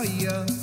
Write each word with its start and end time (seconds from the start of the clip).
área 0.00 0.59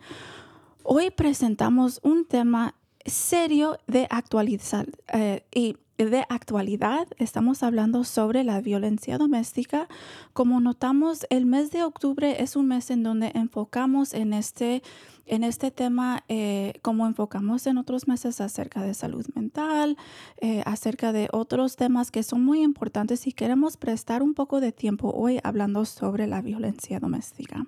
Hoy 0.83 1.11
presentamos 1.11 1.99
un 2.03 2.25
tema 2.25 2.75
serio 3.07 3.77
eh, 3.87 5.75
de 5.97 6.25
actualidad. 6.29 7.07
Estamos 7.17 7.63
hablando 7.63 8.03
sobre 8.03 8.43
la 8.43 8.61
violencia 8.61 9.17
doméstica. 9.17 9.87
Como 10.33 10.59
notamos, 10.59 11.25
el 11.29 11.45
mes 11.45 11.71
de 11.71 11.83
octubre 11.83 12.43
es 12.43 12.55
un 12.55 12.67
mes 12.67 12.91
en 12.91 13.03
donde 13.03 13.31
enfocamos 13.33 14.13
en 14.13 14.33
este, 14.33 14.83
en 15.25 15.43
este 15.43 15.71
tema, 15.71 16.23
eh, 16.27 16.73
como 16.81 17.07
enfocamos 17.07 17.65
en 17.65 17.77
otros 17.77 18.07
meses 18.07 18.41
acerca 18.41 18.83
de 18.83 18.93
salud 18.93 19.25
mental, 19.33 19.97
eh, 20.39 20.61
acerca 20.65 21.11
de 21.13 21.29
otros 21.31 21.77
temas 21.77 22.11
que 22.11 22.23
son 22.23 22.43
muy 22.43 22.61
importantes 22.61 23.25
y 23.25 23.31
queremos 23.31 23.77
prestar 23.77 24.21
un 24.21 24.33
poco 24.33 24.59
de 24.59 24.71
tiempo 24.71 25.11
hoy 25.15 25.39
hablando 25.43 25.85
sobre 25.85 26.27
la 26.27 26.41
violencia 26.41 26.99
doméstica. 26.99 27.65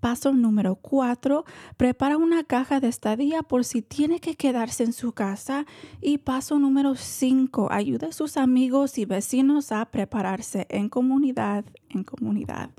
Paso 0.00 0.32
número 0.32 0.76
cuatro, 0.76 1.44
prepara 1.76 2.16
una 2.16 2.44
caja 2.44 2.78
de 2.78 2.86
estadía 2.88 3.42
por 3.42 3.64
si 3.64 3.82
tiene 3.82 4.20
que 4.20 4.36
quedarse 4.36 4.84
en 4.84 4.92
su 4.92 5.12
casa. 5.12 5.66
Y 6.00 6.18
paso 6.18 6.58
número 6.58 6.94
cinco, 6.94 7.68
ayude 7.70 8.06
a 8.06 8.12
sus 8.12 8.36
amigos 8.36 8.98
y 8.98 9.06
vecinos 9.06 9.72
a 9.72 9.84
prepararse 9.86 10.66
en 10.70 10.88
comunidad, 10.88 11.64
en 11.88 12.04
comunidad. 12.04 12.70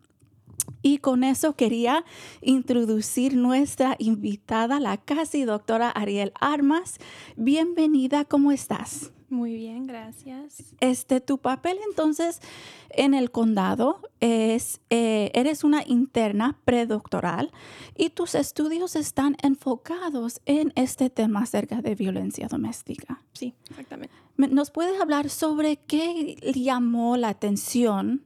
Y 0.82 1.00
con 1.00 1.24
eso 1.24 1.56
quería 1.56 2.06
introducir 2.42 3.36
nuestra 3.36 3.96
invitada, 4.00 4.80
la 4.80 4.98
casi 4.98 5.44
doctora 5.44 5.90
Ariel 5.90 6.32
Armas. 6.40 6.98
Bienvenida, 7.36 8.26
¿cómo 8.26 8.52
estás? 8.52 9.12
Muy 9.30 9.54
bien, 9.54 9.86
gracias. 9.86 10.74
Este, 10.80 11.22
tu 11.22 11.38
papel 11.38 11.78
entonces 11.88 12.42
en 12.90 13.14
el 13.14 13.30
condado 13.30 14.02
es, 14.20 14.82
eh, 14.90 15.30
eres 15.36 15.64
una 15.64 15.84
interna 15.86 16.58
predoctoral 16.66 17.52
y 17.96 18.10
tus 18.10 18.34
estudios 18.34 18.96
están 18.96 19.38
enfocados 19.44 20.42
en 20.46 20.74
este 20.76 21.12
tema 21.12 21.42
acerca 21.42 21.82
de 21.82 21.94
violencia 21.94 22.48
doméstica. 22.48 23.22
Sí, 23.34 23.54
exactamente. 23.70 24.16
¿Nos 24.38 24.72
puedes 24.72 25.00
hablar 25.00 25.30
sobre 25.30 25.78
qué 25.78 26.36
llamó 26.56 27.16
la 27.16 27.30
atención 27.30 28.26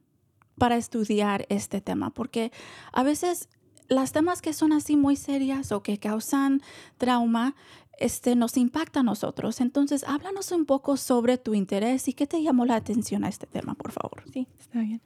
para 0.57 0.77
estudiar 0.77 1.45
este 1.49 1.81
tema? 1.81 2.09
Porque 2.09 2.51
a 2.91 3.03
veces 3.03 3.49
las 3.89 4.11
temas 4.11 4.41
que 4.41 4.53
son 4.53 4.73
así 4.73 4.95
muy 4.95 5.15
serias 5.15 5.71
o 5.71 5.83
que 5.83 5.97
causan 5.97 6.61
trauma, 6.97 7.55
este, 7.99 8.35
nos 8.35 8.57
impacta 8.57 9.01
a 9.01 9.03
nosotros. 9.03 9.61
Entonces, 9.61 10.03
háblanos 10.07 10.51
un 10.51 10.65
poco 10.65 10.97
sobre 10.97 11.37
tu 11.37 11.53
interés 11.53 12.07
y 12.07 12.13
qué 12.13 12.27
te 12.27 12.41
llamó 12.41 12.65
la 12.65 12.75
atención 12.75 13.23
a 13.23 13.29
este 13.29 13.45
tema, 13.45 13.75
por 13.75 13.91
favor. 13.91 14.23
Sí, 14.31 14.47
está 14.59 14.79
bien. 14.81 15.01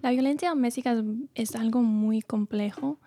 La 0.00 0.10
violencia 0.10 0.50
doméstica 0.50 1.02
es, 1.34 1.54
algo 1.54 1.82
muy 1.82 2.20
complejo 2.22 2.98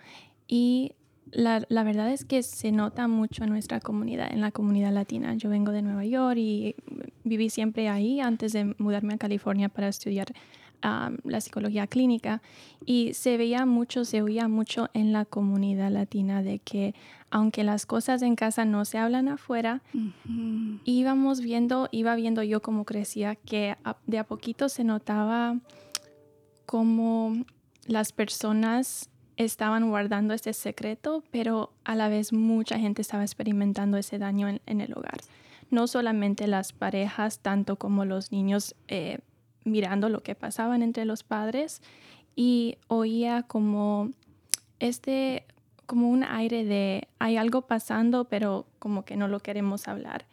y 0.48 0.94
la, 1.32 1.66
la, 1.68 1.84
verdad 1.84 2.12
es 2.12 2.24
que 2.24 2.44
se 2.44 2.72
nota 2.72 3.08
mucho 3.08 3.44
en 3.44 3.50
nuestra 3.50 3.80
comunidad, 3.80 4.32
en 4.32 4.42
la 4.42 4.52
comunidad 4.52 4.94
latina. 4.94 5.34
Yo 5.36 5.50
vengo 5.50 5.72
de 5.72 5.82
Nueva 5.82 6.06
York 6.06 6.38
y 6.38 6.76
viví 7.24 7.50
siempre 7.50 7.90
ahí 7.90 8.22
antes 8.22 8.54
de 8.54 8.76
mudarme 8.78 9.16
a 9.16 9.18
California 9.18 9.68
para 9.68 9.90
estudiar 9.90 10.28
la 11.24 11.42
psicología 11.42 11.88
clínica 11.88 12.42
y 12.86 13.14
se 13.14 13.38
veía 13.38 13.66
mucho, 13.66 14.06
se 14.06 14.22
oía 14.22 14.48
mucho 14.48 14.90
en 14.94 15.14
la 15.14 15.26
comunidad 15.26 15.92
latina 15.92 16.44
de 16.44 16.60
que 16.60 16.94
aunque 17.30 17.64
las 17.64 17.86
cosas 17.86 18.22
en 18.22 18.36
casa 18.36 18.66
no 18.66 18.86
se 18.86 18.98
hablan 18.98 19.28
afuera, 19.28 19.82
íbamos 20.86 21.42
viendo, 21.42 21.90
iba 21.92 22.16
viendo 22.16 22.44
yo 22.44 22.62
cómo 22.62 22.86
crecía, 22.86 23.36
que 23.36 23.76
de 24.06 24.20
a 24.20 24.24
poquito 24.24 24.70
se 24.70 24.84
notaba 24.84 25.58
como 26.66 27.46
las 27.88 28.12
personas 28.14 29.10
estaban 29.38 29.90
guardando 29.90 30.34
ese 30.34 30.54
secreto, 30.54 31.24
pero 31.32 31.74
a 31.84 31.96
la 31.96 32.08
vez 32.08 32.32
mucha 32.32 32.80
gente 32.80 33.02
estaba 33.02 33.24
experimentando 33.24 33.98
ese 33.98 34.18
daño 34.18 34.48
en, 34.48 34.82
el 34.82 34.94
hogar. 34.94 35.18
No 35.70 35.88
solamente 35.88 36.48
las 36.48 36.74
parejas, 36.74 37.40
tanto 37.40 37.76
como 37.76 38.06
los 38.06 38.32
niños 38.32 38.76
eh, 38.88 39.20
mirando 39.66 40.08
lo 40.08 40.24
que 40.24 40.36
pasaban 40.36 40.82
entre 40.82 41.04
los 41.04 41.24
padres 41.24 41.82
y 42.36 42.78
oía 42.88 43.44
como 43.44 44.12
este 44.80 45.46
como 45.86 46.10
un 46.10 46.24
aire 46.24 46.66
de 46.66 47.08
hay 47.20 47.38
algo 47.38 47.64
pasando 47.64 48.26
pero 48.26 48.66
como 48.80 49.04
que 49.04 49.18
no 49.18 49.28
lo 49.28 49.40
queremos 49.40 49.88
hablar 49.88 50.26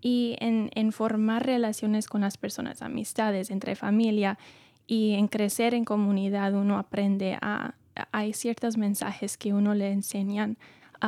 y 0.00 0.36
en, 0.40 0.70
en 0.74 0.92
formar 0.92 1.46
relaciones 1.46 2.06
con 2.06 2.22
las 2.22 2.38
personas 2.38 2.82
amistades 2.82 3.50
entre 3.50 3.76
familia 3.76 4.38
y 4.86 5.14
en 5.14 5.28
crecer 5.28 5.74
en 5.74 5.84
comunidad 5.84 6.54
uno 6.54 6.78
aprende 6.78 7.38
a 7.40 7.74
hay 8.12 8.32
ciertos 8.32 8.76
mensajes 8.76 9.36
que 9.36 9.52
uno 9.52 9.74
le 9.74 9.92
enseñan 9.92 10.56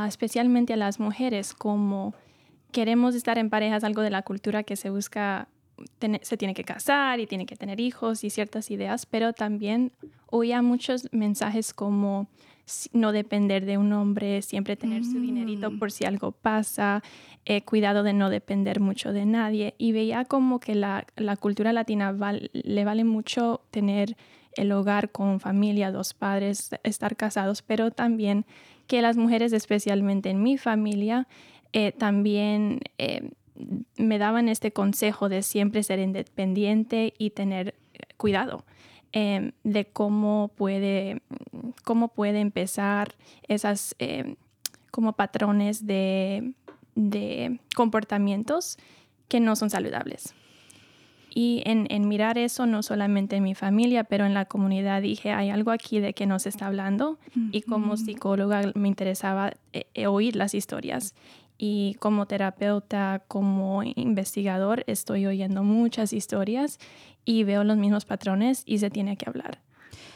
especialmente 0.07 0.73
a 0.73 0.77
las 0.77 1.01
mujeres 1.01 1.55
como 1.55 2.15
queremos 2.71 3.15
estar 3.15 3.39
en 3.39 3.51
parejas 3.51 3.85
algo 3.85 4.03
de 4.03 4.11
la 4.11 4.23
cultura 4.23 4.63
que 4.63 4.77
se 4.77 4.91
busca 4.91 5.49
se 6.23 6.37
tiene 6.37 6.55
que 6.55 6.65
casar 6.65 7.21
y 7.21 7.27
tiene 7.27 7.47
que 7.47 7.57
tener 7.57 7.81
hijos 7.81 8.25
y 8.25 8.31
ciertas 8.31 8.71
ideas, 8.71 9.07
pero 9.07 9.33
también 9.33 9.93
oía 10.31 10.63
muchos 10.63 11.09
mensajes 11.13 11.73
como 11.75 12.29
no 12.93 13.13
depender 13.13 13.67
de 13.67 13.77
un 13.77 13.93
hombre, 13.93 14.41
siempre 14.43 14.77
tener 14.77 15.05
su 15.05 15.21
dinerito 15.21 15.71
mm. 15.71 15.79
por 15.79 15.91
si 15.91 16.05
algo 16.05 16.33
pasa, 16.33 17.03
eh, 17.45 17.63
cuidado 17.63 18.03
de 18.03 18.13
no 18.13 18.31
depender 18.31 18.81
mucho 18.81 19.13
de 19.13 19.27
nadie. 19.27 19.75
Y 19.79 19.93
veía 19.93 20.25
como 20.25 20.61
que 20.61 20.75
la, 20.75 21.07
la 21.17 21.37
cultura 21.37 21.73
latina 21.73 22.17
le 22.53 22.85
vale 22.85 23.05
mucho 23.05 23.63
tener 23.71 24.17
el 24.57 24.73
hogar 24.73 25.11
con 25.11 25.41
familia, 25.41 25.91
dos 25.91 26.15
padres, 26.15 26.71
estar 26.85 27.17
casados, 27.17 27.63
pero 27.63 27.91
también 27.91 28.45
que 28.87 29.03
las 29.03 29.17
mujeres, 29.17 29.53
especialmente 29.53 30.31
en 30.31 30.43
mi 30.43 30.59
familia, 30.59 31.27
eh, 31.73 31.93
también 31.93 32.81
eh, 32.99 33.31
me 33.97 34.19
daban 34.19 34.49
este 34.49 34.73
consejo 34.73 35.29
de 35.29 35.43
siempre 35.43 35.83
ser 35.83 35.99
independiente 35.99 37.15
y 37.19 37.31
tener 37.31 37.75
cuidado 38.17 38.65
em, 39.13 39.53
de 39.65 39.85
cómo 39.85 40.51
puede, 40.57 41.23
cómo 41.85 42.09
puede 42.09 42.41
empezar 42.41 43.15
esas 43.49 43.95
em, 43.99 44.37
como 44.91 45.15
patrones 45.15 45.87
de, 45.87 46.53
de, 46.95 47.59
comportamientos 47.75 48.79
que 49.29 49.41
no 49.41 49.57
son 49.57 49.71
saludables. 49.71 50.35
Y 51.35 51.63
en, 51.65 51.87
en, 51.89 52.09
mirar 52.09 52.37
eso, 52.37 52.67
no 52.67 52.83
solamente 52.83 53.37
en 53.37 53.43
mi 53.43 53.55
familia, 53.55 54.05
pero 54.05 54.27
en 54.27 54.35
la 54.35 54.45
comunidad, 54.45 55.01
dije, 55.01 55.33
hay 55.33 55.49
algo 55.49 55.71
aquí 55.71 55.99
de 55.99 56.13
que 56.13 56.27
nos 56.27 56.45
está 56.45 56.67
hablando. 56.67 57.19
Y 57.53 57.63
como 57.63 57.97
psicóloga 57.97 58.71
me 58.75 58.89
interesaba 58.89 59.55
eh, 59.73 60.07
oír 60.07 60.37
las 60.37 60.53
historias 60.53 61.15
y 61.65 61.95
como 62.01 62.27
terapeuta, 62.27 63.23
como 63.29 63.85
investigador, 63.85 64.83
estoy 64.89 65.27
oyendo 65.27 65.63
muchas 65.63 66.13
historias 66.13 66.81
y 67.25 67.45
veo 67.45 67.63
los 67.63 67.77
mismos 67.77 68.05
patrones 68.05 68.65
y 68.67 68.79
se 68.79 68.91
tiene 68.91 69.17
que 69.17 69.29
hablar. 69.29 69.61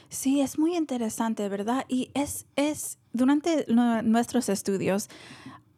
Sí, 0.09 0.41
es 0.41 0.59
muy 0.59 0.77
interesante, 0.77 1.49
¿verdad? 1.49 1.85
Y 1.87 2.11
es, 2.15 2.47
es 2.57 2.99
durante 3.13 3.65
nuestros 3.69 4.49
estudios, 4.49 5.09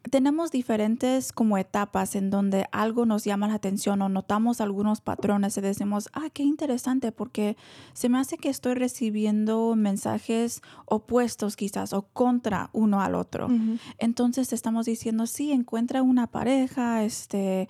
tenemos 0.09 0.51
diferentes 0.51 1.33
como 1.33 1.57
etapas 1.57 2.15
en 2.15 2.29
donde 2.29 2.67
algo 2.71 3.05
nos 3.05 3.25
llama 3.25 3.47
la 3.47 3.55
atención 3.55 4.01
o 4.01 4.09
notamos 4.09 4.61
algunos 4.61 5.01
patrones 5.01 5.57
y 5.57 5.61
decimos, 5.61 6.09
ah, 6.13 6.29
qué 6.33 6.43
interesante, 6.43 7.11
porque 7.11 7.57
se 7.93 8.09
me 8.09 8.17
hace 8.17 8.37
que 8.37 8.49
estoy 8.49 8.75
recibiendo 8.75 9.75
mensajes 9.75 10.61
opuestos 10.85 11.55
quizás 11.55 11.93
o 11.93 12.03
contra 12.03 12.69
uno 12.71 13.01
al 13.01 13.15
otro. 13.15 13.49
Entonces 13.97 14.53
estamos 14.53 14.85
diciendo, 14.85 15.27
sí, 15.27 15.51
encuentra 15.51 16.01
una 16.01 16.27
pareja, 16.27 17.03
este, 17.03 17.67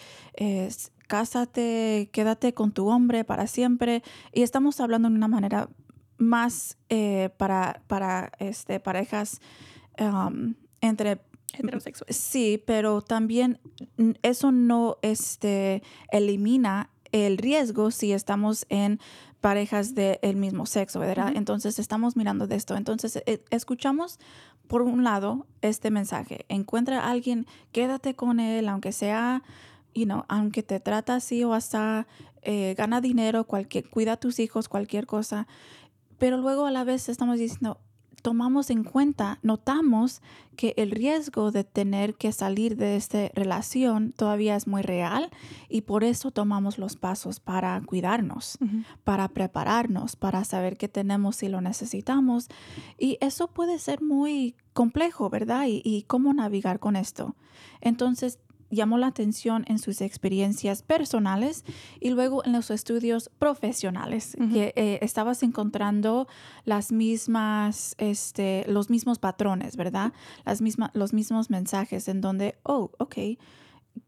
cásate, 1.08 2.10
quédate 2.14 2.54
con 2.54 2.72
tu 2.72 2.88
hombre 2.88 3.24
para 3.24 3.48
siempre. 3.48 4.04
Y 4.32 4.44
estamos 4.44 4.80
hablando 4.80 5.10
de 5.10 5.16
una 5.16 5.28
manera 5.28 5.70
más 6.18 6.78
eh, 6.90 7.30
para, 7.38 7.82
para 7.88 8.32
este, 8.40 8.80
parejas 8.80 9.42
um, 10.00 10.54
entre 10.82 11.18
heterosexual. 11.58 12.14
Sí, 12.14 12.62
pero 12.66 13.02
también 13.02 13.60
eso 14.22 14.52
no 14.52 14.98
este, 15.02 15.84
elimina 16.12 16.90
el 17.12 17.38
riesgo 17.38 17.92
si 17.92 18.12
estamos 18.12 18.66
en 18.70 19.00
parejas 19.42 19.96
del 19.96 20.36
mismo 20.36 20.66
sexo, 20.66 21.00
¿verdad? 21.00 21.32
Entonces 21.36 21.80
estamos 21.80 22.16
mirando 22.16 22.48
de 22.48 22.56
esto. 22.56 22.76
Entonces 22.76 23.22
eh, 23.26 23.44
escuchamos, 23.50 24.20
por 24.68 24.82
un 24.82 25.04
lado, 25.04 25.48
este 25.62 25.92
mensaje. 25.92 26.46
Encuentra 26.50 27.02
a 27.02 27.10
alguien, 27.10 27.48
quédate 27.72 28.16
con 28.16 28.40
él, 28.40 28.68
aunque 28.68 28.92
sea, 28.92 29.44
you 29.96 30.06
know, 30.06 30.26
aunque 30.28 30.62
te 30.62 30.80
trata 30.80 31.16
así 31.16 31.44
o 31.44 31.54
hasta 31.54 32.08
eh, 32.42 32.76
gana 32.78 33.02
dinero, 33.02 33.46
cualquier, 33.46 33.90
cuida 33.90 34.14
a 34.14 34.18
tus 34.18 34.40
hijos, 34.40 34.70
cualquier 34.70 35.06
cosa. 35.06 35.48
Pero 36.18 36.38
luego 36.38 36.66
a 36.66 36.72
la 36.72 36.84
vez 36.84 37.08
estamos 37.08 37.40
diciendo, 37.40 37.80
tomamos 38.22 38.70
en 38.70 38.84
cuenta, 38.84 39.40
notamos 39.42 40.22
que 40.56 40.74
el 40.78 40.92
riesgo 40.92 41.52
de 41.52 41.64
tener 41.64 42.16
que 42.16 42.32
salir 42.32 42.76
de 42.76 42.96
esta 42.96 43.30
relación 43.34 44.12
todavía 44.12 44.56
es 44.56 44.68
muy 44.68 44.82
real 44.82 45.30
y 45.70 45.82
por 45.82 46.04
eso 46.04 46.32
tomamos 46.32 46.78
los 46.78 46.96
pasos 46.96 47.40
para 47.40 47.82
cuidarnos, 47.86 48.58
para 49.04 49.30
prepararnos, 49.30 50.16
para 50.16 50.44
saber 50.44 50.78
qué 50.78 50.88
tenemos 50.88 51.38
si 51.38 51.48
lo 51.48 51.62
necesitamos. 51.62 52.50
Y 52.98 53.18
eso 53.22 53.48
puede 53.48 53.80
ser 53.80 54.02
muy 54.02 54.56
complejo, 54.74 55.30
¿verdad? 55.30 55.66
Y, 55.68 55.82
y 55.86 56.04
cómo 56.04 56.34
navegar 56.34 56.80
con 56.80 56.96
esto. 56.96 57.36
Entonces, 57.82 58.40
llamó 58.70 58.98
la 58.98 59.08
atención 59.08 59.66
en 59.68 59.80
sus 59.80 60.02
experiencias 60.02 60.84
personales 60.84 61.64
y 62.00 62.10
luego 62.12 62.46
en 62.46 62.52
los 62.54 62.70
estudios 62.72 63.30
profesionales, 63.40 64.36
que 64.54 64.74
eh, 64.76 65.00
estabas 65.02 65.42
encontrando 65.44 66.28
las 66.66 66.92
mismas, 66.92 67.96
este, 67.98 68.66
los 68.68 68.90
mismos 68.90 69.18
patrones, 69.20 69.76
¿verdad? 69.76 70.14
Las 70.46 70.62
misma, 70.62 70.92
los 70.94 71.14
mismos 71.14 71.50
mensajes 71.50 72.08
en 72.08 72.22
donde, 72.22 72.60
oh, 72.64 72.92
ok, 73.00 73.16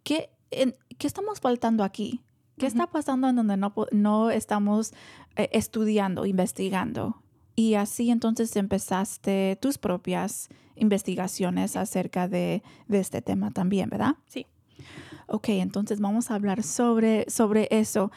¿qué, 0.04 0.30
en- 0.52 0.76
¿qué 0.98 1.08
estamos 1.08 1.40
faltando 1.40 1.84
aquí? 1.84 2.22
¿Qué 2.58 2.68
está 2.68 2.86
pasando 2.88 3.28
en 3.30 3.36
donde 3.38 3.58
no, 3.58 3.74
no 3.92 4.30
estamos 4.30 4.94
eh, 5.36 5.50
estudiando, 5.54 6.26
investigando? 6.28 7.24
Y 7.62 7.76
así 7.76 8.10
entonces 8.10 8.56
empezaste 8.56 9.56
tus 9.62 9.78
propias 9.78 10.50
investigaciones 10.76 11.76
acerca 11.76 12.28
de, 12.28 12.64
de 12.88 13.00
este 13.00 13.22
tema 13.22 13.52
también, 13.52 13.88
¿verdad? 13.88 14.16
Sí. 14.26 14.48
Ok, 15.28 15.50
entonces 15.50 16.00
vamos 16.00 16.32
a 16.32 16.36
hablar 16.36 16.64
sobre, 16.64 17.30
sobre 17.30 17.68
eso. 17.70 18.12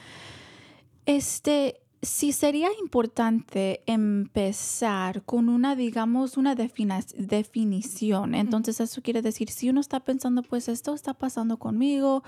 Este, 1.05 1.83
sí 2.01 2.33
sería 2.33 2.69
importante 2.81 3.83
empezar 3.85 5.23
con 5.25 5.51
una, 5.51 5.77
digamos, 5.77 6.39
una 6.39 6.55
definición. 6.55 8.35
Entonces 8.35 8.81
eso 8.81 9.03
quiere 9.03 9.21
decir, 9.21 9.51
si 9.51 9.69
uno 9.69 9.83
está 9.83 10.01
pensando, 10.01 10.43
pues 10.43 10.69
esto 10.69 10.95
está 10.95 11.13
pasando 11.13 11.59
conmigo, 11.59 12.25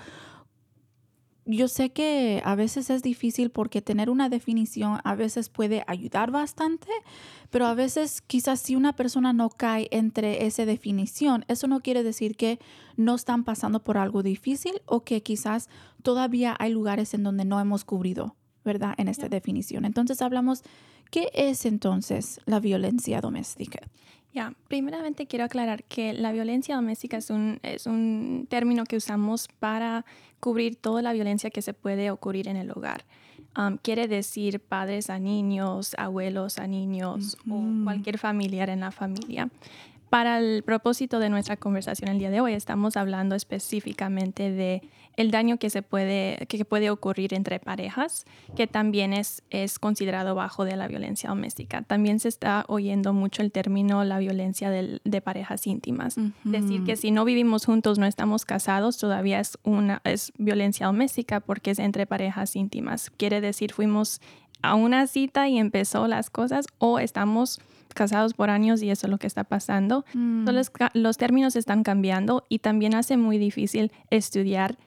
yo 1.47 1.67
sé 1.67 1.91
que 1.91 2.41
a 2.43 2.55
veces 2.55 2.89
es 2.89 3.01
difícil 3.01 3.49
porque 3.49 3.81
tener 3.81 4.09
una 4.09 4.29
definición 4.29 4.99
a 5.03 5.15
veces 5.15 5.49
puede 5.49 5.83
ayudar 5.87 6.29
bastante, 6.29 6.87
pero 7.49 7.65
a 7.65 7.73
veces 7.73 8.21
quizás 8.21 8.59
si 8.59 8.75
una 8.75 8.93
persona 8.93 9.33
no 9.33 9.49
cae 9.49 9.87
entre 9.91 10.45
esa 10.45 10.65
definición, 10.65 11.45
eso 11.47 11.67
no 11.67 11.79
quiere 11.79 12.03
decir 12.03 12.35
que 12.35 12.59
no 12.97 13.15
están 13.15 13.45
pasando 13.45 13.83
por 13.83 13.97
algo 13.97 14.23
difícil 14.23 14.81
o 14.85 15.03
que 15.03 15.23
quizás 15.23 15.69
todavía 16.03 16.55
hay 16.59 16.71
lugares 16.71 17.13
en 17.13 17.23
donde 17.23 17.45
no 17.45 17.59
hemos 17.59 17.85
cubrido, 17.85 18.35
¿verdad? 18.65 18.93
En 18.97 19.07
esta 19.07 19.29
definición. 19.29 19.85
Entonces 19.85 20.21
hablamos, 20.21 20.63
¿qué 21.11 21.29
es 21.33 21.65
entonces 21.65 22.41
la 22.45 22.59
violencia 22.59 23.21
doméstica? 23.21 23.79
Ya, 24.33 24.53
primeramente 24.67 25.25
quiero 25.25 25.45
aclarar 25.45 25.83
que 25.85 26.13
la 26.13 26.31
violencia 26.31 26.75
doméstica 26.75 27.17
es 27.17 27.29
un, 27.29 27.59
es 27.63 27.87
un 27.87 28.45
término 28.49 28.83
que 28.83 28.97
usamos 28.97 29.47
para 29.59 30.05
cubrir 30.39 30.75
toda 30.75 31.01
la 31.01 31.13
violencia 31.13 31.49
que 31.49 31.61
se 31.61 31.73
puede 31.73 32.11
ocurrir 32.11 32.47
en 32.47 32.57
el 32.57 32.71
hogar. 32.71 33.05
Um, 33.57 33.77
quiere 33.77 34.07
decir 34.07 34.59
padres 34.59 35.09
a 35.09 35.19
niños, 35.19 35.95
abuelos 35.97 36.59
a 36.59 36.67
niños 36.67 37.37
o 37.49 37.61
cualquier 37.83 38.17
familiar 38.17 38.69
en 38.69 38.81
la 38.81 38.91
familia. 38.91 39.49
Para 40.09 40.39
el 40.39 40.63
propósito 40.63 41.19
de 41.19 41.29
nuestra 41.29 41.57
conversación 41.57 42.09
el 42.09 42.19
día 42.19 42.29
de 42.29 42.39
hoy, 42.39 42.53
estamos 42.53 42.95
hablando 42.95 43.35
específicamente 43.35 44.51
de 44.51 44.81
el 45.17 45.31
daño 45.31 45.57
que 45.57 45.69
se 45.69 45.81
puede, 45.81 46.45
que 46.47 46.63
puede 46.63 46.89
ocurrir 46.89 47.33
entre 47.33 47.59
parejas, 47.59 48.25
que 48.55 48.67
también 48.67 49.13
es, 49.13 49.43
es 49.49 49.79
considerado 49.79 50.35
bajo 50.35 50.63
de 50.63 50.75
la 50.75 50.87
violencia 50.87 51.29
doméstica. 51.29 51.81
También 51.81 52.19
se 52.19 52.29
está 52.29 52.63
oyendo 52.67 53.13
mucho 53.13 53.41
el 53.41 53.51
término 53.51 54.03
la 54.03 54.19
violencia 54.19 54.69
del- 54.69 55.01
de 55.03 55.19
parejas 55.21 55.67
íntimas. 55.67 56.17
Decir 56.43 56.83
que 56.85 56.95
si 56.95 57.11
no 57.11 57.25
vivimos 57.25 57.65
juntos, 57.65 57.97
no 57.99 58.05
estamos 58.05 58.45
casados, 58.45 58.97
todavía 58.97 59.39
es 59.39 59.57
una 59.63 60.01
es 60.05 60.31
violencia 60.37 60.85
doméstica 60.85 61.39
porque 61.39 61.71
es 61.71 61.79
entre 61.79 62.05
parejas 62.05 62.55
íntimas. 62.55 63.09
Quiere 63.09 63.41
decir 63.41 63.73
fuimos 63.73 64.21
a 64.61 64.75
una 64.75 65.07
cita 65.07 65.47
y 65.49 65.57
empezó 65.57 66.07
las 66.07 66.29
cosas 66.29 66.65
o 66.77 66.99
estamos 66.99 67.59
casados 67.93 68.35
por 68.35 68.51
años 68.51 68.83
y 68.83 68.91
eso 68.91 69.07
es 69.07 69.11
lo 69.11 69.17
que 69.17 69.25
está 69.25 69.43
pasando. 69.43 70.05
Mm. 70.13 70.47
Los, 70.49 70.71
los 70.93 71.17
términos 71.17 71.55
están 71.55 71.81
cambiando 71.83 72.45
y 72.49 72.59
también 72.59 72.93
hace 72.93 73.17
muy 73.17 73.39
difícil 73.39 73.91
estudiar, 74.11 74.77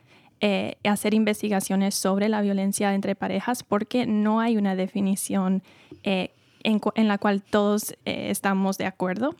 eh, 0.40 0.76
hacer 0.84 1.14
investigaciones 1.14 1.94
sobre 1.94 2.28
la 2.28 2.40
violencia 2.40 2.94
entre 2.94 3.14
parejas 3.14 3.62
porque 3.62 4.06
no 4.06 4.40
hay 4.40 4.56
una 4.56 4.74
definición 4.74 5.62
eh, 6.02 6.30
en, 6.62 7.08
la 7.08 7.18
cual 7.18 7.42
todos 7.42 7.92
eh, 8.04 8.30
estamos 8.30 8.78
de 8.78 8.86
acuerdo. 8.86 9.34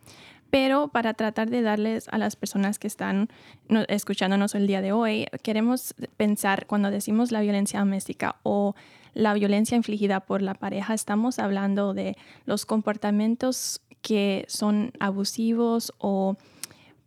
Pero 0.51 0.89
para 0.89 1.15
tratar 1.15 1.49
de 1.49 1.63
darles 1.63 2.09
a 2.09 2.19
las 2.19 2.35
personas 2.35 2.79
que 2.79 2.89
están 2.89 3.29
no- 3.69 3.85
escuchándonos 3.89 4.55
el 4.55 4.67
día 4.67 4.81
de 4.83 4.93
hoy, 4.93 5.27
queremos 5.43 5.95
pensar 6.17 6.67
cuando 6.67 6.91
decimos 6.91 7.31
la 7.31 7.41
violencia 7.41 7.79
doméstica 7.79 8.37
o 8.43 8.75
la 9.15 9.33
violencia 9.35 9.77
infligida 9.77 10.21
por 10.21 10.43
la 10.43 10.55
pareja, 10.55 10.95
estamos 10.95 11.39
hablando 11.39 11.95
de 11.95 12.17
los 12.47 12.67
comportamientos 12.67 13.81
que 14.03 14.45
son 14.49 14.93
abusivos 14.99 15.93
o 15.99 16.37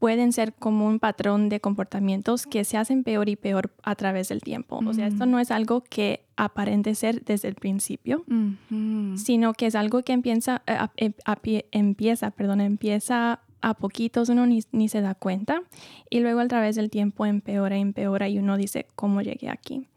pueden 0.04 0.34
ser 0.34 0.52
como 0.54 0.86
un 0.86 1.00
patrón 1.00 1.48
de 1.48 1.62
comportamientos 1.62 2.46
que 2.46 2.66
se 2.66 2.76
hacen 2.76 3.06
peor 3.06 3.30
y 3.30 3.38
peor 3.38 3.72
a 3.84 3.96
través 3.96 4.28
del 4.28 4.42
tiempo. 4.42 4.82
O 4.86 4.94
sea, 4.94 5.08
esto 5.08 5.26
Mm. 5.26 5.32
no 5.32 5.40
es 5.40 5.50
algo 5.50 5.82
que 5.90 6.26
aparente 6.36 6.94
ser 6.94 7.24
desde 7.24 7.48
el 7.48 7.56
principio, 7.56 8.26
sino 9.16 9.54
que 9.54 9.68
es 9.68 9.76
algo 9.76 10.02
que 10.04 10.12
empieza, 10.12 10.62
eh, 10.68 10.74
a- 10.74 10.92
em- 10.98 11.14
empieza, 11.72 12.32
perdón, 12.32 12.60
empieza 12.60 13.40
a 13.64 13.74
poquitos, 13.76 14.28
uno 14.28 14.46
ni, 14.46 14.62
ni 14.74 14.90
se 14.90 15.00
da 15.00 15.16
cuenta 15.16 15.64
y 16.10 16.20
luego 16.20 16.42
a 16.42 16.48
través 16.50 16.76
del 16.76 16.90
tiempo 16.90 17.26
empeora, 17.26 17.78
empeora 17.78 18.28
y 18.28 18.38
uno 18.38 18.58
dice, 18.58 18.88
¿cómo 18.96 19.22
llegué 19.22 19.50
aquí? 19.50 19.88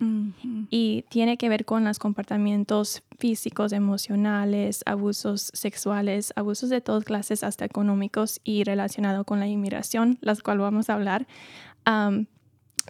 Y 0.70 1.04
tiene 1.08 1.37
que 1.37 1.49
ver 1.49 1.64
con 1.64 1.85
los 1.85 1.99
comportamientos 1.99 3.02
físicos, 3.18 3.73
emocionales, 3.73 4.82
abusos 4.87 5.50
sexuales, 5.52 6.32
abusos 6.37 6.70
de 6.70 6.80
todas 6.80 7.04
clases, 7.04 7.42
hasta 7.42 7.64
económicos 7.64 8.40
y 8.44 8.62
relacionado 8.62 9.25
con 9.25 9.40
la 9.40 9.49
inmigración, 9.49 10.18
las 10.20 10.42
cuales 10.42 10.62
vamos 10.62 10.88
a 10.88 10.94
hablar. 10.94 11.26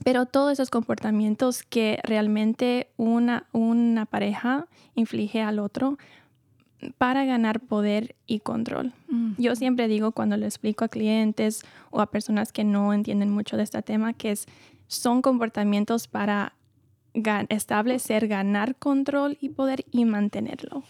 Pero 0.05 0.27
todos 0.27 0.53
esos 0.53 0.69
comportamientos 0.69 1.63
que 1.63 2.01
realmente 2.03 2.91
una, 2.99 3.47
una 3.53 4.05
pareja 4.05 4.67
inflige 4.95 5.41
al 5.41 5.59
otro 5.59 5.97
para 6.93 7.25
ganar 7.25 7.61
poder 7.61 8.17
y 8.27 8.41
control. 8.41 8.93
Yo 9.39 9.55
siempre 9.57 9.89
digo 9.89 10.13
cuando 10.13 10.37
le 10.37 10.47
explico 10.47 10.85
a 10.85 10.89
clientes 10.89 11.63
o 11.91 12.01
a 12.01 12.07
personas 12.11 12.53
que 12.53 12.65
no 12.65 12.93
entienden 12.93 13.31
mucho 13.31 13.57
de 13.57 13.63
este 13.63 13.83
tema 13.83 14.13
que 14.13 14.31
es, 14.33 14.47
son 14.89 15.23
comportamientos 15.23 16.09
para 16.09 16.55
gan- 17.15 17.47
establecer, 17.49 18.29
ganar 18.29 18.77
control 18.77 19.37
y 19.41 19.49
poder 19.51 19.85
y 19.91 20.05
mantenerlo. 20.05 20.83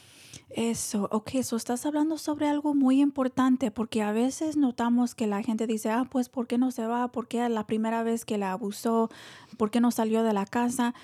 Eso, 0.51 1.09
ok, 1.11 1.35
eso 1.35 1.57
estás 1.57 1.85
hablando 1.87 2.19
sobre 2.19 2.47
algo 2.49 2.75
muy 2.75 3.01
importante 3.01 3.71
porque 3.71 4.03
a 4.03 4.13
veces 4.13 4.57
notamos 4.57 5.15
que 5.15 5.27
la 5.27 5.43
gente 5.43 5.67
dice, 5.67 5.91
ah, 5.91 6.07
pues, 6.09 6.29
¿por 6.29 6.47
qué 6.47 6.57
no 6.57 6.71
se 6.71 6.87
va? 6.87 7.09
¿Por 7.09 7.27
qué 7.29 7.47
la 7.49 7.67
primera 7.67 8.03
vez 8.03 8.25
que 8.25 8.39
la 8.39 8.53
abusó? 8.53 9.11
¿Por 9.57 9.71
qué 9.71 9.81
no 9.81 9.91
salió 9.91 10.23
de 10.23 10.33
la 10.33 10.47
casa? 10.47 10.95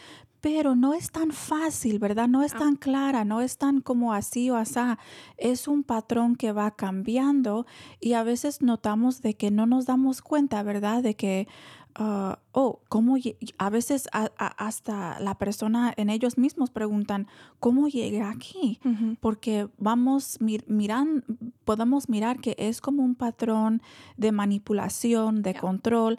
Pero 0.43 0.75
no 0.75 0.93
es 0.93 1.11
tan 1.11 1.31
fácil, 1.31 1.99
¿verdad? 1.99 2.29
No 2.29 2.43
es 2.43 2.53
Ah. 2.55 2.59
tan 2.59 2.77
clara, 2.77 3.25
no 3.25 3.41
es 3.41 3.57
tan 3.57 3.81
como 3.81 4.13
así 4.13 4.51
o 4.51 4.57
asá. 4.57 4.99
Es 5.39 5.69
un 5.69 5.85
patrón 5.85 6.37
que 6.37 6.53
va 6.53 6.73
cambiando 6.73 7.65
y 8.01 8.13
a 8.13 8.23
veces 8.25 8.61
notamos 8.61 9.23
de 9.23 9.33
que 9.35 9.51
no 9.51 9.65
nos 9.67 9.87
damos 9.87 10.21
cuenta, 10.21 10.63
¿verdad? 10.65 11.03
De 11.03 11.15
que, 11.15 11.47
ah, 11.95 12.39
oh, 12.53 12.81
¿cómo? 12.89 13.17
A 13.59 13.71
veces 13.71 14.09
a- 14.13 14.31
a- 14.39 14.67
hasta 14.67 15.21
la 15.21 15.37
persona 15.39 15.93
en 15.97 16.09
ellos 16.11 16.39
mismos 16.39 16.71
preguntan, 16.71 17.29
¿cómo 17.61 17.87
llegué 17.89 18.23
aquí? 18.23 18.81
porque 19.21 19.69
vamos 19.79 20.39
mir- 20.41 20.65
miran, 20.67 21.23
podemos 21.65 22.09
mirar 22.09 22.41
que 22.41 22.57
es 22.59 22.81
como 22.81 23.05
un 23.05 23.15
patrón 23.15 23.81
de 24.17 24.33
manipulación, 24.33 25.43
de 25.43 25.55
control 25.55 26.19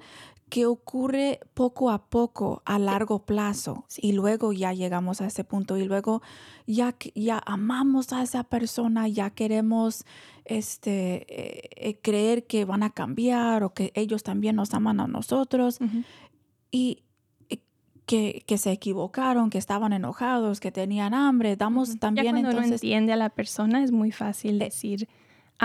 que 0.54 0.68
ocurre 0.68 1.40
poco 1.56 1.90
a 1.90 2.06
poco 2.12 2.62
a 2.66 2.78
largo 2.78 3.26
plazo 3.26 3.86
Sí. 3.88 4.02
y 4.04 4.12
luego 4.12 4.54
ya 4.54 4.72
llegamos 4.72 5.20
a 5.20 5.26
ese 5.26 5.44
punto 5.44 5.78
y 5.78 5.86
luego 5.86 6.22
ya 6.68 6.96
ya 7.16 7.42
amamos 7.44 8.14
a 8.14 8.22
esa 8.22 8.44
persona, 8.44 9.08
ya 9.08 9.32
queremos 9.32 10.06
este 10.46 11.26
eh, 11.28 11.70
eh, 11.76 12.00
creer 12.04 12.46
que 12.46 12.66
van 12.66 12.84
a 12.84 12.92
cambiar 12.92 13.64
o 13.64 13.74
que 13.74 13.92
ellos 13.96 14.22
también 14.22 14.56
nos 14.56 14.76
aman 14.76 15.00
a 15.00 15.08
nosotros 15.08 15.80
y 16.70 17.02
eh, 17.50 17.58
que, 18.06 18.44
que 18.46 18.60
se 18.60 18.72
equivocaron, 18.74 19.50
que 19.50 19.58
estaban 19.58 19.92
enojados, 19.92 20.60
que 20.60 20.72
tenían 20.72 21.16
hambre. 21.16 21.56
Damos 21.56 21.94
Ya 21.94 22.00
también 22.00 22.28
cuando 22.28 22.50
uno 22.50 22.50
entonces... 22.52 22.84
entiende 22.84 23.12
a 23.14 23.16
la 23.16 23.30
persona 23.32 23.84
es 23.84 23.92
muy 23.92 24.12
fácil 24.12 24.60
decir, 24.60 25.10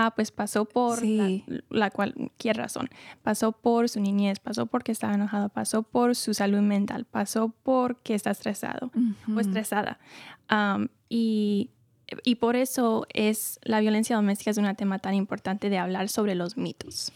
ah, 0.00 0.12
pues 0.14 0.30
pasó 0.30 0.64
por 0.64 1.00
Sí. 1.00 1.44
la, 1.48 1.60
la 1.70 1.90
cualquier 1.90 2.56
razón. 2.56 2.88
Pasó 3.22 3.50
por 3.52 3.88
su 3.88 4.00
niñez, 4.00 4.38
pasó 4.38 4.66
porque 4.66 4.92
estaba 4.92 5.14
enojado, 5.14 5.48
pasó 5.48 5.82
por 5.82 6.14
su 6.14 6.34
salud 6.34 6.60
mental, 6.60 7.04
pasó 7.04 7.52
porque 7.64 8.14
está 8.14 8.30
estresado 8.30 8.92
o 8.94 9.30
Ujú. 9.30 9.40
estresada. 9.40 9.98
Y, 11.08 11.70
y 12.24 12.34
por 12.36 12.56
eso 12.56 13.06
es 13.12 13.58
la 13.62 13.80
violencia 13.80 14.16
doméstica 14.16 14.50
es 14.50 14.58
un 14.58 14.72
tema 14.76 14.98
tan 14.98 15.14
importante 15.14 15.68
de 15.70 15.78
hablar 15.78 16.08
sobre 16.08 16.34
los 16.34 16.56
mitos 16.56 17.12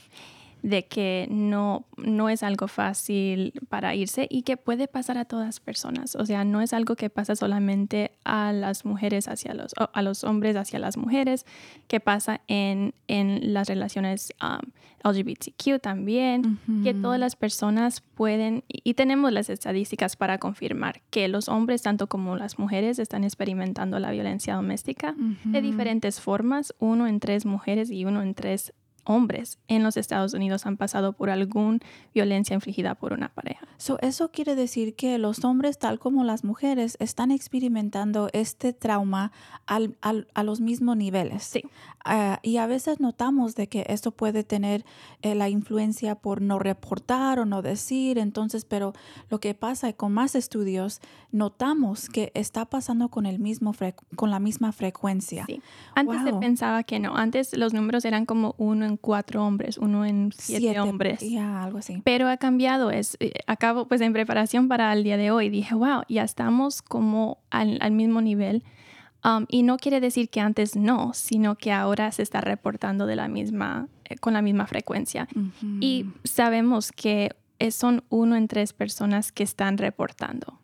de 0.63 0.87
que 0.87 1.27
no, 1.31 1.87
no 1.97 2.29
es 2.29 2.43
algo 2.43 2.69
fácil 2.69 3.53
para 3.69 3.95
irse 3.95 4.27
y 4.31 4.43
que 4.43 4.57
puede 4.57 4.87
pasar 4.89 5.19
a 5.19 5.25
todas 5.25 5.61
personas. 5.61 6.15
O 6.15 6.25
sea, 6.25 6.45
no 6.45 6.61
es 6.61 6.73
algo 6.73 6.97
que 6.97 7.11
pasa 7.11 7.35
solamente 7.35 8.13
a 8.25 8.53
las 8.53 8.85
mujeres 8.85 9.29
hacia 9.29 9.55
los, 9.55 9.73
a 9.77 10.03
los 10.03 10.25
hombres 10.25 10.57
hacia 10.57 10.79
las 10.79 10.97
mujeres, 10.97 11.47
que 11.89 12.01
pasa 12.01 12.41
en, 12.47 12.95
en 13.09 13.53
las 13.53 13.69
relaciones 13.69 14.33
um, 14.43 14.71
LGBTQ 15.05 15.81
también, 15.81 16.59
que 16.85 16.95
todas 16.95 17.19
las 17.19 17.35
personas 17.35 18.01
pueden, 18.01 18.63
y 18.69 18.95
tenemos 18.95 19.33
las 19.33 19.51
estadísticas 19.51 20.17
para 20.17 20.39
confirmar 20.39 21.03
que 21.11 21.27
los 21.29 21.49
hombres, 21.49 21.83
tanto 21.83 22.07
como 22.07 22.37
las 22.37 22.59
mujeres, 22.59 22.99
están 22.99 23.25
experimentando 23.25 23.99
la 23.99 24.13
violencia 24.13 24.55
doméstica 24.55 25.15
de 25.45 25.61
diferentes 25.61 26.21
formas. 26.21 26.73
Uno 26.79 27.07
en 27.07 27.19
tres 27.19 27.47
mujeres 27.47 27.91
y 27.91 28.05
uno 28.05 28.23
en 28.23 28.35
tres 28.35 28.73
hombres 29.05 29.59
en 29.69 29.83
los 29.83 29.97
Estados 29.97 30.33
Unidos 30.35 30.67
han 30.67 30.77
pasado 30.77 31.13
por 31.13 31.31
alguna 31.31 31.79
violencia 32.15 32.55
infligida 32.55 32.95
por 32.95 33.13
una 33.13 33.29
pareja. 33.29 33.67
So, 33.79 33.99
eso 34.01 34.31
quiere 34.31 34.55
decir 34.55 34.95
que 34.95 35.19
los 35.19 35.45
hombres, 35.45 35.79
tal 35.79 35.99
como 35.99 36.25
las 36.25 36.45
mujeres, 36.45 36.97
están 37.01 37.31
experimentando 37.31 38.29
este 38.33 38.73
trauma 38.73 39.33
al- 39.67 39.97
al- 40.01 40.29
a 40.35 40.43
los 40.45 40.61
mismos 40.61 40.97
niveles. 40.97 41.43
Sí. 41.45 41.63
Ah, 42.05 42.41
y 42.43 42.57
a 42.57 42.67
veces 42.67 42.99
notamos 43.01 43.55
de 43.55 43.69
que 43.69 43.85
esto 43.89 44.11
puede 44.11 44.43
tener 44.45 44.85
eh, 45.23 45.35
la 45.37 45.49
influencia 45.49 46.17
por 46.17 46.41
no 46.43 46.59
reportar 46.59 47.39
o 47.39 47.45
no 47.45 47.63
decir. 47.63 48.19
Entonces, 48.19 48.65
pero 48.65 48.93
lo 49.31 49.39
que 49.41 49.55
pasa 49.55 49.89
y 49.89 49.95
con 49.95 50.13
más 50.13 50.35
estudios, 50.35 51.01
notamos 51.31 52.09
que 52.09 52.31
está 52.35 52.67
pasando 52.67 53.09
con, 53.09 53.27
el 53.27 53.39
mismo 53.39 53.73
con 54.17 54.31
la 54.31 54.39
misma 54.39 54.73
frecuencia. 54.73 55.45
Sí. 55.47 55.61
Antes 55.95 56.23
se 56.23 56.31
Wow. 56.33 56.41
pensaba 56.41 56.83
que 56.85 56.99
no. 57.01 57.17
Antes 57.17 57.57
los 57.57 57.73
números 57.73 58.05
eran 58.05 58.27
como 58.27 58.55
uno 58.59 58.85
en 58.85 58.92
cuatro 58.97 59.45
hombres, 59.45 59.79
uno 59.79 60.05
en 60.05 60.31
siete, 60.37 60.79
hombres. 60.81 61.21
Ya, 61.21 61.63
algo 61.63 61.79
así. 61.79 62.01
Pero 62.05 62.29
ha 62.29 62.37
cambiado. 62.37 62.91
Es, 62.91 63.17
eh, 63.21 63.33
acabo, 63.47 63.87
pues 63.87 64.01
en 64.01 64.13
preparación 64.13 64.69
para 64.69 64.93
el 64.93 65.05
día 65.05 65.17
de 65.17 65.31
hoy, 65.31 65.49
dije, 65.49 65.75
wow, 65.75 66.03
ya 66.09 66.23
estamos 66.23 66.83
como 66.83 67.39
al, 67.51 67.79
al 67.81 67.93
mismo 67.93 68.21
nivel. 68.21 68.65
Um, 69.25 69.47
y 69.49 69.63
no 69.63 69.77
quiere 69.77 70.01
decir 70.01 70.31
que 70.31 70.41
antes 70.41 70.75
no, 70.75 71.13
sino 71.15 71.55
que 71.55 71.71
ahora 71.71 72.11
se 72.11 72.23
está 72.23 72.41
reportando 72.41 73.07
de 73.07 73.15
la 73.15 73.29
misma, 73.29 73.89
eh, 74.05 74.17
con 74.17 74.33
la 74.33 74.43
misma 74.43 74.67
frecuencia. 74.67 75.29
Y 75.81 76.07
sabemos 76.25 76.91
que 76.91 77.31
son 77.71 78.03
uno 78.09 78.35
en 78.35 78.49
tres 78.49 78.73
personas 78.73 79.31
que 79.31 79.45
están 79.45 79.79
reportando. 79.79 80.59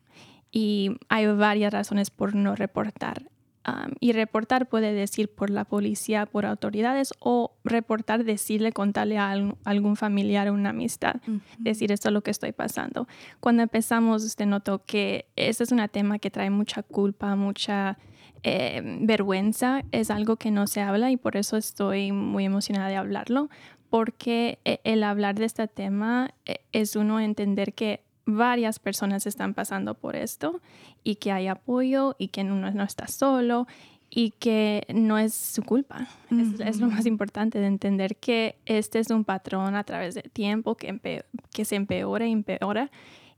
Y 0.51 0.97
hay 1.07 1.27
varias 1.27 1.71
razones 1.71 2.09
por 2.09 2.35
no 2.35 2.55
reportar. 2.55 3.29
Um, 3.69 3.93
y 3.99 4.13
reportar 4.13 4.67
puede 4.67 4.93
decir 4.93 5.29
por 5.29 5.49
la 5.49 5.63
policía, 5.65 6.25
por 6.25 6.45
autoridades, 6.45 7.13
o 7.19 7.51
reportar, 7.63 8.23
decirle, 8.23 8.71
contarle 8.71 9.17
a 9.17 9.29
al- 9.31 9.55
algún 9.63 9.95
familiar 9.95 10.47
o 10.47 10.53
una 10.53 10.69
amistad, 10.69 11.15
decir 11.57 11.91
esto 11.91 12.07
es 12.09 12.13
lo 12.13 12.21
que 12.21 12.31
estoy 12.31 12.51
pasando. 12.51 13.07
Cuando 13.39 13.61
empezamos, 13.63 14.23
usted 14.23 14.45
notó 14.45 14.83
que 14.85 15.25
este 15.35 15.63
es 15.63 15.71
un 15.71 15.81
tema 15.91 16.17
que 16.19 16.31
trae 16.31 16.49
mucha 16.49 16.81
culpa, 16.83 17.35
mucha 17.35 17.97
eh, 18.43 18.81
vergüenza, 19.01 19.83
es 19.91 20.09
algo 20.09 20.37
que 20.37 20.49
no 20.51 20.65
se 20.67 20.81
habla 20.81 21.11
y 21.11 21.17
por 21.17 21.35
eso 21.35 21.57
estoy 21.57 22.11
muy 22.11 22.45
emocionada 22.45 22.87
de 22.87 22.95
hablarlo, 22.95 23.49
porque 23.89 24.59
eh, 24.65 24.79
el 24.83 25.03
hablar 25.03 25.35
de 25.35 25.45
este 25.45 25.67
tema 25.67 26.31
eh, 26.45 26.59
es 26.71 26.95
uno 26.95 27.19
entender 27.19 27.73
que 27.73 28.01
varias 28.35 28.79
personas 28.79 29.25
están 29.27 29.53
pasando 29.53 29.93
por 29.95 30.15
esto 30.15 30.61
y 31.03 31.15
que 31.15 31.31
hay 31.31 31.47
apoyo 31.47 32.15
y 32.17 32.29
que 32.29 32.41
uno 32.41 32.71
no 32.71 32.83
está 32.83 33.07
solo 33.07 33.67
y 34.09 34.31
que 34.31 34.85
no 34.93 35.17
es 35.17 35.33
su 35.33 35.63
culpa. 35.63 36.07
Es, 36.31 36.59
es 36.59 36.79
lo 36.79 36.87
más 36.87 37.05
importante 37.05 37.59
de 37.59 37.67
entender 37.67 38.15
que 38.15 38.57
este 38.65 38.99
es 38.99 39.09
un 39.09 39.23
patrón 39.23 39.75
a 39.75 39.83
través 39.83 40.15
del 40.15 40.29
tiempo 40.31 40.75
que, 40.75 41.25
que 41.51 41.65
se 41.65 41.75
empeora 41.75 42.27
y 42.27 42.31
empeora 42.31 42.89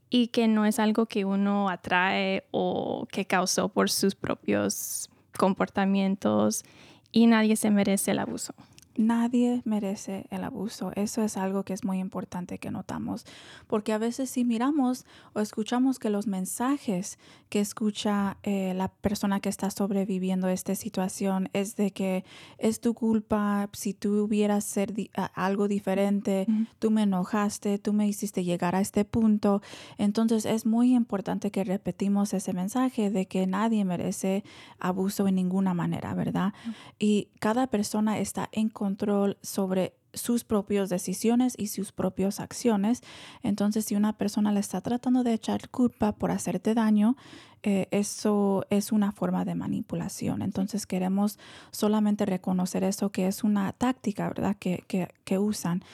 y 0.08 0.28
que 0.28 0.48
no 0.48 0.66
es 0.66 0.78
algo 0.78 1.06
que 1.06 1.24
uno 1.24 1.68
atrae 1.68 2.44
o 2.50 3.06
que 3.10 3.24
causó 3.24 3.68
por 3.68 3.90
sus 3.90 4.14
propios 4.14 5.10
comportamientos 5.36 6.64
y 7.12 7.26
nadie 7.26 7.56
se 7.56 7.70
merece 7.70 8.10
el 8.10 8.18
abuso. 8.18 8.54
Nadie 8.96 9.62
merece 9.64 10.26
el 10.30 10.44
abuso. 10.44 10.92
Eso 10.96 11.22
es 11.22 11.36
algo 11.36 11.64
que 11.64 11.72
es 11.72 11.84
muy 11.84 11.98
importante 11.98 12.58
que 12.58 12.70
notamos, 12.70 13.24
porque 13.66 13.92
a 13.92 13.98
veces 13.98 14.30
si 14.30 14.44
miramos 14.44 15.06
o 15.32 15.40
escuchamos 15.40 15.98
que 15.98 16.10
los 16.10 16.26
mensajes 16.26 17.18
que 17.48 17.60
escucha 17.60 18.36
eh, 18.42 18.74
la 18.74 18.88
persona 18.88 19.40
que 19.40 19.48
está 19.48 19.70
sobreviviendo 19.70 20.48
esta 20.48 20.74
situación 20.74 21.48
es 21.52 21.76
de 21.76 21.90
que 21.90 22.24
es 22.58 22.80
tu 22.80 22.94
culpa, 22.94 23.68
si 23.72 23.94
tú 23.94 24.22
hubieras 24.24 24.64
ser 24.64 24.92
di- 24.92 25.10
algo 25.34 25.68
diferente, 25.68 26.46
tú 26.78 26.90
me 26.90 27.02
enojaste, 27.02 27.78
tú 27.78 27.92
me 27.92 28.06
hiciste 28.06 28.44
llegar 28.44 28.74
a 28.74 28.80
este 28.80 29.04
punto. 29.04 29.62
Entonces 29.98 30.44
es 30.44 30.66
muy 30.66 30.94
importante 30.94 31.50
que 31.50 31.64
repetimos 31.64 32.32
ese 32.34 32.52
mensaje 32.52 33.10
de 33.10 33.26
que 33.26 33.46
nadie 33.46 33.84
merece 33.84 34.44
abuso 34.78 35.26
en 35.28 35.34
ninguna 35.36 35.74
manera, 35.74 36.14
¿verdad? 36.14 36.52
Y 36.98 37.28
cada 37.40 37.66
persona 37.66 38.18
está 38.18 38.48
en 38.52 38.68
control 38.82 39.38
sobre 39.42 39.94
sus 40.12 40.42
propias 40.42 40.88
decisiones 40.88 41.54
y 41.56 41.68
sus 41.68 41.92
propias 41.92 42.40
acciones. 42.40 43.00
Entonces, 43.44 43.84
si 43.84 43.94
una 43.94 44.18
persona 44.18 44.50
le 44.50 44.58
está 44.58 44.80
tratando 44.80 45.22
de 45.22 45.34
echar 45.34 45.68
culpa 45.68 46.10
por 46.10 46.32
hacerte 46.32 46.74
daño, 46.74 47.16
eh, 47.62 47.86
eso 47.92 48.66
es 48.70 48.90
una 48.90 49.12
forma 49.12 49.44
de 49.44 49.54
manipulación. 49.54 50.42
Entonces, 50.42 50.84
queremos 50.84 51.38
solamente 51.70 52.26
reconocer 52.26 52.82
eso 52.82 53.10
que 53.12 53.28
es 53.28 53.44
una 53.44 53.72
táctica, 53.72 54.26
¿verdad? 54.26 54.56
Que, 54.58 54.82
que, 54.88 55.14
que 55.22 55.38
usan. 55.38 55.84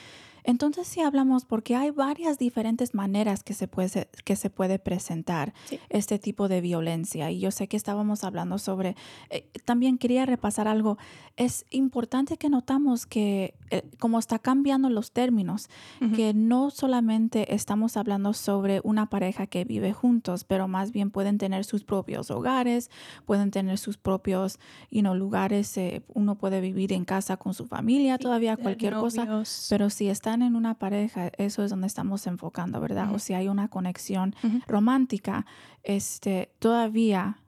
Entonces, 0.49 0.87
si 0.87 1.01
hablamos, 1.01 1.45
porque 1.45 1.75
hay 1.75 1.91
varias 1.91 2.39
diferentes 2.39 2.95
maneras 2.95 3.43
que 3.43 3.53
se 3.53 3.67
puede, 3.67 4.09
que 4.25 4.35
se 4.35 4.49
puede 4.49 4.79
presentar 4.79 5.53
Sí. 5.65 5.79
este 5.89 6.17
tipo 6.17 6.47
de 6.47 6.59
violencia. 6.59 7.29
Y 7.29 7.39
yo 7.39 7.51
sé 7.51 7.67
que 7.67 7.77
estábamos 7.77 8.23
hablando 8.23 8.57
sobre, 8.57 8.95
eh, 9.29 9.47
también 9.63 9.99
quería 9.99 10.25
repasar 10.25 10.67
algo. 10.67 10.97
Es 11.37 11.65
importante 11.69 12.37
que 12.37 12.49
notamos 12.49 13.05
que 13.05 13.53
eh, 13.71 13.83
como 13.99 14.17
está 14.17 14.39
cambiando 14.39 14.89
los 14.89 15.11
términos, 15.11 15.69
que 16.15 16.33
no 16.33 16.71
solamente 16.71 17.53
estamos 17.53 17.97
hablando 17.97 18.33
sobre 18.33 18.81
una 18.83 19.05
pareja 19.11 19.45
que 19.45 19.63
vive 19.63 19.93
juntos, 19.93 20.43
pero 20.43 20.67
más 20.67 20.91
bien 20.91 21.11
pueden 21.11 21.37
tener 21.37 21.63
sus 21.65 21.83
propios 21.83 22.31
hogares, 22.31 22.89
pueden 23.27 23.51
tener 23.51 23.77
sus 23.77 23.97
propios 23.97 24.57
you 24.89 25.01
know, 25.01 25.13
lugares, 25.13 25.77
eh, 25.77 26.01
uno 26.15 26.35
puede 26.35 26.61
vivir 26.61 26.91
en 26.93 27.05
casa 27.05 27.37
con 27.37 27.53
su 27.53 27.67
familia, 27.67 28.17
todavía 28.17 28.57
cualquier 28.57 28.95
cosa. 28.95 29.43
Pero 29.69 29.91
si 29.91 30.09
están 30.09 30.38
en 30.41 30.55
una 30.55 30.75
pareja, 30.79 31.31
eso 31.37 31.63
es 31.63 31.69
donde 31.69 31.87
estamos 31.87 32.25
enfocando, 32.27 32.79
¿verdad? 32.79 33.13
O 33.13 33.19
si 33.19 33.33
hay 33.33 33.47
una 33.47 33.67
conexión 33.67 34.35
romántica, 34.67 35.45
este, 35.83 36.51
todavía 36.59 37.39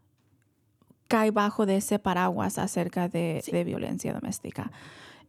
cae 1.08 1.32
bajo 1.32 1.66
de 1.66 1.78
ese 1.78 2.00
paraguas 2.00 2.58
acerca 2.58 3.10
de, 3.10 3.42
Sí. 3.44 3.52
de 3.52 3.64
violencia 3.64 4.14
doméstica. 4.14 4.72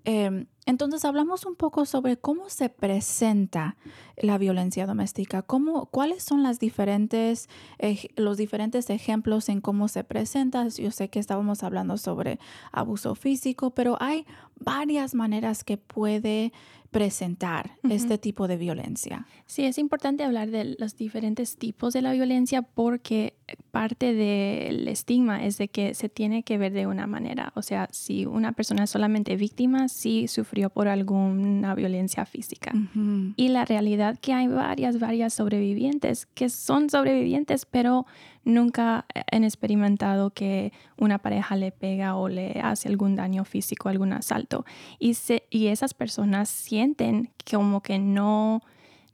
Em, 0.05 0.47
entonces 0.67 1.05
hablamos 1.05 1.47
un 1.47 1.55
poco 1.55 1.87
sobre 1.87 2.17
cómo 2.17 2.49
se 2.51 2.69
presenta 2.69 3.77
la 4.17 4.37
violencia 4.37 4.85
doméstica, 4.85 5.43
cómo, 5.43 5.87
cuáles 5.87 6.25
son 6.25 6.43
las 6.43 6.59
diferentes, 6.59 7.49
los 8.17 8.37
diferentes 8.37 8.91
ejemplos 8.91 9.49
en 9.49 9.61
cómo 9.61 9.87
se 9.87 10.03
presenta. 10.03 10.67
Yo 10.69 10.91
sé 10.91 11.09
que 11.09 11.21
estábamos 11.21 11.63
hablando 11.63 11.99
sobre 11.99 12.41
abuso 12.73 13.15
físico, 13.15 13.71
pero 13.71 13.97
hay 14.01 14.27
varias 14.59 15.15
maneras 15.15 15.63
que 15.63 15.77
puede 15.77 16.53
presentar 16.93 17.79
este 17.89 18.19
tipo 18.19 18.47
de 18.47 18.59
violencia. 18.59 19.27
Sí, 19.47 19.65
es 19.65 19.79
importante 19.79 20.25
hablar 20.25 20.51
de 20.51 20.77
los 20.79 20.95
diferentes 20.95 21.57
tipos 21.57 21.95
de 21.95 22.03
la 22.03 22.13
violencia 22.13 22.61
porque 22.61 23.35
parte 23.71 24.13
del 24.13 24.87
estigma 24.89 25.43
es 25.43 25.57
de 25.57 25.69
que 25.69 25.95
se 25.95 26.11
tiene 26.11 26.43
que 26.43 26.59
ver 26.59 26.73
de 26.73 26.87
una 26.87 27.07
manera. 27.07 27.53
O 27.57 27.63
sea, 27.63 27.89
si 27.93 28.27
una 28.27 28.53
persona 28.53 28.85
es 28.85 28.91
solamente 28.91 29.37
víctima, 29.37 29.89
sí 29.89 30.29
sufrió 30.29 30.69
por 30.69 30.87
alguna 30.87 31.75
violencia 31.75 32.27
física. 32.27 32.73
Y 33.37 33.49
la 33.49 33.65
realidad 33.65 34.19
que 34.21 34.35
hay 34.35 34.49
varias, 34.49 35.01
varias 35.01 35.33
sobrevivientes 35.33 36.27
que 36.27 36.51
son 36.51 36.91
sobrevivientes, 36.91 37.65
pero 37.65 38.07
nunca 38.45 39.07
han 39.31 39.45
experimentado 39.45 40.31
que 40.31 40.73
una 40.97 41.19
pareja 41.19 41.57
le 41.57 41.73
pega 41.73 42.17
o 42.17 42.29
le 42.29 42.61
hace 42.63 42.89
algún 42.89 43.17
daño 43.17 43.45
físico, 43.45 43.89
algún 43.89 44.13
asalto. 44.13 44.65
Y, 44.99 45.15
se, 45.15 45.45
y 45.51 45.69
esas 45.69 45.95
personas 45.95 46.49
sienten 46.49 47.31
como 47.51 47.83
que 47.83 47.99
no, 47.99 48.63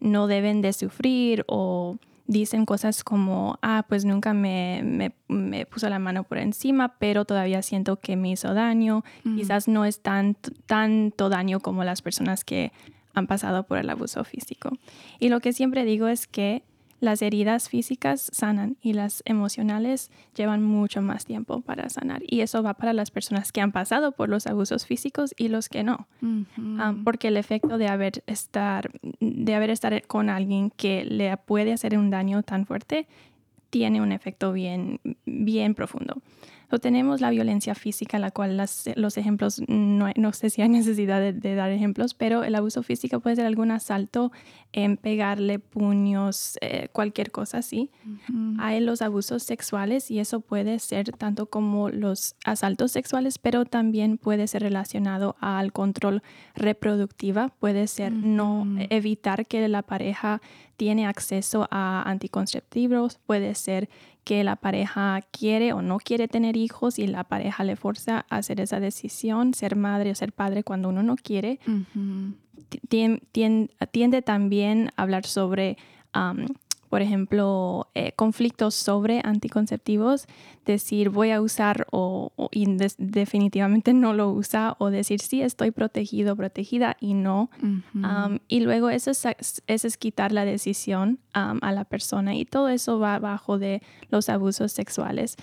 no 0.01 0.27
deben 0.27 0.63
de 0.63 0.73
sufrir 0.73 1.45
o 1.47 1.97
dicen 2.27 2.67
cosas 2.67 3.03
como, 3.05 3.59
ah, 3.63 3.87
pues 3.89 4.05
nunca 4.05 4.35
me, 4.35 4.83
me, 4.85 5.13
me, 5.29 5.67
puso 5.67 5.89
la 5.89 5.99
mano 5.99 6.25
por 6.25 6.39
encima, 6.39 6.97
pero 6.99 7.25
todavía 7.25 7.63
siento 7.63 7.97
que 7.97 8.17
me 8.17 8.31
hizo 8.31 8.53
daño. 8.55 9.03
Quizás 9.23 9.67
no 9.67 9.85
es 9.85 10.01
tan, 10.01 10.37
tanto 10.67 11.31
daño 11.31 11.61
como 11.61 11.85
las 11.85 12.03
personas 12.03 12.45
que 12.45 12.71
han 13.15 13.27
pasado 13.27 13.65
por 13.65 13.79
el 13.79 13.89
abuso 13.89 14.23
físico. 14.25 14.71
Y 15.19 15.31
lo 15.31 15.41
que 15.41 15.55
siempre 15.55 15.85
digo 15.85 16.07
es 16.07 16.27
que 16.27 16.63
las 17.01 17.23
heridas 17.23 17.69
físicas 17.69 18.31
sanan 18.33 18.77
y 18.83 18.93
las 18.93 19.23
emocionales 19.25 20.11
llevan 20.35 20.63
mucho 20.63 21.01
más 21.01 21.25
tiempo 21.25 21.61
para 21.61 21.89
sanar. 21.89 22.23
Y 22.27 22.41
eso 22.41 22.63
va 22.63 22.75
para 22.75 22.93
las 22.93 23.11
personas 23.11 23.53
que 23.53 23.61
han 23.61 23.73
pasado 23.73 24.13
por 24.13 24.29
los 24.29 24.47
abusos 24.47 24.87
físicos 24.87 25.35
y 25.37 25.49
los 25.49 25.69
que 25.69 25.85
no. 25.85 26.09
Ah, 26.79 26.95
porque 27.05 27.29
el 27.29 27.37
efecto 27.37 27.79
de 27.79 27.89
haber, 27.89 28.23
estar, 28.27 28.91
de 29.21 29.55
haber 29.55 29.71
estar 29.71 30.07
con 30.07 30.29
alguien 30.29 30.71
que 30.71 31.05
le 31.05 31.37
puede 31.37 31.73
hacer 31.73 31.97
un 31.97 32.11
daño 32.11 32.43
tan 32.43 32.67
fuerte 32.67 33.07
tiene 33.71 34.01
un 34.01 34.13
efecto 34.13 34.53
bien, 34.53 35.01
bien 35.27 35.75
profundo 35.75 36.23
tenemos 36.77 37.23
la 37.23 37.31
violencia 37.31 37.75
física, 37.75 38.19
la 38.19 38.31
cual 38.31 38.59
los 38.97 39.17
ejemplos, 39.17 39.63
no, 39.69 40.11
no, 40.17 40.33
sé 40.35 40.51
si 40.51 40.61
hay 40.61 40.69
necesidad 40.69 41.21
de, 41.33 41.55
dar 41.55 41.71
ejemplos, 41.71 42.13
pero 42.13 42.45
el 42.45 42.55
abuso 42.55 42.83
físico 42.83 43.21
puede 43.21 43.37
ser 43.37 43.47
algún 43.47 43.71
asalto, 43.71 44.31
en 44.73 44.99
pegarle 44.99 45.59
puños, 45.59 46.59
eh, 46.61 46.89
cualquier 46.93 47.31
cosa 47.31 47.59
así. 47.59 47.91
Hay 48.59 48.81
los 48.81 49.01
abusos 49.01 49.43
sexuales 49.43 50.11
y 50.11 50.19
eso 50.19 50.41
puede 50.41 50.79
ser 50.79 51.13
tanto 51.13 51.47
como 51.47 51.89
los 51.89 52.37
asaltos 52.45 52.93
sexuales, 52.93 53.39
pero 53.39 53.65
también 53.65 54.19
puede 54.19 54.47
ser 54.47 54.63
relacionado 54.63 55.37
al 55.41 55.73
control 55.73 56.23
reproductiva, 56.55 57.49
puede 57.49 57.87
ser 57.87 58.13
no 58.13 58.67
evitar 58.91 59.47
que 59.47 59.67
la 59.69 59.81
pareja 59.83 60.43
tiene 60.77 61.07
acceso 61.07 61.67
a 61.71 62.03
anticonceptivos, 62.09 63.19
puede 63.27 63.55
ser 63.55 63.89
que 64.29 64.45
la 64.45 64.57
pareja 64.57 65.23
quiere 65.31 65.73
o 65.73 65.81
no 65.81 65.97
quiere 65.97 66.29
tener 66.29 66.55
hijos 66.59 66.99
y 66.99 67.07
la 67.07 67.25
pareja 67.25 67.65
le 67.65 67.77
fuerza 67.77 68.27
a 68.29 68.37
hacer 68.37 68.61
esa 68.61 68.79
decisión, 68.79 69.55
ser 69.55 69.75
madre 69.75 70.11
o 70.11 70.15
ser 70.15 70.35
padre 70.35 70.63
cuando 70.65 70.91
uno 70.91 71.03
no 71.03 71.17
quiere. 71.17 71.61
tiende, 72.91 74.21
también 74.21 74.91
a 74.97 75.03
hablar 75.03 75.25
sobre 75.25 75.79
por 76.89 77.03
ejemplo, 77.03 77.89
eh, 77.95 78.13
conflictos 78.13 78.75
sobre 78.75 79.21
anticonceptivos, 79.25 80.27
decir 80.65 81.11
voy 81.11 81.31
a 81.31 81.41
usar 81.41 81.87
o, 81.91 82.33
definitivamente 82.99 83.95
no 83.95 84.13
lo 84.13 84.31
usa 84.31 84.77
o 84.79 84.91
decir 84.91 85.21
sí 85.21 85.43
estoy 85.43 85.71
protegido, 85.71 86.37
protegida 86.37 86.97
y 87.01 87.15
no. 87.15 87.51
y 88.49 88.61
luego 88.61 88.91
eso 88.91 89.11
es, 89.11 89.63
es 89.67 89.97
quitar 89.97 90.33
la 90.33 90.45
decisión 90.45 91.19
a 91.33 91.73
la 91.73 91.85
persona 91.85 92.35
y 92.35 92.45
todo 92.45 92.69
eso 92.69 92.99
va 92.99 93.19
bajo 93.19 93.59
de 93.59 93.83
los 94.11 94.29
abusos 94.29 94.73
sexuales 94.73 95.37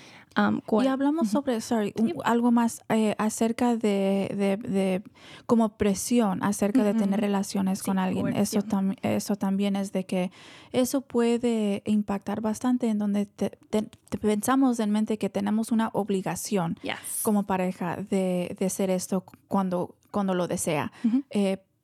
y 0.82 0.86
hablamos 0.86 1.30
sobre, 1.30 1.60
sorry, 1.62 1.94
algo 2.24 2.50
más 2.50 2.82
eh, 2.90 3.14
acerca 3.16 3.76
de, 3.76 4.58
de, 4.62 5.02
como 5.46 5.78
presión, 5.78 6.42
acerca 6.42 6.84
de 6.84 6.92
tener 6.92 7.20
relaciones 7.20 7.82
con 7.82 7.98
alguien. 7.98 8.28
Eso, 8.36 8.60
eso 9.02 9.36
también 9.36 9.76
es 9.76 9.92
de 9.92 10.04
que 10.04 10.30
eso 10.72 11.00
puede 11.00 11.35
impactar 11.84 12.40
bastante 12.40 12.88
en 12.88 12.98
donde 12.98 13.26
te, 13.26 13.58
pensamos 14.20 14.80
en 14.80 14.90
mente 14.90 15.18
que 15.18 15.28
tenemos 15.28 15.72
una 15.72 15.90
obligación 15.92 16.78
como 17.22 17.44
pareja 17.44 17.96
de, 17.96 18.56
de 18.58 18.66
hacer 18.66 18.90
esto 18.90 19.24
cuando, 19.48 19.94
cuando 20.10 20.34
lo 20.34 20.48
desea. 20.48 20.92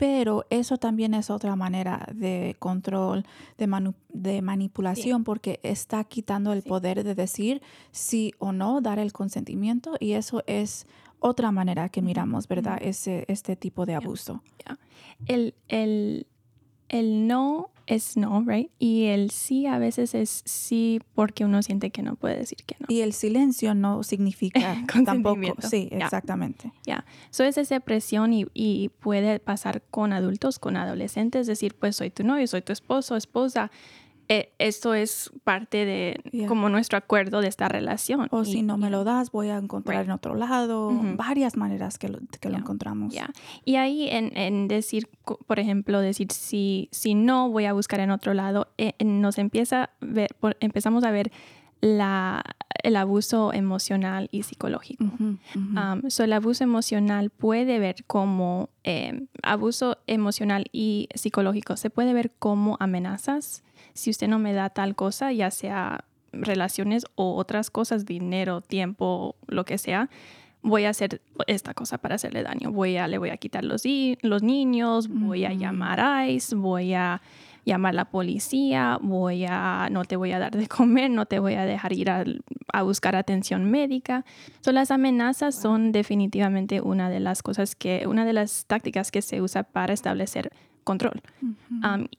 Pero 0.02 0.46
eso 0.50 0.78
también 0.78 1.14
es 1.14 1.30
otra 1.30 1.54
manera 1.54 2.08
de 2.12 2.56
control, 2.58 3.24
de, 3.56 3.92
de 4.08 4.42
manipulación, 4.42 5.22
porque 5.22 5.60
está 5.62 6.02
quitando 6.02 6.52
el 6.52 6.62
poder 6.62 7.04
de 7.04 7.14
decir 7.14 7.62
sí 7.92 8.34
o 8.40 8.50
no, 8.50 8.80
dar 8.80 8.98
el 8.98 9.12
consentimiento, 9.12 9.94
y 10.00 10.14
eso 10.14 10.42
es 10.48 10.88
otra 11.20 11.52
manera 11.52 11.88
que 11.88 12.02
miramos, 12.02 12.48
¿verdad? 12.48 12.78
Ese, 12.82 13.26
este 13.28 13.54
tipo 13.54 13.86
de 13.86 13.94
abuso. 13.94 14.42
El, 15.26 15.54
el, 15.68 16.26
el 16.88 17.28
no 17.28 17.70
es 17.86 18.16
no, 18.16 18.42
right? 18.46 18.70
Y 18.78 19.06
el 19.06 19.30
sí 19.30 19.66
a 19.66 19.78
veces 19.78 20.14
es 20.14 20.42
sí 20.44 21.00
porque 21.14 21.44
uno 21.44 21.62
siente 21.62 21.90
que 21.90 22.02
no 22.02 22.16
puede 22.16 22.36
decir 22.36 22.58
que 22.66 22.76
no. 22.78 22.86
Y 22.88 23.00
el 23.00 23.12
silencio 23.12 23.74
no 23.74 24.02
significa 24.02 24.76
tampoco. 25.04 25.54
Sí, 25.68 25.88
exactamente. 25.90 26.72
Ya. 26.86 27.04
Eso 27.30 27.44
es 27.44 27.58
esa 27.58 27.80
presión 27.80 28.32
y, 28.32 28.46
y, 28.54 28.90
puede 29.00 29.40
pasar 29.40 29.82
con 29.90 30.12
adultos, 30.12 30.58
con 30.58 30.76
adolescentes, 30.76 31.46
decir, 31.46 31.74
pues 31.74 31.96
soy 31.96 32.10
tu 32.10 32.24
novio, 32.24 32.46
soy 32.46 32.62
tu 32.62 32.72
esposo, 32.72 33.16
esposa. 33.16 33.70
Eh, 34.28 34.52
esto 34.58 34.94
es 34.94 35.30
parte 35.44 35.84
de 35.84 36.46
como 36.46 36.68
nuestro 36.68 36.98
acuerdo 36.98 37.40
de 37.40 37.48
esta 37.48 37.68
relación. 37.68 38.28
O 38.30 38.44
si 38.44 38.62
no 38.62 38.78
me 38.78 38.90
lo 38.90 39.04
das, 39.04 39.30
voy 39.30 39.48
a 39.48 39.58
encontrar 39.58 40.04
en 40.04 40.10
otro 40.10 40.34
lado. 40.34 40.90
Varias 41.16 41.56
maneras 41.56 41.98
que 41.98 42.08
lo, 42.08 42.18
que 42.40 42.48
lo 42.48 42.56
encontramos. 42.58 43.14
Y 43.64 43.76
ahí 43.76 44.08
en, 44.08 44.36
en, 44.36 44.68
decir, 44.68 45.08
por 45.46 45.58
ejemplo, 45.58 46.00
decir 46.00 46.32
si, 46.32 46.88
si 46.92 47.14
no 47.14 47.50
voy 47.50 47.66
a 47.66 47.72
buscar 47.72 48.00
en 48.00 48.10
otro 48.10 48.34
lado, 48.34 48.68
eh, 48.78 48.94
nos 49.04 49.38
empieza 49.38 49.84
a 49.84 49.90
ver, 50.00 50.30
empezamos 50.60 51.04
a 51.04 51.10
ver 51.10 51.30
la, 51.80 52.42
el 52.82 52.96
abuso 52.96 53.52
emocional 53.52 54.28
y 54.32 54.44
psicológico. 54.44 55.04
el 56.18 56.32
abuso 56.32 56.64
emocional 56.64 57.30
puede 57.30 57.78
ver 57.78 58.04
como 58.06 58.70
eh, 58.84 59.26
abuso 59.42 59.98
emocional 60.06 60.66
y 60.72 61.08
psicológico, 61.14 61.76
se 61.76 61.90
puede 61.90 62.14
ver 62.14 62.30
como 62.38 62.76
amenazas 62.80 63.64
si 63.94 64.10
usted 64.10 64.28
no 64.28 64.38
me 64.38 64.52
da 64.52 64.70
tal 64.70 64.94
cosa, 64.94 65.32
ya 65.32 65.50
sea 65.50 66.04
relaciones 66.32 67.04
o 67.14 67.36
otras 67.36 67.70
cosas, 67.70 68.06
dinero, 68.06 68.60
tiempo, 68.60 69.36
lo 69.46 69.64
que 69.64 69.78
sea, 69.78 70.08
voy 70.62 70.84
a 70.84 70.90
hacer 70.90 71.20
esta 71.46 71.74
cosa 71.74 71.98
para 71.98 72.14
hacerle 72.14 72.42
daño. 72.42 72.72
Voy 72.72 72.96
a, 72.96 73.08
le 73.08 73.18
voy 73.18 73.30
a 73.30 73.36
quitar 73.36 73.64
los, 73.64 73.82
los 74.22 74.42
niños, 74.42 75.08
voy 75.08 75.44
a 75.44 75.52
llamar 75.52 76.00
a 76.00 76.28
ICE, 76.28 76.54
voy 76.54 76.94
a 76.94 77.20
llamar 77.64 77.90
a 77.90 77.96
la 77.96 78.04
policía, 78.06 78.98
voy 79.00 79.44
a, 79.48 79.88
no 79.90 80.04
te 80.04 80.16
voy 80.16 80.32
a 80.32 80.38
dar 80.38 80.56
de 80.56 80.66
comer, 80.68 81.10
no 81.10 81.26
te 81.26 81.38
voy 81.38 81.54
a 81.54 81.64
dejar 81.64 81.92
ir 81.92 82.10
a, 82.10 82.24
buscar 82.82 83.16
atención 83.16 83.70
médica. 83.70 84.24
So, 84.60 84.72
las 84.72 84.90
amenazas 84.90 85.54
son 85.54 85.92
definitivamente 85.92 86.80
una 86.80 87.10
de 87.10 87.20
las 87.20 87.42
cosas 87.42 87.74
que, 87.74 88.06
una 88.06 88.24
de 88.24 88.32
las 88.32 88.64
tácticas 88.66 89.10
que 89.10 89.22
se 89.22 89.42
usa 89.42 89.62
para 89.62 89.92
establecer 89.92 90.50
control 90.84 91.22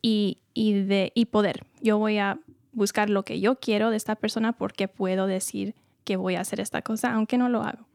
y, 0.01 0.37
y, 0.53 0.73
de, 0.73 1.11
y 1.15 1.25
poder. 1.25 1.65
Yo 1.81 1.97
voy 1.97 2.17
a 2.17 2.39
buscar 2.71 3.09
lo 3.09 3.23
que 3.23 3.39
yo 3.39 3.59
quiero 3.59 3.89
de 3.89 3.97
esta 3.97 4.15
persona 4.15 4.53
porque 4.53 4.87
puedo 4.87 5.27
decir 5.27 5.75
que 6.03 6.17
voy 6.17 6.35
a 6.35 6.41
hacer 6.41 6.59
esta 6.59 6.81
cosa, 6.81 7.13
aunque 7.13 7.37
no 7.37 7.49
lo 7.49 7.63
hago. 7.63 7.85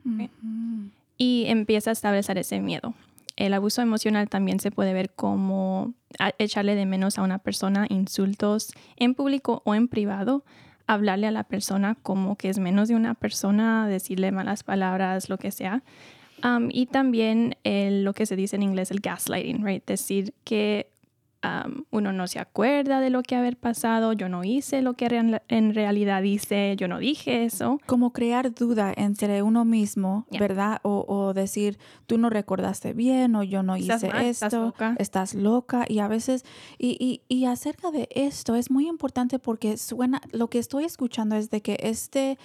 Y 1.16 1.44
empieza 1.48 1.90
a 1.90 1.92
establecer 1.92 2.38
ese 2.38 2.60
miedo. 2.60 2.94
El 3.36 3.54
abuso 3.54 3.82
emocional 3.82 4.28
también 4.28 4.58
se 4.60 4.70
puede 4.70 4.92
ver 4.92 5.10
como 5.10 5.94
echarle 6.38 6.74
de 6.74 6.86
menos 6.86 7.18
a 7.18 7.22
una 7.22 7.38
persona 7.38 7.86
insultos 7.88 8.72
en 8.96 9.14
público 9.14 9.62
o 9.64 9.74
en 9.74 9.88
privado, 9.88 10.44
hablarle 10.86 11.26
a 11.26 11.30
la 11.30 11.44
persona 11.44 11.96
como 12.02 12.36
que 12.36 12.48
es 12.48 12.58
menos 12.58 12.88
de 12.88 12.96
una 12.96 13.14
persona, 13.14 13.86
decirle 13.86 14.32
malas 14.32 14.64
palabras, 14.64 15.28
lo 15.28 15.38
que 15.38 15.52
sea 15.52 15.82
y 16.70 16.86
también 16.86 17.56
lo 17.64 18.12
que 18.12 18.26
se 18.26 18.36
dice 18.36 18.56
en 18.56 18.62
inglés 18.62 18.90
el 18.90 19.00
gaslighting, 19.00 19.64
right? 19.64 19.84
Decir 19.84 20.34
que 20.44 20.90
uno 21.90 22.12
no 22.12 22.26
se 22.26 22.40
acuerda 22.40 23.00
de 23.00 23.10
lo 23.10 23.22
que 23.22 23.36
haber 23.36 23.56
pasado, 23.56 24.12
yo 24.12 24.28
no 24.28 24.42
hice 24.42 24.82
lo 24.82 24.94
que 24.94 25.06
en 25.48 25.74
realidad 25.74 26.22
hice, 26.22 26.74
yo 26.76 26.88
no 26.88 26.98
dije 26.98 27.44
eso. 27.44 27.80
Como 27.86 28.12
crear 28.12 28.52
duda 28.52 28.92
entre 28.96 29.42
uno 29.42 29.64
mismo, 29.64 30.26
¿verdad? 30.38 30.80
O, 30.82 31.32
decir, 31.34 31.78
tú 32.06 32.18
no 32.18 32.30
recordaste 32.30 32.92
bien 32.92 33.36
o 33.36 33.42
yo 33.42 33.62
no 33.62 33.76
hice 33.76 33.94
esto, 33.94 34.18
estás 34.18 34.52
loca. 34.52 34.96
estás 34.98 35.34
loca. 35.34 35.84
Y 35.88 36.00
a 36.00 36.08
veces, 36.08 36.44
y, 36.78 36.96
y, 36.98 37.22
y 37.34 37.44
acerca 37.44 37.90
de 37.90 38.08
esto, 38.10 38.56
es 38.56 38.70
muy 38.70 38.88
importante 38.88 39.38
porque 39.38 39.76
suena, 39.76 40.20
lo 40.32 40.48
que 40.48 40.58
estoy 40.58 40.84
escuchando 40.84 41.36
es 41.36 41.50
de 41.50 41.60
que 41.60 41.78
este 41.80 42.38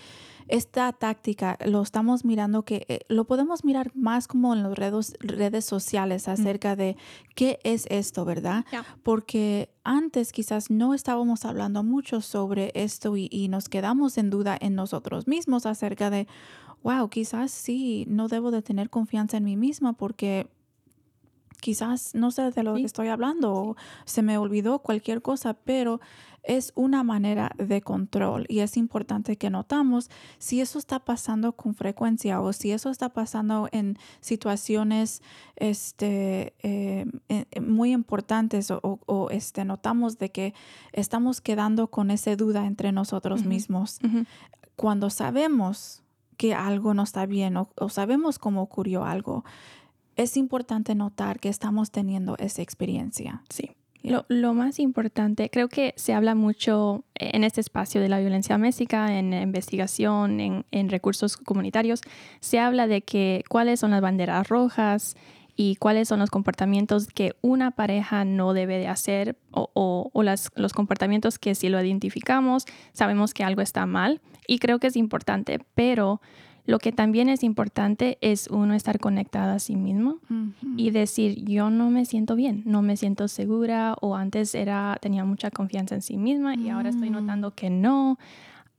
esta 0.48 0.92
táctica 0.94 1.58
lo 1.66 1.82
estamos 1.82 2.26
mirando 2.26 2.64
que 2.64 2.86
eh, 2.88 3.00
lo 3.08 3.26
podemos 3.26 3.64
mirar 3.64 3.92
más 3.96 4.28
como 4.28 4.54
en 4.54 4.64
las 4.64 4.74
redes, 4.78 5.16
redes 5.20 5.66
sociales 5.66 6.28
acerca 6.28 6.76
de 6.76 6.98
qué 7.36 7.60
es 7.64 7.86
esto, 7.90 8.26
¿verdad? 8.26 8.66
Porque 9.04 9.70
antes 9.84 10.32
quizás 10.32 10.70
no 10.70 10.94
estábamos 10.94 11.46
hablando 11.46 11.84
mucho 11.84 12.22
sobre 12.22 12.72
esto 12.76 13.18
y, 13.18 13.28
y 13.32 13.48
nos 13.48 13.70
quedamos 13.70 14.18
en 14.18 14.30
duda 14.30 14.58
en 14.60 14.76
nosotros 14.76 15.28
mismos 15.28 15.66
acerca 15.66 16.10
de, 16.10 16.28
wow, 16.84 17.10
quizás 17.10 17.52
sí, 17.52 18.06
no 18.08 18.28
debo 18.28 18.52
de 18.52 18.62
tener 18.62 18.90
confianza 18.90 19.38
en 19.38 19.46
mí 19.46 19.56
misma 19.58 19.94
porque 19.94 20.48
quizás 21.64 22.14
no 22.14 22.30
sé 22.30 22.52
de 22.52 22.62
lo 22.62 22.76
que 22.76 22.84
estoy 22.84 23.08
hablando 23.08 23.54
o 23.54 23.76
se 24.04 24.22
me 24.22 24.38
olvidó 24.38 24.80
cualquier 24.80 25.22
cosa, 25.22 25.54
pero 25.54 26.02
es 26.44 26.74
una 26.76 27.04
manera 27.04 27.52
de 27.58 27.82
control 27.82 28.46
y 28.50 28.60
es 28.60 28.78
importante 28.78 29.38
que 29.38 29.50
notamos 29.50 30.10
si 30.38 30.62
eso 30.62 30.78
está 30.78 31.00
pasando 31.00 31.54
con 31.54 31.74
frecuencia 31.74 32.42
o 32.42 32.52
si 32.54 32.72
eso 32.72 32.90
está 32.90 33.10
pasando 33.10 33.70
en 33.72 33.98
situaciones 34.20 35.22
este, 35.56 36.54
eh, 36.62 37.06
eh, 37.30 37.62
muy 37.62 37.94
importantes 37.94 38.72
o, 38.72 39.30
este, 39.32 39.66
notamos 39.66 40.18
de 40.18 40.32
que 40.32 40.54
estamos 40.92 41.42
quedando 41.42 41.88
con 41.88 42.12
esa 42.12 42.36
duda 42.36 42.66
entre 42.66 42.92
nosotros 42.92 43.46
mismos. 43.46 44.00
Cuando 44.76 45.10
sabemos 45.10 46.04
que 46.38 46.54
algo 46.54 46.94
no 46.94 47.04
está 47.04 47.26
bien 47.26 47.58
o, 47.58 47.70
o 47.76 47.90
sabemos 47.90 48.40
cómo 48.40 48.62
ocurrió 48.62 49.06
algo, 49.06 49.46
es 50.16 50.38
importante 50.38 50.96
notar 50.96 51.40
que 51.40 51.50
estamos 51.50 51.92
teniendo 51.92 52.38
esa 52.38 52.62
experiencia. 52.62 53.44
Sí. 53.50 53.72
Lo, 54.04 54.54
más 54.54 54.80
importante, 54.80 55.50
creo 55.50 55.70
que 55.70 55.94
se 55.96 56.14
habla 56.14 56.36
mucho 56.36 57.06
en 57.16 57.46
este 57.46 57.62
espacio 57.62 58.02
de 58.02 58.10
la 58.10 58.20
violencia 58.20 58.56
doméstica, 58.56 59.18
en 59.18 59.32
investigación, 59.32 60.42
en, 60.42 60.90
recursos 60.90 61.38
comunitarios, 61.38 62.02
se 62.42 62.60
habla 62.60 62.88
de 62.88 63.02
que 63.02 63.46
cuáles 63.48 63.80
son 63.80 63.92
las 63.92 64.02
banderas 64.02 64.50
rojas 64.50 65.16
y 65.56 65.78
cuáles 65.78 66.10
son 66.10 66.20
los 66.20 66.32
comportamientos 66.32 67.08
que 67.08 67.38
una 67.42 67.72
pareja 67.72 68.26
no 68.26 68.52
debe 68.52 68.78
de 68.78 68.90
hacer 68.90 69.38
o, 69.52 70.12
los 70.56 70.74
comportamientos 70.74 71.40
que 71.40 71.56
si 71.56 71.70
lo 71.70 71.82
identificamos 71.82 72.66
sabemos 72.92 73.34
que 73.34 73.46
algo 73.46 73.62
está 73.62 73.86
mal 73.86 74.20
y 74.48 74.60
creo 74.60 74.80
que 74.80 74.88
es 74.88 74.98
importante, 74.98 75.60
pero 75.76 76.20
lo 76.66 76.80
que 76.80 76.94
también 76.94 77.28
es 77.28 77.44
importante 77.44 78.18
es 78.22 78.48
uno 78.48 78.74
estar 78.74 79.00
conectado 79.00 79.52
a 79.52 79.60
sí 79.60 79.76
mismo 79.76 80.20
y 80.78 80.92
decir, 80.92 81.44
yo 81.44 81.70
no 81.70 81.90
me 81.90 82.06
siento 82.06 82.36
bien, 82.36 82.64
no 82.66 82.82
me 82.82 82.96
siento 82.96 83.28
segura 83.28 83.96
o 84.00 84.16
antes 84.16 84.56
era, 84.56 84.98
tenía 85.02 85.26
mucha 85.26 85.52
confianza 85.52 85.96
en 85.96 86.02
sí 86.02 86.18
misma 86.18 86.56
y 86.56 86.70
ahora 86.70 86.90
estoy 86.90 87.10
mm. 87.10 87.14
notando 87.14 87.52
que 87.52 87.70
no. 87.70 88.18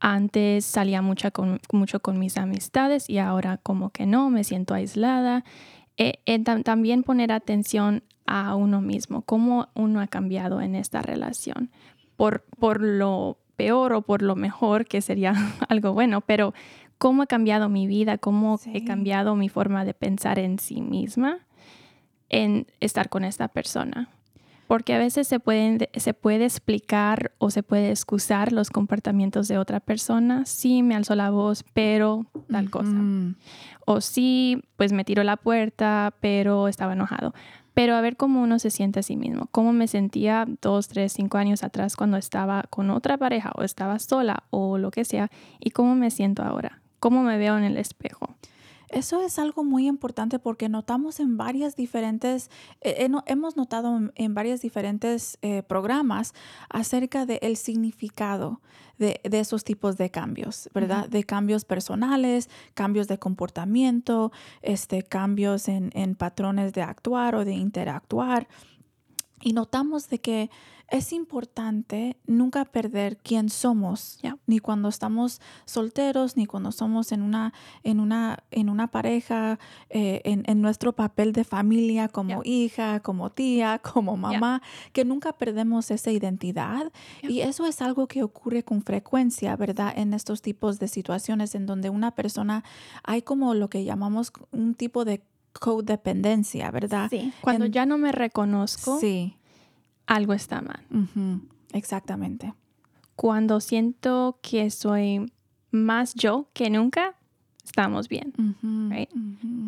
Antes 0.00 0.64
salía 0.64 1.02
mucho 1.02 1.30
con, 1.30 1.60
mucho 1.72 2.00
con 2.00 2.18
mis 2.18 2.36
amistades 2.38 3.08
y 3.08 3.18
ahora 3.18 3.58
como 3.58 3.90
que 3.90 4.06
no, 4.06 4.30
me 4.30 4.44
siento 4.44 4.74
aislada. 4.74 5.44
Eh, 5.96 6.20
también 6.64 7.02
poner 7.02 7.32
atención 7.32 8.02
a 8.26 8.56
uno 8.56 8.80
mismo, 8.80 9.22
cómo 9.22 9.68
uno 9.74 10.00
ha 10.00 10.06
cambiado 10.06 10.60
en 10.60 10.74
esta 10.74 11.02
relación, 11.02 11.70
por, 12.16 12.44
por 12.58 12.82
lo 12.82 13.38
peor 13.56 13.92
o 13.92 14.02
por 14.02 14.22
lo 14.22 14.36
mejor, 14.36 14.86
que 14.86 15.00
sería 15.00 15.34
algo 15.68 15.92
bueno, 15.92 16.20
pero 16.22 16.54
cómo 16.98 17.22
ha 17.22 17.26
cambiado 17.26 17.68
mi 17.68 17.86
vida, 17.86 18.18
cómo 18.18 18.58
he 18.72 18.84
cambiado 18.84 19.36
mi 19.36 19.48
forma 19.48 19.84
de 19.84 19.94
pensar 19.94 20.38
en 20.38 20.58
sí 20.58 20.80
misma 20.80 21.38
en 22.28 22.66
estar 22.80 23.08
con 23.08 23.24
esta 23.24 23.48
persona. 23.48 24.08
Porque 24.66 24.94
a 24.94 24.98
veces 24.98 25.28
se, 25.28 25.40
pueden, 25.40 25.78
se 25.94 26.14
puede 26.14 26.46
explicar 26.46 27.32
o 27.38 27.50
se 27.50 27.62
puede 27.62 27.90
excusar 27.90 28.50
los 28.52 28.70
comportamientos 28.70 29.46
de 29.46 29.58
otra 29.58 29.78
persona. 29.78 30.46
Sí, 30.46 30.82
me 30.82 30.94
alzó 30.94 31.14
la 31.14 31.30
voz, 31.30 31.64
pero 31.74 32.26
tal 32.50 32.70
cosa. 32.70 32.96
O 33.84 34.00
sí, 34.00 34.62
pues 34.76 34.92
me 34.92 35.04
tiró 35.04 35.22
la 35.22 35.36
puerta, 35.36 36.14
pero 36.20 36.66
estaba 36.66 36.94
enojado. 36.94 37.34
Pero 37.74 37.94
a 37.94 38.00
ver 38.00 38.16
cómo 38.16 38.42
uno 38.42 38.58
se 38.58 38.70
siente 38.70 39.00
a 39.00 39.02
sí 39.02 39.16
mismo. 39.16 39.48
Cómo 39.50 39.72
me 39.72 39.86
sentía 39.86 40.46
dos, 40.62 40.88
tres, 40.88 41.12
cinco 41.12 41.36
años 41.36 41.62
atrás 41.62 41.94
cuando 41.94 42.16
estaba 42.16 42.64
con 42.70 42.88
otra 42.90 43.18
pareja 43.18 43.52
o 43.56 43.62
estaba 43.62 43.98
sola 43.98 44.44
o 44.48 44.78
lo 44.78 44.90
que 44.90 45.04
sea. 45.04 45.30
Y 45.60 45.70
cómo 45.70 45.94
me 45.94 46.10
siento 46.10 46.42
ahora 46.42 46.80
cómo 47.04 47.22
me 47.22 47.36
veo 47.36 47.58
en 47.58 47.64
el 47.64 47.76
espejo. 47.76 48.34
Eso 48.88 49.20
es 49.20 49.38
algo 49.38 49.62
muy 49.62 49.88
importante 49.88 50.38
porque 50.38 50.70
notamos 50.70 51.20
en 51.20 51.36
varias 51.36 51.76
diferentes, 51.76 52.50
eh, 52.80 53.10
hemos 53.26 53.58
notado 53.58 54.10
en, 54.14 54.34
varios 54.34 54.62
diferentes 54.62 55.36
eh, 55.42 55.62
programas 55.62 56.32
acerca 56.70 57.26
del 57.26 57.58
significado 57.58 58.62
de, 58.96 59.20
esos 59.22 59.64
tipos 59.64 59.98
de 59.98 60.08
cambios, 60.08 60.70
¿verdad? 60.72 61.06
De 61.06 61.24
cambios 61.24 61.66
personales, 61.66 62.48
cambios 62.72 63.06
de 63.06 63.18
comportamiento, 63.18 64.32
este, 64.62 65.02
cambios 65.02 65.68
en, 65.68 65.90
en 65.92 66.14
patrones 66.14 66.72
de 66.72 66.80
actuar 66.80 67.34
o 67.34 67.44
de 67.44 67.52
interactuar. 67.52 68.48
Y 69.44 69.52
notamos 69.52 70.08
de 70.08 70.20
que 70.20 70.50
es 70.88 71.12
importante 71.12 72.16
nunca 72.26 72.64
perder 72.64 73.18
quién 73.18 73.48
somos, 73.48 74.18
ni 74.46 74.58
cuando 74.58 74.88
estamos 74.88 75.40
solteros, 75.64 76.36
ni 76.36 76.46
cuando 76.46 76.72
somos 76.72 77.12
en 77.12 77.22
una, 77.22 77.52
en 77.82 78.00
una, 78.00 78.44
en 78.50 78.68
una 78.68 78.90
pareja, 78.90 79.58
eh, 79.90 80.20
en, 80.24 80.62
nuestro 80.62 80.94
papel 80.94 81.32
de 81.32 81.44
familia 81.44 82.08
como 82.08 82.42
hija, 82.44 83.00
como 83.00 83.30
tía, 83.30 83.78
como 83.92 84.16
mamá, 84.16 84.62
que 84.92 85.04
nunca 85.04 85.32
perdemos 85.32 85.90
esa 85.90 86.10
identidad. 86.10 86.92
Y 87.22 87.40
eso 87.40 87.66
es 87.66 87.82
algo 87.82 88.06
que 88.06 88.22
ocurre 88.22 88.62
con 88.62 88.82
frecuencia, 88.82 89.56
¿verdad? 89.56 89.92
En 89.96 90.14
estos 90.14 90.42
tipos 90.42 90.78
de 90.78 90.88
situaciones 90.88 91.54
en 91.54 91.66
donde 91.66 91.90
una 91.90 92.14
persona 92.14 92.64
hay 93.02 93.22
como 93.22 93.54
lo 93.54 93.68
que 93.68 93.84
llamamos 93.84 94.32
un 94.52 94.74
tipo 94.74 95.04
de 95.04 95.22
codependencia, 95.58 96.70
¿verdad? 96.70 97.08
Sí. 97.10 97.32
Cuando 97.40 97.66
ya 97.66 97.86
no 97.86 97.98
me 97.98 98.12
reconozco. 98.12 98.98
Sí 99.00 99.36
algo 100.06 100.32
está 100.32 100.60
mal. 100.60 100.82
Exactamente. 101.72 102.54
Cuando 103.16 103.60
siento 103.60 104.38
que 104.42 104.70
soy 104.70 105.30
más 105.70 106.14
yo 106.14 106.48
que 106.52 106.70
nunca, 106.70 107.14
estamos 107.64 108.08
bien. 108.08 108.32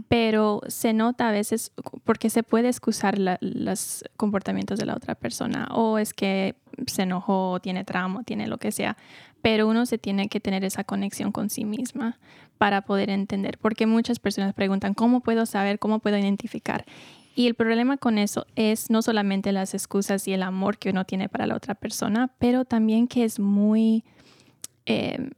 Pero 0.08 0.60
se 0.68 0.92
nota 0.92 1.28
a 1.28 1.32
veces 1.32 1.72
porque 2.04 2.30
se 2.30 2.42
puede 2.42 2.68
excusar 2.68 3.18
los 3.40 4.04
comportamientos 4.16 4.78
de 4.78 4.86
la 4.86 4.94
otra 4.94 5.14
persona 5.14 5.68
o 5.72 5.98
es 5.98 6.12
que 6.12 6.56
se 6.86 7.02
enojó, 7.02 7.60
tiene 7.60 7.84
trauma, 7.84 8.22
tiene 8.24 8.46
lo 8.46 8.58
que 8.58 8.72
sea. 8.72 8.96
Pero 9.42 9.68
uno 9.68 9.86
se 9.86 9.98
tiene 9.98 10.28
que 10.28 10.40
tener 10.40 10.64
esa 10.64 10.82
conexión 10.82 11.30
con 11.30 11.50
sí 11.50 11.64
misma 11.64 12.18
para 12.58 12.82
poder 12.82 13.10
entender. 13.10 13.58
Porque 13.58 13.86
muchas 13.86 14.18
personas 14.18 14.54
preguntan, 14.54 14.94
¿cómo 14.94 15.20
puedo 15.20 15.46
saber? 15.46 15.78
¿Cómo 15.78 15.98
puedo 15.98 16.18
identificar? 16.18 16.84
Y 17.34 17.46
el 17.46 17.54
problema 17.54 17.98
con 17.98 18.16
eso 18.16 18.46
es 18.56 18.90
no 18.90 19.02
solamente 19.02 19.52
las 19.52 19.74
excusas 19.74 20.26
y 20.26 20.32
el 20.32 20.42
amor 20.42 20.78
que 20.78 20.90
uno 20.90 21.04
tiene 21.04 21.28
para 21.28 21.46
la 21.46 21.54
otra 21.54 21.74
persona, 21.74 22.32
pero 22.38 22.64
también 22.64 23.08
que 23.08 23.24
es 23.24 23.38
muy... 23.38 24.04
Eh, 24.86 25.30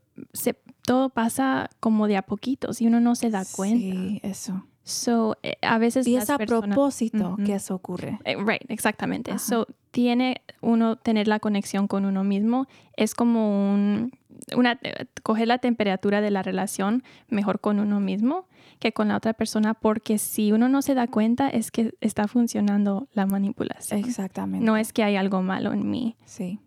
todo 0.83 1.11
pasa 1.11 1.69
como 1.81 2.07
de 2.07 2.17
a 2.17 2.23
poquitos 2.23 2.81
y 2.81 2.87
uno 2.87 3.01
no 3.01 3.15
se 3.15 3.31
da 3.31 3.45
cuenta. 3.45 3.79
Sí, 3.79 4.21
eso. 4.23 4.65
So, 4.89 5.37
eh, 5.43 5.59
a 5.61 5.77
veces 5.77 6.07
y 6.07 6.17
es 6.17 6.31
a 6.31 6.39
propósito 6.39 7.37
que 7.45 7.55
eso 7.55 7.75
ocurre. 7.75 8.19
Eh, 8.25 8.37
right, 8.37 8.63
exactamente. 8.71 9.39
So, 9.39 9.67
tiene 9.91 10.41
uno 10.63 10.97
tener 10.97 11.29
la 11.29 11.41
conexión 11.41 11.89
con 11.89 12.07
uno 12.07 12.25
mismo. 12.25 12.69
Es 12.97 13.15
como 13.15 13.71
un, 13.71 14.13
una, 14.57 14.79
coger 15.23 15.49
la 15.49 15.59
temperatura 15.59 16.21
de 16.21 16.31
la 16.31 16.43
relación 16.43 17.03
mejor 17.29 17.61
con 17.61 17.81
uno 17.81 18.01
mismo 18.01 18.47
que 18.79 18.93
con 18.93 19.09
la 19.09 19.17
otra 19.17 19.35
persona, 19.35 19.75
porque 19.75 20.19
si 20.19 20.53
uno 20.53 20.69
no 20.69 20.83
se 20.83 20.95
da 20.95 21.09
cuenta 21.09 21.49
es 21.49 21.71
que 21.71 21.95
está 22.01 22.29
funcionando 22.29 23.09
la 23.13 23.27
manipulación. 23.27 24.01
Exactamente. 24.01 24.65
No 24.65 24.77
es 24.77 24.93
que 24.93 25.03
hay 25.03 25.17
algo 25.17 25.43
malo 25.43 25.73
en 25.73 25.91
mí. 25.91 26.17
Sí. 26.25 26.61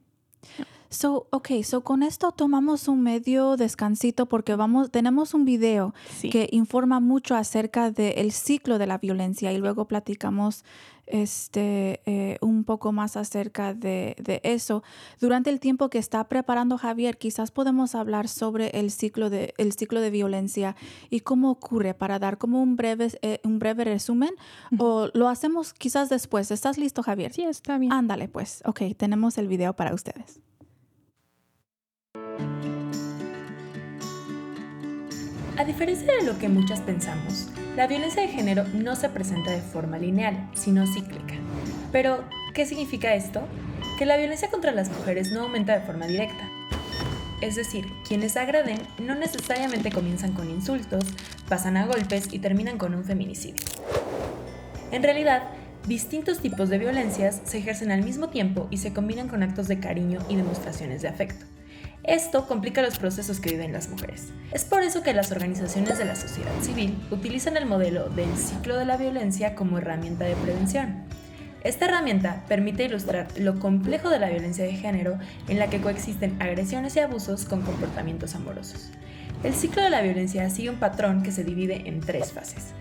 So, 0.91 1.27
ok, 1.29 1.63
so 1.63 1.85
con 1.85 2.03
esto 2.03 2.33
tomamos 2.33 2.89
un 2.89 3.01
medio 3.01 3.55
descansito 3.55 4.25
porque 4.25 4.55
vamos, 4.55 4.91
tenemos 4.91 5.33
un 5.33 5.45
video 5.45 5.93
que 6.21 6.49
informa 6.51 6.99
mucho 6.99 7.33
acerca 7.35 7.91
del 7.91 8.33
ciclo 8.33 8.77
de 8.77 8.87
la 8.87 8.97
violencia 8.97 9.53
y 9.53 9.57
luego 9.57 9.87
platicamos 9.87 10.65
este, 11.07 12.01
eh, 12.05 12.37
un 12.41 12.65
poco 12.65 12.91
más 12.91 13.15
acerca 13.15 13.73
de, 13.73 14.41
eso. 14.43 14.83
Durante 15.21 15.49
el 15.49 15.61
tiempo 15.61 15.89
que 15.89 15.97
está 15.97 16.27
preparando 16.27 16.77
Javier, 16.77 17.17
quizás 17.17 17.51
podemos 17.51 17.95
hablar 17.95 18.27
sobre 18.27 18.67
el 18.77 18.91
ciclo 18.91 19.29
de, 19.29 19.53
el 19.57 19.71
ciclo 19.71 20.01
de 20.01 20.09
violencia 20.09 20.75
y 21.09 21.21
cómo 21.21 21.51
ocurre 21.51 21.93
para 21.93 22.19
dar 22.19 22.37
como 22.37 22.61
un 22.61 22.75
breve, 22.75 23.17
eh, 23.21 23.39
un 23.45 23.59
breve 23.59 23.85
resumen 23.85 24.31
o 24.77 25.07
lo 25.13 25.29
hacemos 25.29 25.73
quizás 25.73 26.09
después. 26.09 26.51
¿Estás 26.51 26.77
listo, 26.77 27.01
Javier? 27.01 27.31
Sí, 27.31 27.43
está 27.43 27.77
bien. 27.77 27.93
Ándale, 27.93 28.27
pues. 28.27 28.61
Ok, 28.65 28.81
tenemos 28.97 29.37
el 29.37 29.47
video 29.47 29.73
para 29.73 29.93
ustedes. 29.93 30.41
A 35.61 35.63
diferencia 35.63 36.11
de 36.15 36.23
lo 36.23 36.39
que 36.39 36.49
muchas 36.49 36.81
pensamos, 36.81 37.47
la 37.75 37.85
violencia 37.85 38.23
de 38.23 38.29
género 38.29 38.63
no 38.73 38.95
se 38.95 39.09
presenta 39.09 39.51
de 39.51 39.61
forma 39.61 39.99
lineal, 39.99 40.49
sino 40.55 40.87
cíclica. 40.87 41.35
Pero, 41.91 42.23
¿qué 42.55 42.65
significa 42.65 43.13
esto? 43.13 43.43
Que 43.99 44.07
la 44.07 44.17
violencia 44.17 44.49
contra 44.49 44.71
las 44.71 44.89
mujeres 44.89 45.31
no 45.31 45.41
aumenta 45.41 45.77
de 45.77 45.85
forma 45.85 46.07
directa. 46.07 46.49
Es 47.41 47.57
decir, 47.57 47.85
quienes 48.07 48.37
agraden 48.37 48.79
no 48.97 49.13
necesariamente 49.13 49.91
comienzan 49.91 50.33
con 50.33 50.49
insultos, 50.49 51.05
pasan 51.47 51.77
a 51.77 51.85
golpes 51.85 52.29
y 52.31 52.39
terminan 52.39 52.79
con 52.79 52.95
un 52.95 53.03
feminicidio. 53.03 53.63
En 54.91 55.03
realidad, 55.03 55.43
Distintos 55.87 56.39
tipos 56.39 56.69
de 56.69 56.77
violencias 56.77 57.41
se 57.43 57.57
ejercen 57.57 57.89
al 57.91 58.03
mismo 58.03 58.29
tiempo 58.29 58.67
y 58.69 58.77
se 58.77 58.93
combinan 58.93 59.27
con 59.27 59.41
actos 59.41 59.67
de 59.67 59.79
cariño 59.79 60.19
y 60.29 60.35
demostraciones 60.35 61.01
de 61.01 61.07
afecto. 61.07 61.47
Esto 62.03 62.47
complica 62.47 62.81
los 62.81 62.97
procesos 62.97 63.39
que 63.39 63.51
viven 63.51 63.73
las 63.73 63.89
mujeres. 63.89 64.29
Es 64.51 64.65
por 64.65 64.81
eso 64.81 65.03
que 65.03 65.13
las 65.13 65.31
organizaciones 65.31 65.99
de 65.99 66.05
la 66.05 66.15
sociedad 66.15 66.51
civil 66.61 66.97
utilizan 67.11 67.57
el 67.57 67.67
modelo 67.67 68.09
del 68.09 68.35
ciclo 68.35 68.77
de 68.77 68.85
la 68.85 68.97
violencia 68.97 69.53
como 69.53 69.77
herramienta 69.77 70.25
de 70.25 70.35
prevención. 70.35 71.03
Esta 71.63 71.85
herramienta 71.85 72.43
permite 72.47 72.85
ilustrar 72.85 73.27
lo 73.37 73.59
complejo 73.59 74.09
de 74.09 74.17
la 74.17 74.29
violencia 74.29 74.65
de 74.65 74.73
género 74.73 75.19
en 75.47 75.59
la 75.59 75.69
que 75.69 75.79
coexisten 75.79 76.41
agresiones 76.41 76.95
y 76.95 76.99
abusos 76.99 77.45
con 77.45 77.61
comportamientos 77.61 78.33
amorosos. 78.33 78.89
El 79.43 79.53
ciclo 79.53 79.83
de 79.83 79.91
la 79.91 80.01
violencia 80.01 80.49
sigue 80.49 80.71
un 80.71 80.77
patrón 80.77 81.21
que 81.21 81.31
se 81.31 81.43
divide 81.43 81.87
en 81.87 81.99
tres 81.99 82.31
fases. 82.31 82.73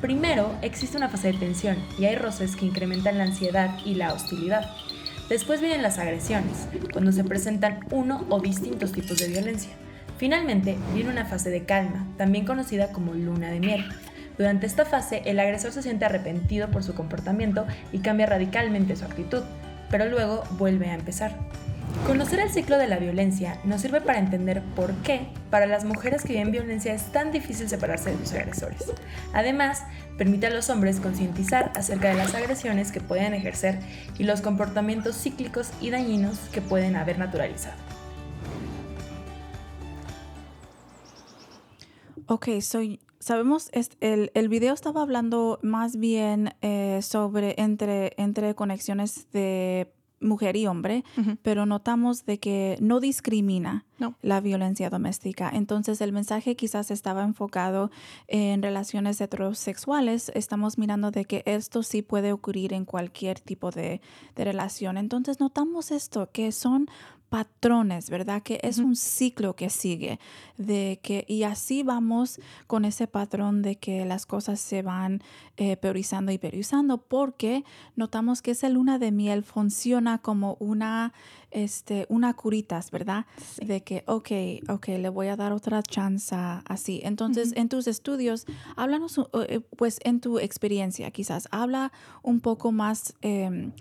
Primero, 0.00 0.52
existe 0.62 0.96
una 0.96 1.08
fase 1.08 1.32
de 1.32 1.38
tensión 1.38 1.76
y 1.98 2.04
hay 2.04 2.14
roces 2.16 2.54
que 2.54 2.66
incrementan 2.66 3.18
la 3.18 3.24
ansiedad 3.24 3.76
y 3.84 3.94
la 3.94 4.12
hostilidad. 4.12 4.68
Después 5.32 5.62
vienen 5.62 5.80
las 5.80 5.98
agresiones, 5.98 6.68
cuando 6.92 7.10
se 7.10 7.24
presentan 7.24 7.80
uno 7.90 8.26
o 8.28 8.38
distintos 8.38 8.92
tipos 8.92 9.16
de 9.16 9.28
violencia. 9.28 9.70
Finalmente, 10.18 10.76
viene 10.92 11.08
una 11.08 11.24
fase 11.24 11.48
de 11.48 11.64
calma, 11.64 12.06
también 12.18 12.44
conocida 12.44 12.92
como 12.92 13.14
luna 13.14 13.48
de 13.48 13.58
miel, 13.58 13.82
durante 14.36 14.66
esta 14.66 14.84
fase, 14.84 15.22
el 15.24 15.40
agresor 15.40 15.72
se 15.72 15.80
siente 15.80 16.04
arrepentido 16.04 16.70
por 16.70 16.84
su 16.84 16.92
comportamiento 16.94 17.66
y 17.92 18.00
cambia 18.00 18.26
radicalmente 18.26 18.94
su 18.94 19.06
actitud, 19.06 19.40
pero 19.90 20.04
luego 20.04 20.44
vuelve 20.58 20.90
a 20.90 20.94
empezar. 20.94 21.34
Conocer 22.06 22.40
el 22.40 22.50
ciclo 22.50 22.78
de 22.78 22.88
la 22.88 22.98
violencia 22.98 23.60
nos 23.64 23.80
sirve 23.80 24.00
para 24.00 24.18
entender 24.18 24.60
por 24.74 24.92
qué 25.02 25.28
para 25.50 25.66
las 25.66 25.84
mujeres 25.84 26.24
que 26.24 26.32
viven 26.32 26.50
violencia 26.50 26.92
es 26.92 27.12
tan 27.12 27.30
difícil 27.30 27.68
separarse 27.68 28.10
de 28.10 28.18
sus 28.18 28.32
agresores. 28.32 28.92
Además, 29.32 29.84
permite 30.18 30.48
a 30.48 30.50
los 30.50 30.68
hombres 30.68 30.98
concientizar 30.98 31.70
acerca 31.76 32.08
de 32.08 32.14
las 32.14 32.34
agresiones 32.34 32.90
que 32.90 33.00
pueden 33.00 33.34
ejercer 33.34 33.78
y 34.18 34.24
los 34.24 34.40
comportamientos 34.40 35.16
cíclicos 35.16 35.70
y 35.80 35.90
dañinos 35.90 36.38
que 36.52 36.60
pueden 36.60 36.96
haber 36.96 37.18
naturalizado. 37.18 37.76
Ok, 42.26 42.48
soy 42.60 43.00
sabemos, 43.22 43.70
el, 44.00 44.32
el 44.34 44.48
video 44.48 44.74
estaba 44.74 45.02
hablando 45.02 45.60
más 45.62 45.96
bien 45.96 46.54
eh, 46.60 47.00
sobre 47.02 47.54
entre, 47.56 48.14
entre 48.16 48.54
conexiones 48.56 49.30
de 49.30 49.92
mujer 50.22 50.56
y 50.56 50.66
hombre, 50.66 51.04
pero 51.42 51.66
notamos 51.66 52.24
de 52.24 52.38
que 52.38 52.76
no 52.80 53.00
discrimina 53.00 53.84
la 54.20 54.40
violencia 54.40 54.90
doméstica. 54.90 55.50
Entonces 55.52 56.00
el 56.00 56.12
mensaje 56.12 56.56
quizás 56.56 56.90
estaba 56.90 57.22
enfocado 57.22 57.90
en 58.26 58.62
relaciones 58.62 59.20
heterosexuales. 59.20 60.32
Estamos 60.34 60.78
mirando 60.78 61.10
de 61.10 61.24
que 61.24 61.42
esto 61.46 61.82
sí 61.82 62.02
puede 62.02 62.32
ocurrir 62.32 62.72
en 62.72 62.84
cualquier 62.84 63.38
tipo 63.40 63.70
de, 63.70 64.00
de 64.34 64.44
relación. 64.44 64.96
Entonces 64.96 65.40
notamos 65.40 65.90
esto, 65.90 66.30
que 66.32 66.52
son 66.52 66.88
patrones, 67.32 68.10
¿verdad? 68.10 68.42
Que 68.42 68.60
es 68.62 68.76
un 68.76 68.94
ciclo 68.94 69.56
que 69.56 69.70
sigue, 69.70 70.20
de 70.58 71.00
que, 71.02 71.24
y 71.26 71.44
así 71.44 71.82
vamos 71.82 72.38
con 72.66 72.84
ese 72.84 73.06
patrón 73.06 73.62
de 73.62 73.76
que 73.76 74.04
las 74.04 74.26
cosas 74.26 74.60
se 74.60 74.82
van 74.82 75.22
eh, 75.56 75.78
priorizando 75.78 76.30
y 76.30 76.36
priorizando, 76.36 76.98
porque 76.98 77.64
notamos 77.96 78.42
que 78.42 78.50
esa 78.50 78.68
luna 78.68 78.98
de 78.98 79.12
miel 79.12 79.44
funciona 79.44 80.18
como 80.18 80.58
una, 80.60 81.14
este, 81.50 82.04
una 82.10 82.34
curitas, 82.34 82.90
¿verdad? 82.90 83.24
De 83.56 83.82
que, 83.82 84.04
ok, 84.06 84.30
ok, 84.68 84.88
le 84.88 85.08
voy 85.08 85.28
a 85.28 85.36
dar 85.36 85.52
otra 85.52 85.82
chance 85.82 86.36
así. 86.36 87.00
Entonces, 87.02 87.54
en 87.56 87.70
tus 87.70 87.86
estudios, 87.86 88.44
háblanos, 88.76 89.18
eh, 89.48 89.60
pues 89.78 90.00
en 90.04 90.20
tu 90.20 90.38
experiencia, 90.38 91.10
quizás, 91.10 91.48
habla 91.50 91.92
un 92.22 92.40
poco 92.40 92.72
más. 92.72 93.14
Em, 93.22 93.72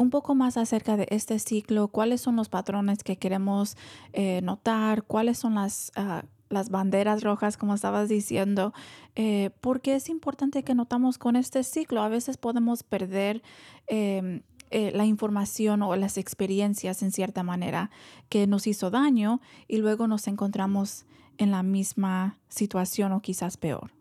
un 0.00 0.08
poco 0.08 0.34
más 0.34 0.56
acerca 0.56 0.96
de 0.96 1.06
este 1.10 1.38
ciclo, 1.38 1.88
cuáles 1.88 2.22
son 2.22 2.34
los 2.34 2.48
patrones 2.48 3.04
que 3.04 3.18
queremos 3.18 3.76
eh, 4.14 4.40
notar, 4.42 5.02
cuáles 5.02 5.36
son 5.36 5.56
las, 5.56 5.92
ah, 5.94 6.24
las 6.48 6.70
banderas 6.70 7.22
rojas, 7.22 7.58
como 7.58 7.74
estabas 7.74 8.08
diciendo, 8.08 8.72
eh, 9.14 9.50
porque 9.60 9.94
es 9.94 10.08
importante 10.08 10.62
que 10.62 10.74
notamos 10.74 11.18
con 11.18 11.36
este 11.36 11.62
ciclo. 11.64 12.00
A 12.00 12.08
veces 12.08 12.38
podemos 12.38 12.82
perder 12.82 13.42
em, 13.88 14.40
eh, 14.70 14.90
la 14.94 15.04
información 15.04 15.82
o 15.82 15.94
las 15.96 16.16
experiencias 16.16 17.02
en 17.02 17.12
cierta 17.12 17.42
manera 17.42 17.90
que 18.30 18.46
nos 18.46 18.66
hizo 18.66 18.90
daño 18.90 19.42
y 19.68 19.76
luego 19.76 20.08
nos 20.08 20.28
encontramos 20.28 21.04
en 21.36 21.50
la 21.50 21.62
misma 21.62 22.38
situación 22.48 23.12
o 23.12 23.20
quizás 23.20 23.58
peor. 23.58 23.92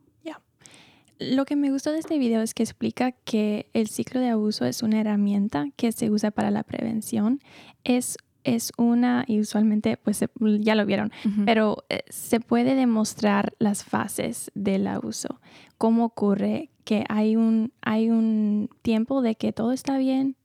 Lo 1.19 1.43
que 1.43 1.58
me 1.58 1.69
gustó 1.69 1.91
de 1.91 1.99
este 1.99 2.17
video 2.17 2.41
es 2.41 2.53
que 2.53 2.63
explica 2.63 3.12
que 3.12 3.69
el 3.73 3.89
ciclo 3.89 4.21
de 4.21 4.29
abuso 4.29 4.65
es 4.65 4.82
una 4.82 5.01
herramienta 5.01 5.65
que 5.75 5.91
se 5.91 6.10
usa 6.10 6.32
para 6.32 6.49
la 6.49 6.63
prevención. 6.63 7.41
Es, 7.84 8.17
es 8.45 8.71
una, 8.77 9.25
y 9.27 9.41
usualmente, 9.41 9.97
pues 9.97 10.23
ya 10.62 10.75
lo 10.75 10.86
vieron, 10.86 11.12
pero 11.45 11.84
eh, 11.89 12.03
se 12.08 12.39
puede 12.39 12.73
demostrar 12.73 13.53
las 13.60 13.84
fases 13.84 14.49
del 14.55 14.88
abuso. 14.88 15.41
Cómo 15.77 16.05
ocurre 16.05 16.69
que 16.86 17.03
hay 17.10 17.36
un, 17.36 17.73
hay 17.82 18.10
un 18.10 18.69
tiempo 18.82 19.21
de 19.21 19.36
que 19.36 19.51
todo 19.51 19.73
está 19.73 19.97
bien, 19.97 20.38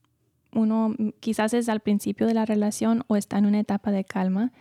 uno 0.51 0.93
quizás 1.19 1.53
es 1.53 1.69
al 1.69 1.81
principio 1.81 2.27
de 2.27 2.33
la 2.33 2.45
relación 2.45 3.03
o 3.07 3.15
está 3.15 3.37
en 3.37 3.45
una 3.45 3.59
etapa 3.59 3.91
de 3.91 4.03
calma 4.03 4.51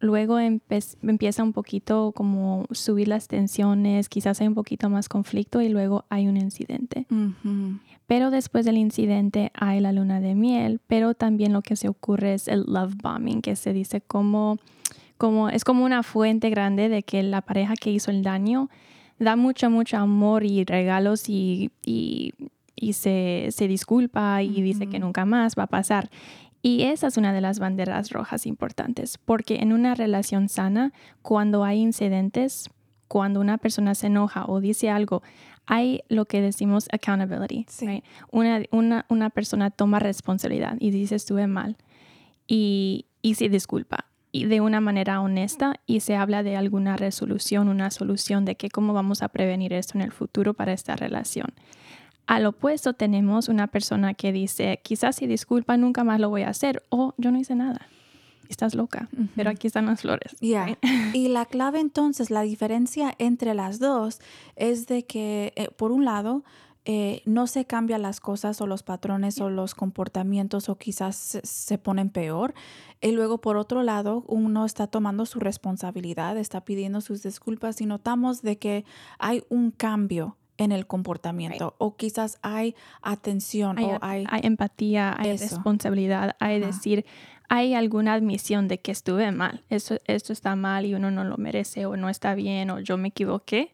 luego 0.00 0.38
empieza 0.38 1.42
un 1.42 1.52
poquito 1.52 2.12
como 2.12 2.66
subir 2.70 3.08
las 3.08 3.28
tensiones, 3.28 4.08
quizás 4.08 4.40
hay 4.40 4.48
un 4.48 4.54
poquito 4.54 4.88
más 4.90 5.08
conflicto 5.08 5.60
y 5.60 5.68
luego 5.68 6.04
hay 6.08 6.28
un 6.28 6.36
incidente. 6.36 7.06
Pero 8.06 8.30
después 8.30 8.64
del 8.64 8.78
incidente 8.78 9.50
hay 9.54 9.80
la 9.80 9.92
luna 9.92 10.20
de 10.20 10.34
miel, 10.34 10.80
pero 10.86 11.14
también 11.14 11.52
lo 11.52 11.62
que 11.62 11.76
se 11.76 11.88
ocurre 11.88 12.34
es 12.34 12.48
el 12.48 12.64
love 12.66 12.94
bombing, 13.02 13.42
que 13.42 13.56
se 13.56 13.72
dice 13.72 14.00
como, 14.00 14.58
como 15.16 15.48
es 15.50 15.64
como 15.64 15.84
una 15.84 16.02
fuente 16.02 16.48
grande 16.48 16.88
de 16.88 17.02
que 17.02 17.22
la 17.22 17.42
pareja 17.42 17.74
que 17.74 17.90
hizo 17.90 18.10
el 18.10 18.22
daño 18.22 18.70
da 19.18 19.36
mucho, 19.36 19.68
mucho 19.68 19.96
amor 19.96 20.44
y 20.44 20.64
regalos 20.64 21.28
y, 21.28 21.72
y, 21.84 22.32
se, 22.92 23.48
se, 23.50 23.66
disculpa 23.66 24.42
y 24.42 24.62
dice 24.62 24.86
que 24.86 25.00
nunca 25.00 25.24
más 25.24 25.56
va 25.58 25.64
a 25.64 25.66
pasar. 25.66 26.08
Y 26.62 26.82
esa 26.82 27.06
es 27.06 27.16
una 27.16 27.32
de 27.32 27.40
las 27.40 27.58
banderas 27.58 28.10
rojas 28.10 28.46
importantes, 28.46 29.18
porque 29.18 29.56
en 29.56 29.72
una 29.72 29.94
relación 29.94 30.48
sana, 30.48 30.92
cuando 31.22 31.64
hay 31.64 31.80
incidentes, 31.80 32.68
cuando 33.06 33.40
una 33.40 33.58
persona 33.58 33.94
se 33.94 34.08
enoja 34.08 34.44
o 34.46 34.60
dice 34.60 34.90
algo, 34.90 35.22
hay 35.66 36.00
lo 36.08 36.24
que 36.24 36.40
decimos 36.40 36.88
accountability. 36.92 37.66
Una, 38.32 38.62
una, 38.70 39.06
una, 39.08 39.30
persona 39.30 39.70
toma 39.70 39.98
responsabilidad 39.98 40.76
y 40.80 40.90
dice 40.90 41.14
estuve 41.14 41.46
mal 41.46 41.76
y, 42.46 43.06
y 43.22 43.34
se 43.34 43.48
disculpa 43.48 44.06
y 44.30 44.46
de 44.46 44.60
una 44.60 44.80
manera 44.80 45.20
honesta 45.20 45.80
y 45.86 46.00
se 46.00 46.16
habla 46.16 46.42
de 46.42 46.56
alguna 46.56 46.96
resolución, 46.96 47.68
una 47.68 47.90
solución 47.90 48.44
de 48.44 48.56
que 48.56 48.68
cómo 48.68 48.92
vamos 48.92 49.22
a 49.22 49.28
prevenir 49.28 49.72
esto 49.72 49.96
en 49.96 50.02
el 50.02 50.12
futuro 50.12 50.54
para 50.54 50.72
esta 50.72 50.96
relación. 50.96 51.48
Al 52.28 52.44
opuesto 52.44 52.92
tenemos 52.92 53.48
una 53.48 53.68
persona 53.68 54.12
que 54.12 54.32
dice, 54.32 54.80
quizás 54.82 55.16
si 55.16 55.26
disculpa 55.26 55.78
nunca 55.78 56.04
más 56.04 56.20
lo 56.20 56.28
voy 56.28 56.42
a 56.42 56.50
hacer 56.50 56.82
o 56.90 57.14
yo 57.16 57.32
no 57.32 57.38
hice 57.38 57.54
nada. 57.54 57.88
Estás 58.50 58.74
loca, 58.74 59.08
pero 59.34 59.48
aquí 59.48 59.66
están 59.66 59.86
las 59.86 60.02
flores. 60.02 60.36
y 61.14 61.28
la 61.28 61.46
clave 61.46 61.80
entonces, 61.80 62.30
la 62.30 62.42
diferencia 62.42 63.14
entre 63.18 63.54
las 63.54 63.78
dos 63.78 64.20
es 64.56 64.86
de 64.86 65.06
que, 65.06 65.54
eh, 65.56 65.68
por 65.74 65.90
un 65.90 66.04
lado, 66.04 66.44
eh, 66.84 67.22
no 67.24 67.46
se 67.46 67.64
cambian 67.64 68.02
las 68.02 68.20
cosas 68.20 68.60
o 68.60 68.66
los 68.66 68.82
patrones 68.82 69.40
o 69.40 69.48
los 69.48 69.74
comportamientos 69.74 70.68
o 70.68 70.76
quizás 70.76 71.16
se, 71.16 71.40
se, 71.46 71.78
ponen 71.78 72.10
peor. 72.10 72.52
Y 73.00 73.12
luego, 73.12 73.38
por 73.38 73.56
otro 73.56 73.82
lado, 73.82 74.22
uno 74.28 74.66
está 74.66 74.86
tomando 74.86 75.24
su 75.24 75.40
responsabilidad, 75.40 76.36
está 76.36 76.62
pidiendo 76.62 77.00
sus 77.00 77.22
disculpas 77.22 77.80
y 77.80 77.86
notamos 77.86 78.42
de 78.42 78.58
que 78.58 78.84
hay 79.18 79.44
un 79.48 79.70
cambio 79.70 80.36
en 80.58 80.72
el 80.72 80.86
comportamiento 80.86 81.74
o 81.78 81.96
quizás 81.96 82.38
hay 82.42 82.74
atención 83.00 83.78
o 83.78 83.98
hay, 84.02 84.24
hay 84.28 84.40
empatía, 84.42 85.14
hay 85.16 85.36
responsabilidad, 85.36 86.36
hay 86.40 86.60
decir, 86.60 87.06
hay 87.48 87.74
alguna 87.74 88.12
admisión 88.12 88.68
de 88.68 88.78
que 88.78 88.92
estuve 88.92 89.30
mal, 89.32 89.62
eso, 89.70 89.96
esto 90.06 90.32
está 90.32 90.54
mal 90.56 90.84
y 90.84 90.94
uno 90.94 91.10
no 91.10 91.24
lo 91.24 91.38
merece 91.38 91.86
o 91.86 91.96
no 91.96 92.10
está 92.10 92.34
bien 92.34 92.70
o 92.70 92.80
yo 92.80 92.98
me 92.98 93.08
equivoqué, 93.08 93.72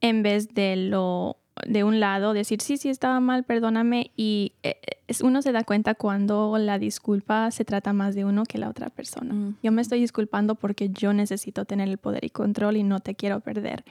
en 0.00 0.22
vez 0.22 0.54
de 0.54 0.76
lo 0.76 1.36
de 1.66 1.84
un 1.84 2.00
lado 2.00 2.32
decir 2.32 2.62
sí, 2.62 2.78
sí 2.78 2.88
estaba 2.88 3.20
mal, 3.20 3.44
perdóname 3.44 4.10
y 4.16 4.52
eh, 4.62 4.80
uno 5.22 5.42
se 5.42 5.52
da 5.52 5.64
cuenta 5.64 5.94
cuando 5.94 6.56
la 6.58 6.78
disculpa 6.78 7.50
se 7.50 7.66
trata 7.66 7.92
más 7.92 8.14
de 8.14 8.24
uno 8.24 8.44
que 8.44 8.56
la 8.56 8.70
otra 8.70 8.88
persona. 8.88 9.54
Yo 9.62 9.70
me 9.70 9.82
estoy 9.82 10.00
disculpando 10.00 10.54
porque 10.54 10.88
yo 10.88 11.12
necesito 11.12 11.66
tener 11.66 11.88
el 11.88 11.98
poder 11.98 12.24
y 12.24 12.30
control 12.30 12.78
y 12.78 12.82
no 12.82 13.00
te 13.00 13.14
quiero 13.14 13.40
perder 13.40 13.84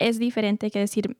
es 0.00 0.18
diferente 0.18 0.70
que 0.72 0.80
decir, 0.80 1.16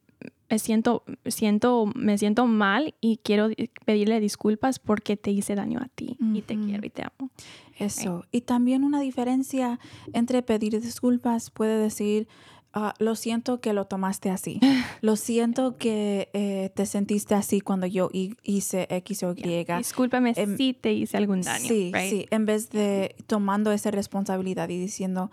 me 0.50 0.58
siento, 0.58 1.04
siento, 1.26 1.86
me 1.94 2.18
siento 2.18 2.46
mal 2.46 2.94
y 3.00 3.18
quiero 3.22 3.48
pedirle 3.84 4.18
disculpas 4.18 4.80
porque 4.80 5.16
te 5.16 5.30
hice 5.30 5.54
daño 5.54 5.78
a 5.80 5.86
ti 5.88 6.16
y 6.34 6.42
te 6.42 6.56
quiero 6.58 6.84
y 6.84 6.90
te 6.90 7.02
amo. 7.02 7.30
Eso. 7.78 8.24
Y 8.32 8.40
también 8.40 8.82
una 8.82 9.00
diferencia 9.00 9.78
entre 10.12 10.42
pedir 10.42 10.80
disculpas 10.80 11.50
puede 11.50 11.78
decir, 11.78 12.26
ah, 12.74 12.94
lo 12.98 13.14
siento 13.14 13.60
que 13.60 13.72
lo 13.72 13.86
tomaste 13.86 14.28
así. 14.30 14.58
Lo 15.02 15.16
siento 15.16 15.76
que 15.78 16.28
eh, 16.34 16.70
te 16.74 16.84
sentiste 16.84 17.34
así 17.34 17.60
cuando 17.62 17.86
yo 17.86 18.10
hi- 18.12 18.36
hice 18.42 18.86
X 18.90 19.22
o 19.22 19.32
Y. 19.34 19.64
Discúlpame 19.78 20.34
Em, 20.36 20.56
si 20.58 20.74
te 20.74 20.92
hice 20.92 21.16
algún 21.16 21.40
daño. 21.40 21.64
Sí, 21.66 21.90
right? 21.94 22.10
sí, 22.10 22.26
en 22.30 22.44
vez 22.44 22.68
de 22.70 23.14
tomando 23.26 23.72
esa 23.72 23.90
responsabilidad 23.90 24.68
y 24.68 24.78
diciendo, 24.78 25.30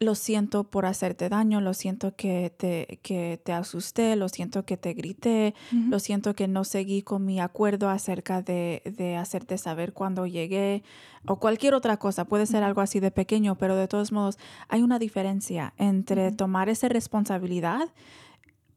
lo 0.00 0.14
siento 0.14 0.64
por 0.64 0.86
hacerte 0.86 1.28
daño, 1.28 1.60
lo 1.60 1.72
siento 1.74 2.14
que 2.16 2.52
te, 2.56 2.98
que 3.02 3.40
te 3.42 3.52
asusté, 3.52 4.16
lo 4.16 4.28
siento 4.28 4.64
que 4.64 4.76
te 4.76 4.92
grité, 4.92 5.54
lo 5.72 5.98
siento 5.98 6.34
que 6.34 6.48
no 6.48 6.64
seguí 6.64 7.02
con 7.02 7.24
mi 7.24 7.40
acuerdo 7.40 7.88
acerca 7.88 8.42
de, 8.42 8.82
de 8.84 9.16
hacerte 9.16 9.56
saber 9.56 9.92
cuando 9.92 10.26
llegué 10.26 10.82
o 11.26 11.36
cualquier 11.36 11.74
otra 11.74 11.96
cosa. 11.96 12.24
Puede 12.24 12.46
ser 12.46 12.62
algo 12.62 12.80
así 12.80 13.00
de 13.00 13.10
pequeño, 13.10 13.56
pero 13.56 13.76
de 13.76 13.88
todos 13.88 14.12
modos 14.12 14.38
hay 14.68 14.82
una 14.82 14.98
diferencia 14.98 15.74
entre 15.76 16.32
tomar 16.32 16.68
esa 16.68 16.88
responsabilidad 16.88 17.88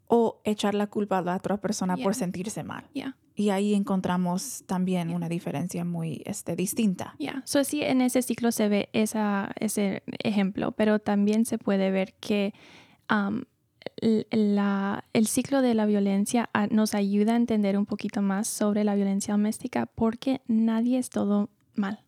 o 0.08 0.40
echar 0.46 0.74
la 0.74 0.88
culpa 0.88 1.18
a 1.18 1.22
la 1.22 1.36
otra 1.36 1.58
persona 1.58 1.98
por 1.98 2.16
sentirse 2.16 2.64
mal. 2.64 2.86
Yeah. 2.94 3.16
Y 3.36 3.50
ahí 3.50 3.74
encontramos 3.76 4.64
también 4.66 5.10
Yeah. 5.10 5.18
una 5.18 5.30
diferencia 5.30 5.84
muy 5.86 6.22
este, 6.26 6.56
distinta. 6.56 7.16
Ya, 7.20 7.42
so 7.46 7.64
sí, 7.64 7.82
en 7.84 8.02
ese 8.02 8.22
ciclo 8.22 8.52
se 8.52 8.68
ve 8.70 8.90
esa, 8.94 9.52
ese 9.60 10.02
ejemplo, 10.24 10.72
pero 10.72 11.00
también 11.00 11.46
se 11.46 11.58
puede 11.58 11.92
ver 11.92 12.14
que 12.20 12.54
la- 14.02 15.04
el 15.14 15.28
ciclo 15.28 15.62
de 15.62 15.74
la 15.74 15.86
violencia 15.86 16.50
ah, 16.54 16.68
nos 16.68 16.94
ayuda 16.96 17.34
a 17.34 17.36
entender 17.38 17.78
un 17.78 17.86
poquito 17.86 18.22
más 18.22 18.48
sobre 18.48 18.84
la 18.84 18.96
violencia 18.96 19.34
doméstica 19.34 19.86
porque 19.88 20.42
nadie 20.48 20.98
es 20.98 21.10
todo 21.10 21.50
mal, 21.76 22.00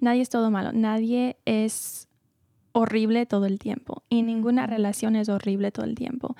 nadie 0.00 0.22
es 0.22 0.28
todo 0.30 0.50
malo, 0.50 0.72
nadie 0.72 1.36
es 1.44 2.08
horrible 2.72 3.24
todo 3.26 3.46
el 3.46 3.58
tiempo 3.58 4.02
y 4.08 4.22
ninguna 4.22 4.66
relación 4.66 5.16
es 5.16 5.28
horrible 5.28 5.72
todo 5.72 5.86
el 5.86 5.94
tiempo. 5.94 6.36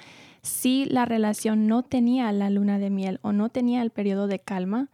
Si 0.46 0.84
la 0.86 1.04
relación 1.04 1.66
no 1.66 1.82
tenía 1.82 2.30
la 2.30 2.50
luna 2.50 2.78
de 2.78 2.88
miel 2.88 3.18
o 3.22 3.32
no 3.32 3.48
tenía 3.48 3.82
el 3.82 3.90
periodo 3.90 4.28
de 4.28 4.38
calma, 4.38 4.88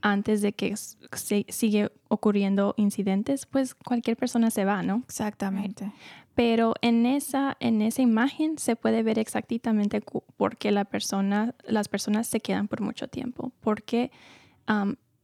antes 0.00 0.42
de 0.42 0.52
que 0.52 0.76
se 0.76 1.46
sigue 1.48 1.90
ocurriendo 2.08 2.74
incidentes, 2.76 3.46
pues 3.46 3.74
cualquier 3.74 4.16
persona 4.16 4.50
se 4.50 4.64
va, 4.64 4.82
¿no? 4.82 5.02
Exactamente. 5.06 5.90
Pero 6.34 6.74
en 6.82 7.04
esa, 7.06 7.56
en 7.58 7.82
esa 7.82 8.02
imagen 8.02 8.58
se 8.58 8.76
puede 8.76 9.02
ver 9.02 9.18
exactamente 9.18 10.00
por 10.36 10.56
qué 10.56 10.70
la 10.70 10.84
persona, 10.84 11.54
las 11.66 11.88
personas 11.88 12.28
se 12.28 12.40
quedan 12.40 12.68
por 12.68 12.80
mucho 12.80 13.08
tiempo, 13.08 13.50
porque 13.60 14.12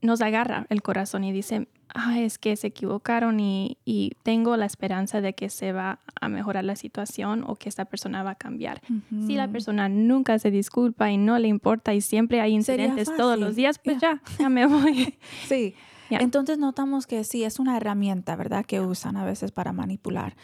nos 0.00 0.20
agarra 0.22 0.66
el 0.70 0.82
corazón 0.82 1.22
y 1.24 1.32
dice, 1.32 1.68
ah, 1.94 2.20
es 2.20 2.38
que 2.38 2.56
se 2.56 2.68
equivocaron 2.68 3.40
y, 3.40 3.78
y 3.84 4.12
tengo 4.22 4.56
la 4.56 4.66
esperanza 4.66 5.20
de 5.20 5.34
que 5.34 5.50
se 5.50 5.72
va 5.72 6.00
a 6.20 6.28
mejorar 6.28 6.64
la 6.64 6.76
situación 6.76 7.44
o 7.46 7.56
que 7.56 7.68
esta 7.68 7.84
persona 7.84 8.22
va 8.22 8.30
a 8.30 8.34
cambiar. 8.34 8.80
Si 9.26 9.34
la 9.34 9.48
persona 9.48 9.88
nunca 9.88 10.38
se 10.38 10.50
disculpa 10.50 11.10
y 11.10 11.16
no 11.16 11.38
le 11.38 11.48
importa 11.48 11.94
y 11.94 12.00
siempre 12.00 12.40
hay 12.40 12.52
incidentes 12.52 13.10
todos 13.16 13.38
los 13.38 13.56
días, 13.56 13.78
pues 13.78 13.98
ya, 14.00 14.22
ya 14.38 14.48
me 14.48 14.66
voy. 14.66 15.14
Sí. 15.48 15.74
Ya. 16.10 16.18
Entonces 16.18 16.58
notamos 16.58 17.06
que 17.06 17.24
sí, 17.24 17.44
es 17.44 17.58
una 17.58 17.78
herramienta, 17.78 18.36
¿verdad? 18.36 18.66
Que 18.66 18.78
usan 18.78 19.16
a 19.16 19.24
veces 19.24 19.52
para 19.52 19.72
manipular. 19.72 20.36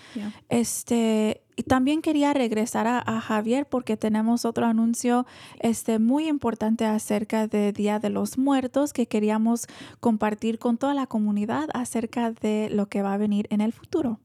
Este, 0.48 1.42
también 1.62 2.02
quería 2.02 2.32
regresar 2.32 2.86
a, 2.86 3.02
a 3.04 3.20
Javier 3.20 3.66
porque 3.66 3.96
tenemos 3.96 4.44
otro 4.44 4.66
anuncio 4.66 5.26
este, 5.60 5.98
muy 5.98 6.28
importante 6.28 6.84
acerca 6.84 7.46
de 7.46 7.72
Día 7.72 7.98
de 7.98 8.10
los 8.10 8.38
Muertos 8.38 8.92
que 8.92 9.06
queríamos 9.06 9.66
compartir 10.00 10.58
con 10.58 10.78
toda 10.78 10.94
la 10.94 11.06
comunidad 11.06 11.68
acerca 11.74 12.30
de 12.30 12.68
lo 12.70 12.86
que 12.86 13.02
va 13.02 13.14
a 13.14 13.18
venir 13.18 13.46
en 13.50 13.60
el 13.60 13.72
futuro. 13.72 14.20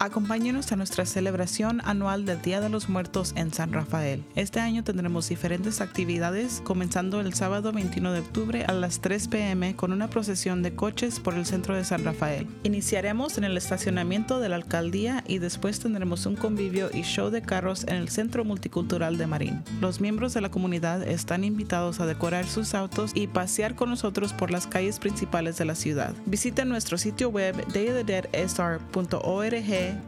Acompáñenos 0.00 0.70
a 0.70 0.76
nuestra 0.76 1.04
celebración 1.06 1.80
anual 1.84 2.24
del 2.24 2.40
Día 2.40 2.60
de 2.60 2.68
los 2.68 2.88
Muertos 2.88 3.32
en 3.34 3.52
San 3.52 3.72
Rafael. 3.72 4.22
Este 4.36 4.60
año 4.60 4.84
tendremos 4.84 5.28
diferentes 5.28 5.80
actividades, 5.80 6.62
comenzando 6.64 7.20
el 7.20 7.34
sábado 7.34 7.72
21 7.72 8.12
de 8.12 8.20
octubre 8.20 8.64
a 8.64 8.72
las 8.72 9.00
3 9.00 9.26
pm 9.26 9.74
con 9.74 9.92
una 9.92 10.08
procesión 10.08 10.62
de 10.62 10.72
coches 10.72 11.18
por 11.18 11.34
el 11.34 11.46
centro 11.46 11.74
de 11.74 11.84
San 11.84 12.04
Rafael. 12.04 12.46
Iniciaremos 12.62 13.38
en 13.38 13.44
el 13.44 13.56
estacionamiento 13.56 14.38
de 14.38 14.48
la 14.48 14.56
alcaldía 14.56 15.24
y 15.26 15.38
después 15.38 15.80
tendremos 15.80 16.26
un 16.26 16.36
convivio 16.36 16.90
y 16.94 17.02
show 17.02 17.30
de 17.30 17.42
carros 17.42 17.82
en 17.82 17.96
el 17.96 18.08
Centro 18.08 18.44
Multicultural 18.44 19.18
de 19.18 19.26
Marín. 19.26 19.64
Los 19.80 20.00
miembros 20.00 20.32
de 20.32 20.42
la 20.42 20.52
comunidad 20.52 21.02
están 21.02 21.42
invitados 21.42 21.98
a 21.98 22.06
decorar 22.06 22.46
sus 22.46 22.74
autos 22.74 23.10
y 23.14 23.26
pasear 23.26 23.74
con 23.74 23.90
nosotros 23.90 24.32
por 24.32 24.52
las 24.52 24.68
calles 24.68 25.00
principales 25.00 25.58
de 25.58 25.64
la 25.64 25.74
ciudad. 25.74 26.14
Visiten 26.24 26.68
nuestro 26.68 26.98
sitio 26.98 27.30
web 27.30 27.56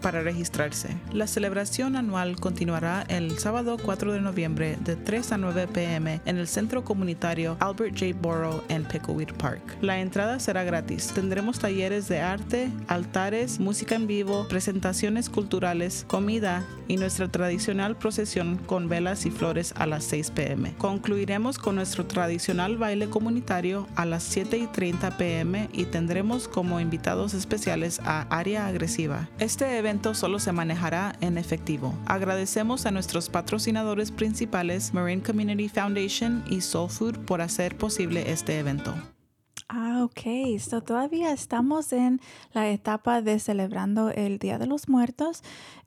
para 0.01 0.23
registrarse. 0.23 0.89
La 1.13 1.27
celebración 1.27 1.97
anual 1.97 2.37
continuará 2.37 3.05
el 3.09 3.39
sábado 3.39 3.77
4 3.83 4.13
de 4.13 4.21
noviembre 4.21 4.77
de 4.85 4.97
3 4.97 5.33
a 5.33 5.39
9 5.39 5.69
pm 5.69 6.21
en 6.25 6.39
el 6.39 6.49
centro 6.49 6.85
comunitario 6.85 7.57
Albert 7.61 7.99
J. 7.99 8.17
Borough 8.21 8.63
en 8.69 8.85
Pickleweed 8.85 9.35
Park. 9.35 9.61
La 9.81 10.01
entrada 10.01 10.39
será 10.41 10.65
gratis. 10.65 11.09
Tendremos 11.15 11.59
talleres 11.59 12.09
de 12.09 12.21
arte, 12.21 12.71
altares, 12.89 13.61
música 13.61 13.95
en 13.95 14.07
vivo, 14.07 14.47
presentaciones 14.49 15.29
culturales, 15.29 16.05
comida 16.07 16.65
y 16.89 16.97
nuestra 16.97 17.29
tradicional 17.29 17.97
procesión 17.97 18.57
con 18.67 18.89
velas 18.89 19.27
y 19.27 19.31
flores 19.31 19.73
a 19.77 19.87
las 19.87 20.05
6 20.05 20.31
pm. 20.33 20.75
Concluiremos 20.79 21.59
con 21.59 21.77
nuestro 21.77 22.07
tradicional 22.07 22.77
baile 22.79 23.09
comunitario 23.09 23.87
a 23.95 24.05
las 24.05 24.23
7 24.25 24.59
y 24.59 24.67
30 24.67 25.17
pm 25.17 25.69
y 25.73 25.85
tendremos 25.85 26.49
como 26.49 26.81
invitados 26.81 27.35
especiales 27.35 28.01
a 28.05 28.23
Área 28.31 28.67
Agresiva. 28.67 29.29
Este 29.39 29.70
evento 29.77 30.15
solo 30.15 30.39
se 30.39 30.53
manejará 30.53 31.15
en 31.21 31.39
efectivo. 31.39 31.95
Agradecemos 32.07 32.87
a 32.87 32.91
nuestros 32.91 33.29
patrocinadores 33.29 34.13
principales 34.13 34.95
Marine 34.95 35.23
Community 35.23 35.69
Foundation 35.69 36.45
y 36.49 36.61
Soul 36.61 36.91
Food 36.91 37.19
por 37.27 37.41
hacer 37.41 37.77
posible 37.77 38.31
este 38.31 38.59
evento. 38.59 38.95
Ah, 39.73 40.03
ok. 40.03 40.59
So, 40.59 40.83
todavía 40.83 41.33
estamos 41.33 41.93
en 41.93 42.21
la 42.53 42.69
etapa 42.71 43.23
de 43.23 43.39
celebrando 43.39 44.11
el 44.11 44.41
Día 44.41 44.59
de 44.59 44.67
los 44.67 44.89
Muertos. 44.89 45.43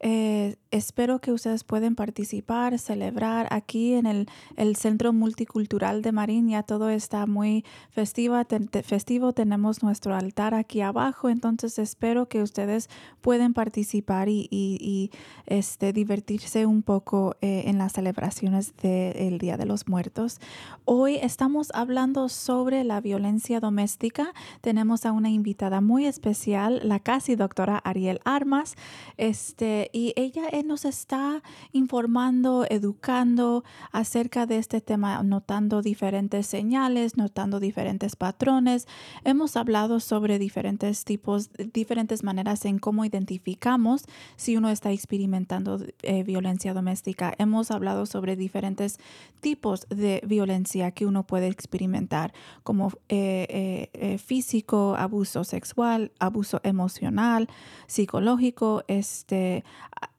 Eh, 0.05 0.57
espero 0.69 1.19
que 1.19 1.31
ustedes 1.31 1.63
pueden 1.63 1.95
participar, 1.95 2.77
celebrar 2.77 3.47
aquí 3.51 3.93
en 3.93 4.05
el, 4.05 4.27
Centro 4.75 5.13
Multicultural 5.13 6.01
de 6.01 6.11
Marín. 6.11 6.49
Ya 6.49 6.63
todo 6.63 6.89
está 6.89 7.25
muy 7.25 7.63
festiva, 7.89 8.45
festivo. 8.83 9.31
Tenemos 9.31 9.81
nuestro 9.81 10.13
altar 10.13 10.55
aquí 10.55 10.81
abajo. 10.81 11.29
Entonces, 11.29 11.79
espero 11.79 12.27
que 12.27 12.41
ustedes 12.41 12.89
pueden 13.21 13.53
participar 13.53 14.27
y, 14.27 15.09
este, 15.45 15.93
divertirse 15.93 16.65
un 16.65 16.83
poco 16.83 17.37
eh, 17.39 17.63
en 17.67 17.77
las 17.77 17.93
celebraciones 17.93 18.75
del 18.75 19.37
Día 19.37 19.55
de 19.55 19.65
los 19.65 19.87
Muertos. 19.87 20.41
Hoy 20.83 21.15
estamos 21.15 21.69
hablando 21.73 22.27
sobre 22.27 22.83
la 22.83 22.99
violencia 22.99 23.61
doméstica. 23.61 24.33
Tenemos 24.59 25.05
a 25.05 25.13
una 25.13 25.29
invitada 25.29 25.79
muy 25.79 26.07
especial, 26.07 26.81
la 26.83 26.99
casi 26.99 27.37
doctora 27.37 27.77
Ariel 27.77 28.19
Armas, 28.25 28.75
este, 29.15 29.91
y 29.93 30.11
ella 30.17 30.49
eh, 30.51 30.63
nos 30.63 30.83
está 30.83 31.43
informando, 31.71 32.65
educando 32.67 33.63
acerca 33.91 34.45
de 34.45 34.57
este 34.57 34.81
tema, 34.81 35.21
notando 35.23 35.81
diferentes 35.81 36.47
señales, 36.47 37.15
notando 37.15 37.59
diferentes 37.59 38.15
patrones. 38.15 38.87
Hemos 39.23 39.55
hablado 39.55 39.99
sobre 39.99 40.39
diferentes 40.39 41.05
tipos, 41.05 41.51
diferentes 41.71 42.23
maneras 42.23 42.65
en 42.65 42.79
cómo 42.79 43.05
identificamos 43.05 44.05
si 44.35 44.57
uno 44.57 44.69
está 44.69 44.91
experimentando 44.91 45.79
eh, 46.01 46.23
violencia 46.23 46.73
doméstica. 46.73 47.33
Hemos 47.37 47.69
hablado 47.69 48.07
sobre 48.07 48.35
diferentes 48.35 48.97
tipos 49.41 49.85
de 49.89 50.23
violencia 50.25 50.91
que 50.91 51.05
uno 51.05 51.27
puede 51.27 51.47
experimentar, 51.47 52.33
como 52.63 52.91
eh, 53.09 53.89
eh, 53.93 54.17
físico, 54.17 54.95
abuso 54.97 55.43
sexual, 55.43 56.11
abuso 56.17 56.59
emocional, 56.63 57.47
psicológico. 57.85 58.83
Este, 58.87 59.63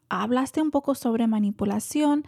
hablaste 0.08 0.62
un 0.62 0.70
poco 0.70 0.94
sobre 0.94 1.26
manipulación. 1.26 2.24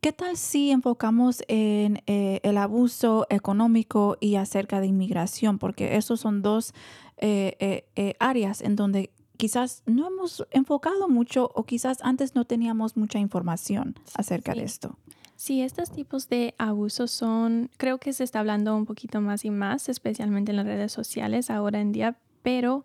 ¿Qué 0.00 0.12
tal 0.12 0.36
si 0.36 0.70
enfocamos 0.70 1.42
en 1.48 2.02
eh, 2.06 2.40
el 2.44 2.56
abuso 2.56 3.26
económico 3.30 4.16
y 4.20 4.36
acerca 4.36 4.80
de 4.80 4.86
inmigración? 4.86 5.58
Porque 5.58 5.96
esos 5.96 6.20
son 6.20 6.40
dos 6.40 6.72
eh, 7.16 7.84
eh, 7.96 8.14
áreas 8.20 8.60
en 8.60 8.76
donde 8.76 9.10
quizás 9.36 9.82
no 9.86 10.06
hemos 10.06 10.46
enfocado 10.50 11.08
mucho 11.08 11.50
o 11.54 11.64
quizás 11.64 11.98
antes 12.02 12.34
no 12.34 12.44
teníamos 12.44 12.96
mucha 12.96 13.18
información 13.18 13.96
acerca 14.14 14.54
de 14.54 14.64
esto. 14.64 14.96
Sí, 15.34 15.62
estos 15.62 15.90
tipos 15.92 16.28
de 16.28 16.54
abusos 16.58 17.12
son, 17.12 17.70
creo 17.76 17.98
que 17.98 18.12
se 18.12 18.24
está 18.24 18.40
hablando 18.40 18.76
un 18.76 18.86
poquito 18.86 19.20
más 19.20 19.44
y 19.44 19.50
más, 19.50 19.88
especialmente 19.88 20.50
en 20.50 20.56
las 20.56 20.66
redes 20.66 20.90
sociales 20.90 21.48
ahora 21.48 21.80
en 21.80 21.92
día, 21.92 22.18
pero 22.42 22.84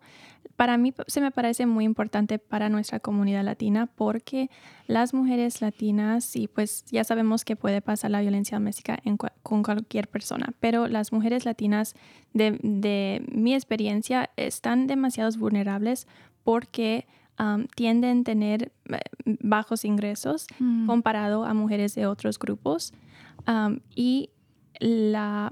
para 0.56 0.76
mí 0.76 0.94
se 1.06 1.20
me 1.20 1.30
parece 1.30 1.66
muy 1.66 1.84
importante 1.84 2.38
para 2.38 2.68
nuestra 2.68 3.00
comunidad 3.00 3.44
latina 3.44 3.86
porque 3.86 4.50
las 4.86 5.14
mujeres 5.14 5.60
latinas, 5.60 6.36
y 6.36 6.48
pues 6.48 6.84
ya 6.86 7.04
sabemos 7.04 7.44
que 7.44 7.56
puede 7.56 7.80
pasar 7.80 8.10
la 8.10 8.20
violencia 8.20 8.58
doméstica 8.58 8.98
en 9.04 9.16
con 9.16 9.62
cualquier 9.62 10.08
persona, 10.08 10.52
pero 10.60 10.86
las 10.88 11.12
mujeres 11.12 11.44
latinas, 11.44 11.94
de, 12.32 12.58
de 12.62 13.24
mi 13.32 13.54
experiencia, 13.54 14.30
están 14.36 14.86
demasiado 14.86 15.30
vulnerables 15.38 16.06
porque 16.42 17.06
um, 17.38 17.66
tienden 17.74 18.20
a 18.20 18.24
tener 18.24 18.72
eh, 18.90 18.98
bajos 19.40 19.84
ingresos 19.84 20.46
Mm. 20.58 20.86
comparado 20.86 21.44
a 21.44 21.54
mujeres 21.54 21.94
de 21.94 22.06
otros 22.06 22.38
grupos 22.38 22.92
um, 23.48 23.78
y 23.94 24.30
la, 24.80 25.50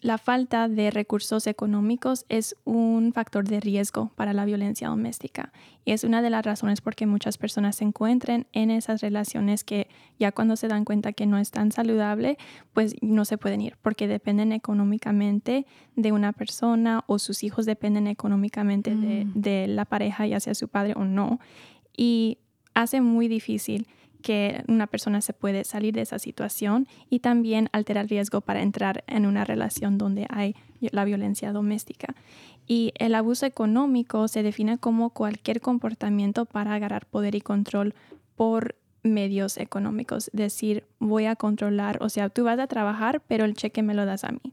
la 0.00 0.16
falta 0.16 0.68
de 0.68 0.92
recursos 0.92 1.48
económicos 1.48 2.24
es 2.28 2.54
un 2.64 3.12
factor 3.12 3.48
de 3.48 3.58
riesgo 3.58 4.12
para 4.14 4.32
la 4.32 4.44
violencia 4.44 4.88
doméstica 4.88 5.52
y 5.84 5.90
es 5.90 6.04
una 6.04 6.22
de 6.22 6.30
las 6.30 6.44
razones 6.44 6.80
por 6.80 6.94
qué 6.94 7.06
muchas 7.06 7.36
personas 7.36 7.76
se 7.76 7.84
encuentran 7.84 8.46
en 8.52 8.70
esas 8.70 9.00
relaciones 9.00 9.64
que 9.64 9.88
ya 10.18 10.30
cuando 10.30 10.54
se 10.54 10.68
dan 10.68 10.84
cuenta 10.84 11.12
que 11.12 11.26
no 11.26 11.36
es 11.36 11.50
tan 11.50 11.72
saludable, 11.72 12.38
pues 12.74 12.94
no 13.00 13.24
se 13.24 13.38
pueden 13.38 13.60
ir 13.60 13.76
porque 13.82 14.06
dependen 14.06 14.52
económicamente 14.52 15.66
de 15.96 16.12
una 16.12 16.32
persona 16.32 17.02
o 17.08 17.18
sus 17.18 17.42
hijos 17.42 17.66
dependen 17.66 18.06
económicamente 18.06 18.94
de, 18.94 19.24
Mm. 19.24 19.32
de 19.34 19.66
la 19.66 19.84
pareja, 19.84 20.26
ya 20.28 20.38
sea 20.38 20.54
su 20.54 20.68
padre 20.68 20.92
o 20.94 21.04
no. 21.04 21.40
Y 21.96 22.38
hace 22.74 23.00
muy 23.00 23.26
difícil 23.26 23.88
que 24.28 24.62
una 24.68 24.86
persona 24.86 25.22
se 25.22 25.32
puede 25.32 25.64
salir 25.64 25.94
de 25.94 26.02
esa 26.02 26.18
situación 26.18 26.86
y 27.08 27.20
también 27.20 27.70
altera 27.72 28.02
el 28.02 28.10
riesgo 28.10 28.42
para 28.42 28.60
entrar 28.60 29.02
en 29.06 29.24
una 29.24 29.46
relación 29.46 29.96
donde 29.96 30.26
hay 30.28 30.54
la 30.82 31.06
violencia 31.06 31.50
doméstica. 31.50 32.14
Y 32.66 32.92
el 32.96 33.14
abuso 33.14 33.46
económico 33.46 34.28
se 34.28 34.42
define 34.42 34.76
como 34.76 35.08
cualquier 35.14 35.62
comportamiento 35.62 36.44
para 36.44 36.74
agarrar 36.74 37.06
poder 37.06 37.36
y 37.36 37.40
control 37.40 37.94
por 38.36 38.76
medios 39.02 39.56
económicos. 39.56 40.28
Decir, 40.34 40.84
voy 40.98 41.24
a 41.24 41.34
controlar, 41.34 41.96
o 42.02 42.10
sea, 42.10 42.28
tú 42.28 42.44
vas 42.44 42.58
a 42.58 42.66
trabajar, 42.66 43.22
pero 43.28 43.46
el 43.46 43.54
cheque 43.54 43.82
me 43.82 43.94
lo 43.94 44.04
das 44.04 44.24
a 44.24 44.32
mí. 44.32 44.52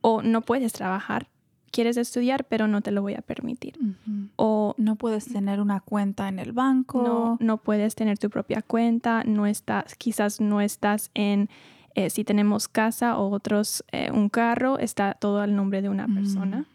O 0.00 0.22
no 0.22 0.40
puedes 0.40 0.72
trabajar, 0.72 1.28
quieres 1.70 1.96
estudiar, 1.96 2.44
pero 2.44 2.66
no 2.68 2.80
te 2.80 2.90
lo 2.90 3.02
voy 3.02 3.14
a 3.14 3.22
permitir. 3.22 3.78
O 4.36 4.74
No 4.78 4.96
puedes 4.96 5.26
tener 5.26 5.60
una 5.60 5.80
cuenta 5.80 6.28
en 6.28 6.38
el 6.38 6.52
banco. 6.52 7.02
no, 7.02 7.36
no 7.40 7.56
puedes 7.58 7.94
tener 7.94 8.18
tu 8.18 8.30
propia 8.30 8.62
cuenta, 8.62 9.24
no 9.24 9.46
estás, 9.46 9.94
quizás 9.96 10.40
no 10.40 10.60
estás 10.60 11.10
en, 11.14 11.48
eh, 11.94 12.10
si 12.10 12.24
tenemos 12.24 12.68
casa 12.68 13.18
o 13.18 13.30
otros, 13.30 13.84
eh, 13.92 14.10
un 14.12 14.28
carro, 14.28 14.78
está 14.78 15.14
todo 15.14 15.40
al 15.40 15.54
nombre 15.56 15.82
de 15.82 15.88
una 15.88 16.06
persona. 16.06 16.66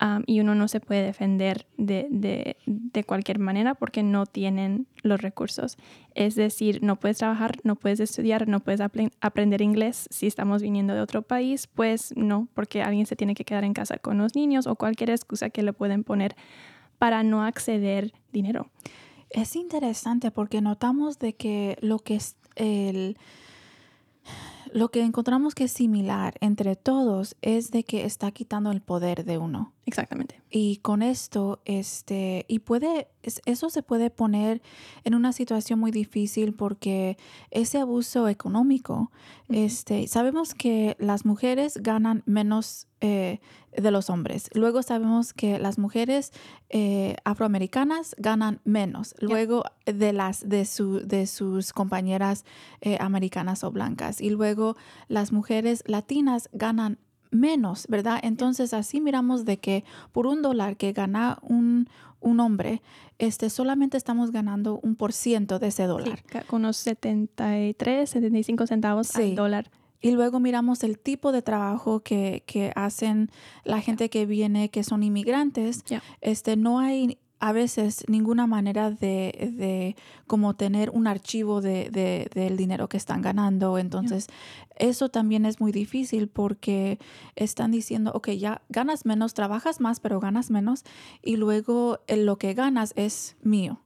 Am, 0.00 0.24
y 0.26 0.40
uno 0.40 0.56
no 0.56 0.66
se 0.66 0.80
puede 0.80 1.02
defender 1.04 1.66
de, 1.78 2.08
de- 2.10 2.56
de 2.66 3.04
cualquier 3.04 3.38
manera 3.38 3.74
porque 3.76 4.02
no 4.02 4.26
tienen 4.26 4.86
los 5.02 5.20
recursos. 5.22 5.76
Es 6.16 6.34
decir, 6.34 6.82
no 6.82 6.96
puedes 6.96 7.18
trabajar, 7.18 7.58
no 7.62 7.76
puedes 7.76 8.00
estudiar, 8.00 8.48
no 8.48 8.58
puedes 8.60 8.80
apre- 8.80 9.12
aprender 9.20 9.62
inglés. 9.62 10.08
Si 10.10 10.26
estamos 10.26 10.62
viniendo 10.62 10.94
de 10.94 11.00
otro 11.00 11.22
país, 11.22 11.68
pues 11.68 12.12
no, 12.16 12.48
porque 12.54 12.82
alguien 12.82 13.06
se 13.06 13.14
tiene 13.14 13.34
que 13.34 13.44
quedar 13.44 13.62
en 13.62 13.72
casa 13.72 13.98
con 13.98 14.18
los 14.18 14.34
niños 14.34 14.66
o 14.66 14.74
cualquier 14.74 15.10
excusa 15.10 15.50
que 15.50 15.62
le 15.62 15.72
pueden 15.72 16.02
poner 16.02 16.34
para 16.98 17.22
no 17.22 17.44
acceder 17.44 18.12
dinero. 18.32 18.70
Es 19.30 19.54
interesante 19.56 20.30
porque 20.32 20.60
notamos 20.60 21.18
de 21.20 21.34
que 21.34 21.76
lo 21.80 21.98
que 22.00 22.16
es 22.16 22.36
el 22.56 23.16
lo 24.72 24.90
que 24.90 25.02
encontramos 25.02 25.54
que 25.54 25.64
es 25.64 25.72
similar 25.72 26.34
entre 26.40 26.76
todos 26.76 27.36
es 27.42 27.70
de 27.70 27.84
que 27.84 28.04
está 28.04 28.30
quitando 28.30 28.70
el 28.70 28.80
poder 28.80 29.24
de 29.24 29.38
uno. 29.38 29.72
Exactamente. 29.86 30.40
Y 30.56 30.76
con 30.76 31.02
esto, 31.02 31.60
este, 31.64 32.44
y 32.46 32.60
puede, 32.60 33.08
es- 33.24 33.42
eso 33.44 33.70
se 33.70 33.82
puede 33.82 34.08
poner 34.10 34.62
en 35.02 35.16
una 35.16 35.32
situación 35.32 35.80
muy 35.80 35.90
difícil 35.90 36.54
porque 36.54 37.16
ese 37.50 37.78
abuso 37.78 38.28
económico, 38.28 39.10
este, 39.48 40.06
sabemos 40.06 40.54
que 40.54 40.94
las 41.00 41.24
mujeres 41.24 41.78
ganan 41.82 42.22
menos 42.26 42.86
eh, 43.00 43.40
de 43.76 43.90
los 43.90 44.10
hombres. 44.10 44.48
Luego 44.54 44.82
sabemos 44.84 45.32
que 45.32 45.58
las 45.58 45.76
mujeres 45.76 46.30
eh, 46.70 47.16
afroamericanas 47.24 48.14
ganan 48.18 48.60
menos. 48.64 49.16
Luego 49.18 49.64
de 49.86 50.12
las 50.12 50.48
de 50.48 50.64
su 50.66 51.00
de 51.04 51.26
sus 51.26 51.72
compañeras 51.72 52.44
eh, 52.80 52.96
americanas 53.00 53.64
o 53.64 53.72
blancas. 53.72 54.20
Y 54.20 54.30
luego 54.30 54.76
las 55.08 55.32
mujeres 55.32 55.82
latinas 55.86 56.48
ganan 56.52 56.98
menos, 57.34 57.86
¿verdad? 57.88 58.20
Entonces 58.22 58.72
así 58.72 59.00
miramos 59.00 59.44
de 59.44 59.58
que 59.58 59.84
por 60.12 60.26
un 60.26 60.40
dólar 60.42 60.76
que 60.76 60.92
gana 60.92 61.38
un, 61.42 61.88
un 62.20 62.40
hombre, 62.40 62.80
este, 63.18 63.50
solamente 63.50 63.96
estamos 63.96 64.30
ganando 64.30 64.78
un 64.82 64.96
por 64.96 65.12
ciento 65.12 65.58
de 65.58 65.66
ese 65.68 65.84
dólar. 65.84 66.22
con 66.46 66.60
unos 66.62 66.76
73, 66.78 68.08
75 68.10 68.66
centavos 68.66 69.08
Sí. 69.08 69.22
al 69.22 69.34
dólar. 69.34 69.70
Y 70.00 70.10
luego 70.10 70.38
miramos 70.38 70.84
el 70.84 70.98
tipo 70.98 71.32
de 71.32 71.40
trabajo 71.40 72.00
que, 72.00 72.42
que 72.46 72.72
hacen 72.76 73.30
la 73.64 73.80
gente 73.80 74.10
que 74.10 74.26
viene, 74.26 74.68
que 74.68 74.84
son 74.84 75.02
inmigrantes. 75.02 75.82
Ya. 75.84 76.02
Este, 76.20 76.56
no 76.56 76.78
hay 76.78 77.18
a 77.48 77.52
veces 77.52 78.04
ninguna 78.08 78.46
manera 78.46 78.90
de, 78.90 79.52
de 79.56 79.96
como 80.26 80.54
tener 80.54 80.88
un 80.90 81.06
archivo 81.06 81.60
de, 81.60 81.90
de- 81.90 82.30
del 82.34 82.56
dinero 82.56 82.88
que 82.88 82.96
están 82.96 83.20
ganando. 83.20 83.76
Entonces, 83.76 84.28
eso 84.76 85.10
también 85.10 85.44
es 85.44 85.60
muy 85.60 85.70
difícil 85.70 86.28
porque 86.28 86.98
están 87.36 87.70
diciendo, 87.70 88.12
ok, 88.14 88.30
ya 88.30 88.62
ganas 88.70 89.04
menos, 89.04 89.34
trabajas 89.34 89.78
más, 89.80 90.00
pero 90.00 90.20
ganas 90.20 90.50
menos. 90.50 90.84
Y 91.22 91.36
luego 91.36 91.98
eh, 92.06 92.16
lo 92.16 92.36
que 92.38 92.54
ganas 92.54 92.94
es 92.96 93.36
mío. 93.42 93.80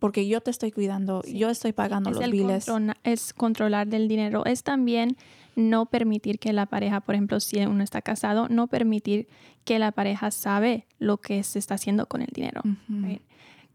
Porque 0.00 0.26
yo 0.28 0.40
te 0.40 0.50
estoy 0.50 0.70
cuidando, 0.70 1.22
Sí. 1.24 1.36
yo 1.38 1.50
estoy 1.50 1.72
pagando 1.72 2.10
es 2.10 2.16
los 2.16 2.30
biles. 2.30 2.66
es 3.04 3.32
controlar 3.32 3.86
del 3.88 4.06
dinero. 4.08 4.44
Es 4.44 4.62
también 4.62 5.16
no 5.58 5.86
permitir 5.86 6.38
que 6.38 6.52
la 6.52 6.66
pareja, 6.66 7.00
por 7.00 7.14
ejemplo, 7.16 7.40
si 7.40 7.58
uno 7.58 7.82
está 7.82 8.00
casado, 8.00 8.48
no 8.48 8.68
permitir 8.68 9.26
que 9.64 9.78
la 9.78 9.90
pareja 9.92 10.30
sabe 10.30 10.86
lo 10.98 11.18
que 11.18 11.42
se 11.42 11.58
está 11.58 11.74
haciendo 11.74 12.06
con 12.06 12.22
el 12.22 12.28
dinero. 12.32 12.62
Ujú. 12.64 13.06
right? 13.06 13.22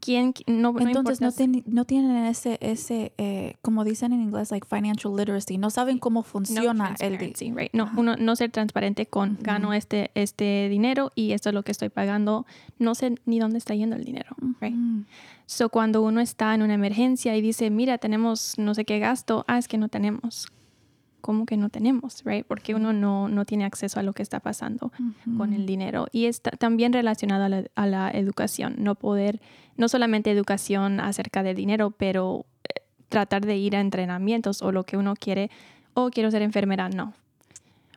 ¿Quién, 0.00 0.34
qui- 0.34 0.44
no, 0.46 0.72
no 0.72 0.78
Entonces 0.80 1.20
no, 1.22 1.32
ten- 1.32 1.62
no 1.66 1.84
tienen 1.86 2.16
ese, 2.26 2.58
ese 2.60 3.12
eh, 3.16 3.56
como 3.62 3.84
dicen 3.84 4.12
en 4.12 4.20
inglés, 4.20 4.50
like 4.50 4.66
financial 4.68 5.16
literacy. 5.16 5.56
No 5.56 5.70
saben 5.70 5.98
cómo 5.98 6.22
funciona 6.22 6.88
el 7.00 7.12
dinero. 7.18 7.56
right? 7.56 7.72
No, 7.72 7.90
uno 7.96 8.16
no 8.16 8.36
ser 8.36 8.50
transparente 8.50 9.06
con 9.06 9.38
gano 9.40 9.72
este, 9.72 10.10
este 10.14 10.68
dinero 10.68 11.10
y 11.14 11.32
esto 11.32 11.48
es 11.48 11.54
lo 11.54 11.62
que 11.62 11.72
estoy 11.72 11.88
pagando. 11.88 12.44
No 12.78 12.94
sé 12.94 13.14
ni 13.24 13.38
dónde 13.38 13.56
está 13.58 13.74
yendo 13.74 13.96
el 13.96 14.04
dinero, 14.04 14.36
right? 14.60 14.74
So, 15.46 15.68
cuando 15.70 16.02
uno 16.02 16.20
está 16.20 16.54
en 16.54 16.60
una 16.62 16.74
emergencia 16.74 17.34
y 17.36 17.40
dice, 17.40 17.70
mira, 17.70 17.96
tenemos 17.98 18.54
no 18.58 18.74
sé 18.74 18.84
qué 18.84 18.98
gasto, 18.98 19.44
ah, 19.48 19.56
es 19.58 19.68
que 19.68 19.78
no 19.78 19.88
tenemos. 19.88 20.48
¿Cómo 21.24 21.46
que 21.46 21.56
no 21.56 21.70
tenemos? 21.70 22.22
Right? 22.26 22.44
Porque 22.44 22.74
uno 22.74 22.92
no, 22.92 23.30
no 23.30 23.46
tiene 23.46 23.64
acceso 23.64 23.98
a 23.98 24.02
lo 24.02 24.12
que 24.12 24.22
está 24.22 24.40
pasando 24.40 24.92
con 25.38 25.54
el 25.54 25.64
dinero. 25.64 26.06
Y 26.12 26.26
está 26.26 26.50
también 26.50 26.92
relacionado 26.92 27.44
a 27.44 27.48
la, 27.48 27.64
a 27.74 27.86
la 27.86 28.10
educación. 28.10 28.74
No 28.76 28.94
poder, 28.94 29.40
no 29.78 29.88
solamente 29.88 30.30
educación 30.30 31.00
acerca 31.00 31.42
del 31.42 31.56
dinero, 31.56 31.92
pero 31.92 32.44
eh, 32.64 32.82
tratar 33.08 33.46
de 33.46 33.56
ir 33.56 33.74
a 33.74 33.80
entrenamientos 33.80 34.60
o 34.60 34.70
lo 34.70 34.84
que 34.84 34.98
uno 34.98 35.14
quiere. 35.16 35.50
O 35.94 36.10
quiero 36.10 36.30
ser 36.30 36.42
enfermera, 36.42 36.90
no. 36.90 37.14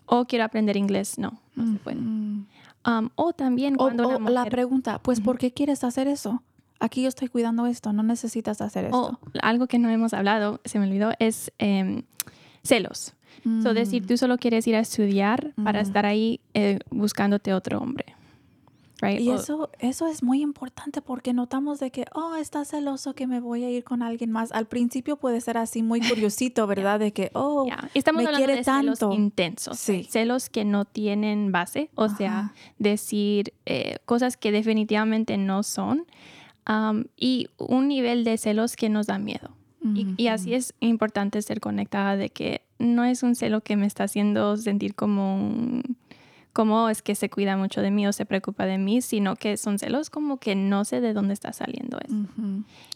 O 0.06 0.24
quiero 0.24 0.46
aprender 0.46 0.78
inglés, 0.78 1.20
no. 1.20 1.38
No 1.54 1.74
se 1.74 1.80
puede. 1.80 1.98
Um, 1.98 2.46
o 3.16 3.34
también 3.34 3.76
cuando 3.76 4.08
o 4.08 4.18
una 4.20 4.30
la 4.30 4.46
pregunta, 4.46 5.00
pues. 5.00 5.20
¿por 5.20 5.38
qué 5.38 5.52
quieres 5.52 5.84
hacer 5.84 6.08
eso? 6.08 6.44
Aquí 6.80 7.02
yo 7.02 7.10
estoy 7.10 7.28
cuidando 7.28 7.66
esto, 7.66 7.92
no 7.92 8.04
necesitas 8.04 8.62
hacer 8.62 8.86
esto. 8.86 8.98
O 8.98 9.20
algo 9.42 9.68
que 9.68 9.80
no 9.80 9.90
hemos 9.90 10.14
hablado, 10.14 10.62
se 10.64 10.80
me 10.80 10.88
olvidó, 10.88 11.12
es 11.20 11.52
em, 11.58 12.04
celos. 12.64 13.17
So, 13.64 13.74
decir, 13.74 14.04
Mm. 14.04 14.08
tú 14.08 14.18
solo 14.18 14.38
quieres 14.38 14.68
ir 14.68 14.76
a 14.76 14.80
estudiar 14.80 15.54
para 15.64 15.80
Ujú. 15.82 15.88
estar 15.88 16.06
ahí 16.06 16.40
eh, 16.54 16.80
buscándote 16.90 17.54
otro 17.54 17.80
hombre. 17.80 18.06
Right? 19.00 19.20
Y 19.22 19.30
O- 19.30 19.36
eso, 19.36 19.70
eso 19.78 20.08
es 20.08 20.24
muy 20.24 20.42
importante 20.42 21.04
porque 21.04 21.32
notamos 21.32 21.80
de 21.80 21.92
que, 21.92 22.06
oh, 22.16 22.34
está 22.34 22.66
celoso 22.66 23.14
que 23.14 23.28
me 23.28 23.40
voy 23.40 23.64
a 23.64 23.70
ir 23.70 23.84
con 23.84 24.02
alguien 24.02 24.32
más. 24.32 24.52
Al 24.52 24.66
principio 24.66 25.18
puede 25.18 25.40
ser 25.40 25.56
así 25.60 25.84
muy 25.84 26.00
curiosito, 26.26 26.66
¿verdad? 26.66 27.00
De 27.00 27.14
que, 27.14 27.30
oh, 27.34 27.68
ya, 27.68 27.90
Estamos 27.94 28.24
me 28.24 28.26
hablando 28.28 28.44
quiere 28.46 28.58
de 28.58 28.64
celos 28.64 28.98
tanto. 29.00 29.14
intensos. 29.16 29.78
Sí. 29.78 30.08
Celos 30.10 30.50
que 30.50 30.66
no 30.66 30.86
tienen 30.86 31.52
base, 31.52 31.92
o 31.94 32.10
sea, 32.10 32.40
Ajá. 32.40 32.54
decir 32.80 33.54
eh, 33.68 33.98
cosas 34.06 34.36
que 34.36 34.52
definitivamente 34.52 35.38
no 35.38 35.62
son. 35.62 36.06
um, 36.70 37.06
y 37.16 37.48
un 37.60 37.88
nivel 37.88 38.26
de 38.26 38.38
celos 38.38 38.76
que 38.76 38.90
nos 38.90 39.08
da 39.08 39.18
miedo. 39.20 39.52
Y, 39.96 40.08
y 40.18 40.28
así 40.28 40.54
es 40.54 40.74
importante 40.80 41.42
ser 41.42 41.60
conectada 41.60 42.16
de 42.18 42.30
que 42.30 42.62
no 42.80 43.04
es 43.06 43.24
un 43.24 43.36
celo 43.36 43.62
que 43.62 43.76
me 43.76 43.86
está 43.86 44.04
haciendo 44.06 44.58
sentir 44.58 44.96
como 44.96 45.36
un- 45.38 45.98
como 46.58 46.90
es 46.90 47.04
que 47.04 47.14
se 47.14 47.30
cuida 47.30 47.56
mucho 47.56 47.82
de 47.82 47.92
mí 47.92 48.08
o 48.08 48.12
se 48.14 48.26
preocupa 48.26 48.66
de 48.66 48.80
mí, 48.80 49.02
sino 49.04 49.36
que 49.36 49.58
son 49.58 49.78
celos 49.78 50.10
como 50.10 50.38
que 50.38 50.56
no 50.56 50.86
sé 50.86 51.02
de 51.02 51.14
dónde 51.14 51.36
está 51.36 51.54
saliendo 51.54 52.00
eso. 52.04 52.16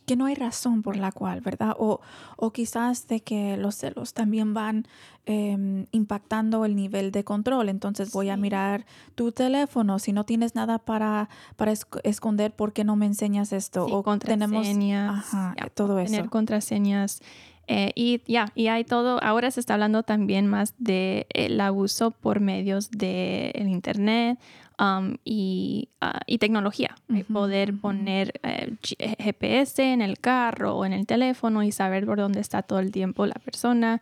Que 0.07 0.16
no 0.16 0.26
hay 0.26 0.34
razón 0.34 0.82
por 0.82 0.95
la 0.97 1.12
cual, 1.12 1.41
¿verdad? 1.41 1.76
O, 1.78 2.01
o 2.38 2.51
quizás 2.51 3.07
de 3.07 3.20
que 3.22 3.57
los 3.57 3.76
celos 3.76 4.16
también 4.16 4.55
van 4.55 4.88
em, 5.28 5.86
impactando 5.91 6.66
el 6.66 6.76
nivel 6.76 7.12
de 7.12 7.24
control. 7.24 7.70
Entonces 7.70 8.12
voy 8.12 8.30
a 8.30 8.36
mirar 8.36 8.86
tu 9.14 9.32
teléfono. 9.32 9.99
Si 9.99 10.12
no 10.12 10.24
tienes 10.26 10.55
nada 10.55 10.80
para, 10.80 11.30
para 11.55 11.72
esc- 11.72 12.01
esconder, 12.03 12.51
¿por 12.55 12.74
qué 12.74 12.84
no 12.84 12.95
me 12.95 13.05
enseñas 13.05 13.53
esto? 13.53 13.86
Sí, 13.86 13.91
o 13.93 14.01
tenemos 14.18 14.49
contraseñas, 14.57 15.20
ajá, 15.20 15.53
ya, 15.59 15.70
todo 15.70 15.97
tener 16.03 16.22
eso. 16.22 16.30
contraseñas 16.32 17.22
Eh, 17.68 17.91
y 17.95 18.22
ya, 18.28 18.51
y 18.55 18.68
hay 18.68 18.84
todo, 18.84 19.22
ahora 19.24 19.49
se 19.51 19.59
está 19.59 19.76
hablando 19.76 20.03
también 20.03 20.47
más 20.47 20.74
del 20.78 21.26
el 21.34 21.59
abuso 21.62 22.12
por 22.12 22.39
medios 22.39 22.91
del 22.91 23.51
el 23.53 23.70
Internet 23.70 24.39
um, 24.80 25.16
y, 25.24 25.88
ah, 26.01 26.20
y 26.26 26.38
tecnología. 26.39 26.95
eh, 27.14 27.24
Poder 27.32 27.74
poner 27.80 28.34
eh, 28.43 28.74
GPS 29.20 29.84
en 29.93 30.01
el 30.01 30.20
carro 30.20 30.76
o 30.76 30.86
en 30.86 30.91
el 30.93 31.05
teléfono 31.05 31.64
y 31.64 31.72
saber 31.72 32.05
por 32.05 32.18
dónde 32.18 32.39
está 32.41 32.62
todo 32.64 32.80
el 32.80 32.91
tiempo 32.91 33.26
la 33.26 33.36
persona. 33.36 34.01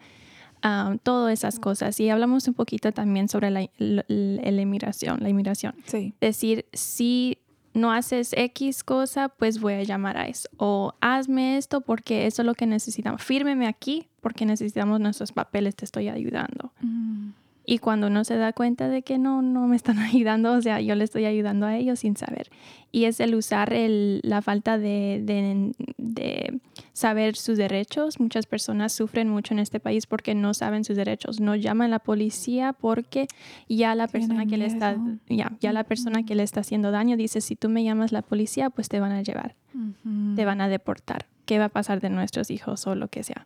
um, 0.62 0.98
todas 0.98 1.32
esas 1.34 1.58
cosas. 1.60 1.98
Y 2.02 2.10
hablamos 2.10 2.46
un 2.50 2.54
poquito 2.54 2.92
también 2.92 3.30
sobre 3.30 3.50
la, 3.50 3.70
la- 3.78 4.04
la 4.10 4.62
inmigración, 4.62 5.20
la 5.22 5.30
inmigración 5.30 5.74
Sí. 5.86 6.14
decir, 6.20 6.66
si 6.74 7.38
no 7.74 7.92
haces 7.92 8.34
X 8.34 8.84
cosa, 8.84 9.30
pues 9.30 9.60
voy 9.60 9.74
a 9.74 9.84
llamar 9.84 10.18
a 10.18 10.28
eso. 10.28 10.50
O 10.58 10.94
hazme 11.02 11.58
esto 11.58 11.82
porque 11.82 12.26
eso 12.26 12.42
es 12.42 12.46
lo 12.46 12.54
que 12.54 12.66
necesitamos. 12.66 13.24
Fírmeme 13.24 13.68
aquí 13.68 14.08
porque 14.22 14.46
necesitamos 14.46 15.00
nuestros 15.00 15.32
papeles, 15.32 15.76
te 15.76 15.86
estoy 15.86 16.10
ayudando. 16.10 16.72
Mm, 16.82 17.30
Y 17.72 17.78
cuando 17.78 18.08
uno 18.08 18.24
se 18.24 18.36
da 18.36 18.52
cuenta 18.52 18.90
de 18.90 19.04
que 19.04 19.20
no, 19.20 19.44
no 19.44 19.68
me 19.68 19.76
están 19.76 20.00
ayudando, 20.00 20.54
o 20.54 20.62
sea, 20.62 20.82
yo 20.82 20.96
le 20.96 21.04
estoy 21.04 21.26
ayudando 21.26 21.68
a 21.68 21.78
ellos 21.78 22.00
sin 22.00 22.18
saber. 22.18 22.50
Y 22.92 23.04
es 23.06 23.20
el 23.20 23.36
usar 23.36 23.74
el, 23.74 24.22
la 24.24 24.42
falta 24.42 24.80
de, 24.80 25.22
de- 25.24 25.74
de 25.98 26.60
saber 26.94 27.36
sus 27.36 27.58
derechos. 27.60 28.20
Muchas 28.20 28.48
personas 28.48 28.92
sufren 28.94 29.30
mucho 29.30 29.54
en 29.54 29.60
este 29.60 29.80
país 29.80 30.08
porque 30.08 30.34
no 30.34 30.56
saben 30.56 30.84
sus 30.84 30.96
derechos. 30.98 31.40
No 31.40 31.54
llaman 31.56 31.86
a 31.86 31.90
la 31.90 32.00
policía 32.00 32.74
porque 32.74 33.28
ya 33.68 33.94
la 33.94 34.08
persona 34.08 34.48
que 34.48 34.58
le 34.58 34.66
está, 34.66 34.98
ya, 35.28 35.52
ya 35.60 35.72
la 35.72 35.84
persona 35.84 36.24
que 36.24 36.34
le 36.34 36.42
está 36.42 36.62
haciendo 36.62 36.90
daño 36.90 37.18
dice, 37.18 37.40
si 37.40 37.56
tú 37.56 37.70
me 37.70 37.84
llamas 37.84 38.12
la 38.12 38.24
policía, 38.24 38.72
pues 38.72 38.90
te 38.90 39.00
van 39.00 39.12
a 39.12 39.22
llevar 39.22 39.54
ujú. 39.76 40.34
te 40.36 40.44
van 40.46 40.60
a 40.62 40.68
deportar, 40.70 41.28
qué 41.46 41.60
va 41.60 41.66
a 41.66 41.70
pasar 41.70 42.02
de 42.02 42.10
nuestros 42.10 42.50
hijos 42.50 42.88
o 42.88 42.96
lo 42.96 43.10
que 43.10 43.22
sea. 43.22 43.46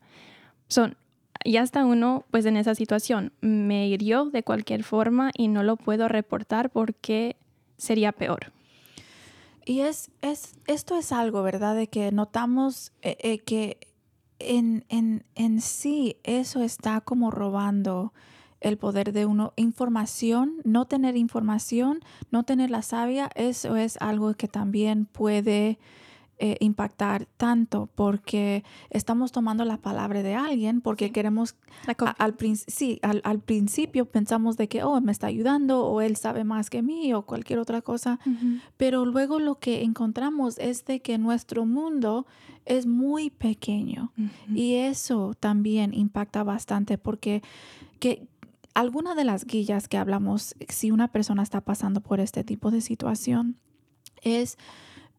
Son, 0.69 0.95
ya 1.45 1.61
está 1.61 1.85
uno 1.85 2.25
pues 2.31 2.45
en 2.45 2.57
esa 2.57 2.75
situación, 2.75 3.33
me 3.41 3.87
hirió 3.87 4.25
de 4.25 4.43
cualquier 4.43 4.83
forma 4.83 5.31
y 5.37 5.47
no 5.47 5.63
lo 5.63 5.77
puedo 5.77 6.07
reportar 6.07 6.69
porque 6.69 7.35
sería 7.77 8.11
peor. 8.11 8.51
Y 9.65 9.81
es, 9.81 10.11
es, 10.21 10.55
esto 10.67 10.97
es 10.97 11.11
algo, 11.11 11.41
¿verdad? 11.43 11.75
De 11.75 11.87
que 11.87 12.11
notamos 12.11 12.91
eh, 13.01 13.17
eh, 13.21 13.39
que 13.39 13.77
en, 14.39 14.85
en, 14.89 15.25
en 15.35 15.61
sí 15.61 16.17
eso 16.23 16.61
está 16.63 17.01
como 17.01 17.31
robando 17.31 18.13
el 18.59 18.77
poder 18.77 19.13
de 19.13 19.25
uno. 19.25 19.53
Información, 19.55 20.55
no 20.63 20.85
tener 20.85 21.15
información, 21.15 21.99
no 22.31 22.43
tener 22.43 22.71
la 22.71 22.81
savia, 22.81 23.29
eso 23.35 23.75
es 23.75 23.97
algo 24.01 24.33
que 24.33 24.47
también 24.47 25.05
puede 25.05 25.79
eh, 26.45 26.57
impactar 26.59 27.25
tanto 27.37 27.87
porque 27.95 28.65
estamos 28.89 29.31
tomando 29.31 29.63
la 29.63 29.77
palabra 29.77 30.21
de 30.23 30.35
alguien 30.35 30.81
porque 30.81 31.11
queremos 31.13 31.55
a- 32.09 32.11
al, 32.25 32.35
sí, 32.67 32.99
al, 33.01 33.21
al 33.23 33.39
principio 33.39 34.03
pensamos 34.05 34.57
de 34.57 34.67
que, 34.67 34.83
oh, 34.83 34.99
me 34.99 35.13
está 35.13 35.27
ayudando 35.27 35.85
o 35.85 36.01
él 36.01 36.17
sabe 36.17 36.43
más 36.43 36.69
que 36.69 36.81
mí 36.81 37.13
o 37.13 37.21
cualquier 37.21 37.59
otra 37.59 37.81
cosa, 37.81 38.19
pero 38.75 39.05
luego 39.05 39.39
lo 39.39 39.55
que 39.55 39.83
encontramos 39.83 40.57
es 40.59 40.83
de 40.83 40.99
que 41.01 41.17
nuestro 41.17 41.65
mundo 41.65 42.25
es 42.65 42.85
muy 42.87 43.29
pequeño 43.29 44.11
y 44.53 44.75
eso 44.75 45.33
también 45.39 45.93
impacta 45.93 46.43
bastante 46.43 46.97
porque 46.97 47.41
que 47.99 48.27
alguna 48.73 49.15
de 49.15 49.23
las 49.23 49.45
guías 49.45 49.87
que 49.87 49.97
hablamos, 49.97 50.55
si 50.67 50.91
una 50.91 51.07
persona 51.07 51.41
está 51.43 51.61
pasando 51.61 52.01
por 52.01 52.19
este 52.19 52.43
tipo 52.43 52.69
de 52.69 52.81
situación, 52.81 53.55
es 54.23 54.57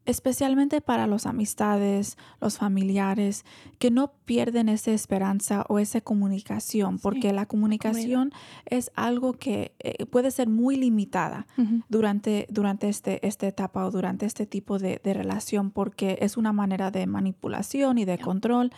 especialmente 0.05 0.81
para 0.81 1.07
los 1.07 1.25
amistades, 1.25 2.17
los 2.39 2.57
familiares, 2.57 3.43
que 3.79 3.89
no 3.91 4.11
pierden 4.25 4.69
esa 4.69 4.91
esperanza 4.91 5.65
o 5.67 5.79
esa 5.79 6.01
comunicación, 6.01 6.99
porque 6.99 7.33
la 7.33 7.45
comunicación 7.47 8.31
es 8.65 8.91
algo 8.95 9.33
que 9.33 9.73
eh, 9.79 10.05
puede 10.05 10.31
ser 10.31 10.47
muy 10.49 10.75
limitada 10.75 11.47
durante, 11.89 12.45
durante 12.49 12.87
este, 12.89 13.25
esta 13.25 13.47
etapa 13.47 13.85
o 13.85 13.91
durante 13.91 14.25
este 14.25 14.45
tipo 14.45 14.77
de, 14.77 15.01
de 15.03 15.13
relación, 15.13 15.71
porque 15.71 16.17
es 16.21 16.37
una 16.37 16.53
manera 16.53 16.91
de 16.91 17.07
manipulación 17.07 17.97
y 17.97 18.05
de 18.05 18.17
control. 18.19 18.71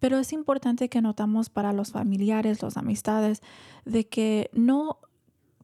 Pero 0.00 0.18
es 0.18 0.32
importante 0.32 0.88
que 0.88 1.00
notamos 1.00 1.50
para 1.50 1.72
los 1.72 1.92
familiares, 1.92 2.60
los 2.62 2.76
amistades, 2.76 3.42
de 3.84 4.06
que 4.08 4.50
no 4.52 4.98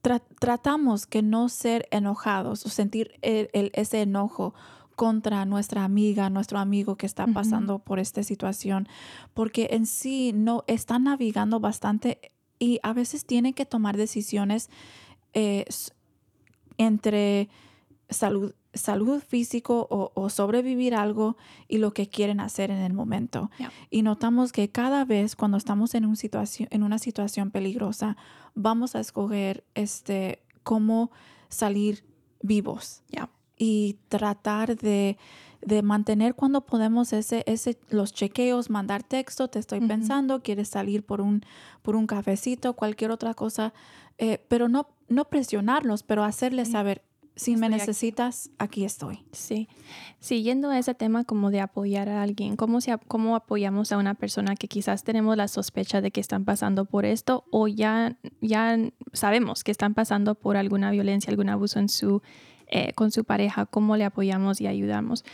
tra- 0.03 0.23
tratamos 0.39 1.07
que 1.07 1.21
no 1.23 1.49
ser 1.49 1.87
enojados 1.91 2.65
o 2.65 2.69
sentir 2.69 3.13
el- 3.23 3.51
el- 3.53 3.71
ese 3.75 4.03
enojo 4.03 4.55
contra 5.01 5.47
nuestra 5.47 5.83
amiga, 5.83 6.29
nuestro 6.29 6.59
amigo 6.59 6.97
que 6.97 7.07
está 7.07 7.27
pasando 7.27 7.79
por 7.79 7.99
esta 7.99 8.23
situación, 8.23 8.87
porque 9.33 9.69
en 9.71 9.87
sí 9.87 10.33
no 10.35 10.63
están 10.67 11.05
navegando 11.05 11.59
bastante 11.59 12.33
y 12.59 12.81
a 12.83 12.93
veces 12.93 13.25
tienen 13.25 13.55
que 13.55 13.65
tomar 13.65 13.97
decisiones 13.97 14.69
eh, 15.33 15.65
entre 16.77 17.49
salud, 18.11 18.53
salud 18.75 19.23
físico 19.27 19.89
o, 19.89 20.13
o 20.15 20.29
sobrevivir 20.29 20.95
algo 20.95 21.39
y 21.67 21.79
lo 21.79 21.95
que 21.95 22.11
quieren 22.11 22.39
hacer 22.39 22.71
en 22.71 22.83
el 22.83 22.93
momento. 22.93 23.51
Y 23.89 24.03
notamos 24.03 24.53
que 24.53 24.69
cada 24.69 25.07
vez 25.07 25.35
cuando 25.35 25.57
estamos 25.57 25.95
en, 25.95 26.05
un 26.05 26.17
situación, 26.17 26.69
en 26.71 26.83
una 26.83 26.99
situación 26.99 27.51
peligrosa, 27.51 28.19
vamos 28.55 28.95
a 28.95 29.01
escoger 29.01 29.65
este, 29.75 30.43
cómo 30.63 31.11
salir 31.49 32.05
vivos. 32.43 33.03
Y 33.63 33.99
tratar 34.09 34.75
de, 34.79 35.19
de 35.61 35.83
mantener 35.83 36.35
cuando 36.35 36.63
podemos 36.63 37.13
ese, 37.13 37.45
ese, 37.47 37.79
los 37.91 38.15
chequeos, 38.15 38.71
mandar 38.71 39.03
texto, 39.03 39.49
te 39.49 39.59
estoy 39.59 39.81
pensando, 39.83 40.43
quieres 40.43 40.69
salir 40.69 41.05
por 41.05 41.21
un, 41.21 41.43
por 41.83 41.95
un 41.95 42.07
cafecito, 42.07 42.73
cualquier 42.73 43.11
otra 43.11 43.35
cosa, 43.35 43.75
eh, 44.17 44.43
pero 44.49 44.69
no, 44.71 44.89
no 45.09 45.27
presionarlos, 45.27 46.03
pero 46.03 46.25
hacerles 46.25 46.69
Sí. 46.69 46.73
saber, 46.73 47.03
si 47.37 47.51
me 47.51 47.67
Estoy 47.67 47.67
aquí. 47.69 47.81
necesitas, 47.81 48.51
aquí 48.59 48.85
estoy. 48.85 49.25
Sí. 49.33 49.69
Siguiendo 50.21 50.71
a 50.71 50.79
ese 50.79 50.95
tema 50.95 51.25
como 51.25 51.51
de 51.51 51.61
apoyar 51.61 52.09
a 52.09 52.23
alguien, 52.23 52.57
¿cómo, 52.57 52.81
se, 52.81 52.97
¿cómo 53.09 53.37
apoyamos 53.37 53.93
a 53.93 53.99
una 53.99 54.15
persona 54.15 54.57
que 54.57 54.69
quizás 54.69 55.05
tenemos 55.05 55.37
la 55.37 55.49
sospecha 55.49 56.01
de 56.01 56.11
que 56.11 56.21
están 56.21 56.47
pasando 56.47 56.87
por 56.87 57.05
esto 57.05 57.45
o 57.51 57.69
ya, 57.69 58.17
ya 58.41 58.79
sabemos 59.13 59.65
que 59.65 59.71
están 59.71 59.93
pasando 59.93 60.35
por 60.35 60.57
alguna 60.57 60.91
violencia, 60.91 61.31
algún 61.31 61.51
abuso 61.51 61.79
en 61.79 61.89
su, 61.91 62.23
eh, 62.71 62.93
con 62.95 63.11
su 63.11 63.25
pareja? 63.25 63.67
¿Cómo 63.67 63.97
le 63.97 64.05
apoyamos 64.05 64.61
y 64.61 64.67
ayudamos? 64.67 65.25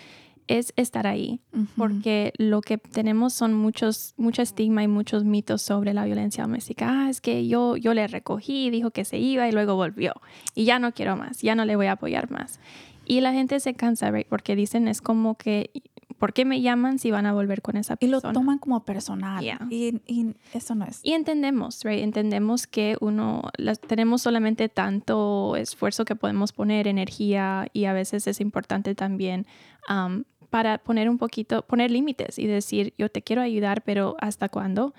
Es 0.49 0.73
estar 0.77 1.09
ahí, 1.09 1.41
porque 1.77 2.33
lo 2.39 2.61
que 2.61 2.79
tenemos 2.79 3.33
son 3.33 3.53
muchos, 3.53 4.15
mucho 4.17 4.43
estigma 4.43 4.85
y 4.85 4.89
muchos 4.89 5.25
mitos 5.25 5.61
sobre 5.61 5.93
la 5.93 6.05
violencia 6.05 6.45
doméstica. 6.45 6.87
Ah, 6.89 7.11
es 7.11 7.21
que 7.21 7.49
yo, 7.49 7.77
yo 7.77 7.95
le 7.95 8.07
recogí, 8.07 8.71
dijo 8.71 8.93
que 8.93 9.05
se 9.05 9.19
iba 9.19 9.49
y 9.49 9.53
luego 9.53 9.75
volvió. 9.75 10.15
Y 10.55 10.65
ya 10.65 10.79
no 10.79 10.93
quiero 10.93 11.17
más, 11.17 11.43
ya 11.43 11.57
no 11.57 11.65
le 11.65 11.75
voy 11.75 11.87
a 11.87 11.93
apoyar 11.93 12.31
más. 12.31 12.61
Y 13.05 13.23
la 13.23 13.33
gente 13.33 13.59
se 13.59 13.75
cansa, 13.75 14.11
right? 14.13 14.29
porque 14.29 14.55
dicen 14.55 14.87
es 14.87 15.01
como 15.01 15.37
que, 15.37 15.71
¿por 16.19 16.33
qué 16.33 16.45
me 16.45 16.61
llaman 16.61 16.99
si 16.99 17.11
van 17.11 17.27
a 17.27 17.33
volver 17.33 17.63
con 17.63 17.77
esa 17.77 17.97
Y 18.01 18.07
lo 18.07 18.19
persona? 18.19 18.33
toman 18.33 18.59
como 18.59 18.85
personal. 18.85 19.43
Yeah. 19.43 19.67
Y, 19.71 20.01
y 20.07 20.35
eso 20.55 20.75
no 20.75 20.85
es. 20.85 21.01
Y 21.03 21.13
entendemos, 21.13 21.83
right? 21.85 22.03
Entendemos 22.03 22.67
que 22.67 22.97
uno, 23.01 23.43
las- 23.59 23.81
tenemos 23.81 24.23
solamente 24.23 24.69
tanto 24.69 25.57
esfuerzo 25.57 26.05
que 26.05 26.17
podemos 26.17 26.53
poner, 26.53 26.87
energía, 26.89 27.69
y 27.73 27.85
a 27.85 27.93
veces 27.93 28.27
es 28.27 28.41
importante 28.41 28.95
también 28.95 29.47
um, 29.89 30.25
para 30.51 30.79
poner 30.79 31.09
un 31.11 31.19
poquito, 31.19 31.63
poner 31.63 31.91
límites 31.91 32.39
y 32.39 32.47
decir, 32.47 32.95
yo 32.99 33.09
te 33.11 33.23
quiero 33.23 33.43
ayudar, 33.43 33.83
pero 33.83 34.17
¿hasta 34.21 34.49
cuándo? 34.49 34.95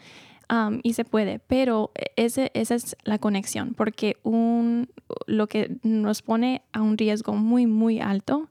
Um, 0.50 0.80
y 0.84 0.94
se 0.94 1.04
puede, 1.04 1.40
pero 1.40 1.92
ese, 2.16 2.52
esa 2.54 2.76
es 2.76 2.96
la 3.04 3.18
conexión, 3.18 3.74
porque 3.74 4.16
un, 4.24 4.88
lo 5.26 5.48
que 5.48 5.78
nos 5.84 6.22
pone 6.22 6.62
a 6.72 6.82
un 6.82 6.98
riesgo 6.98 7.34
muy, 7.34 7.66
muy 7.66 8.00
alto. 8.00 8.50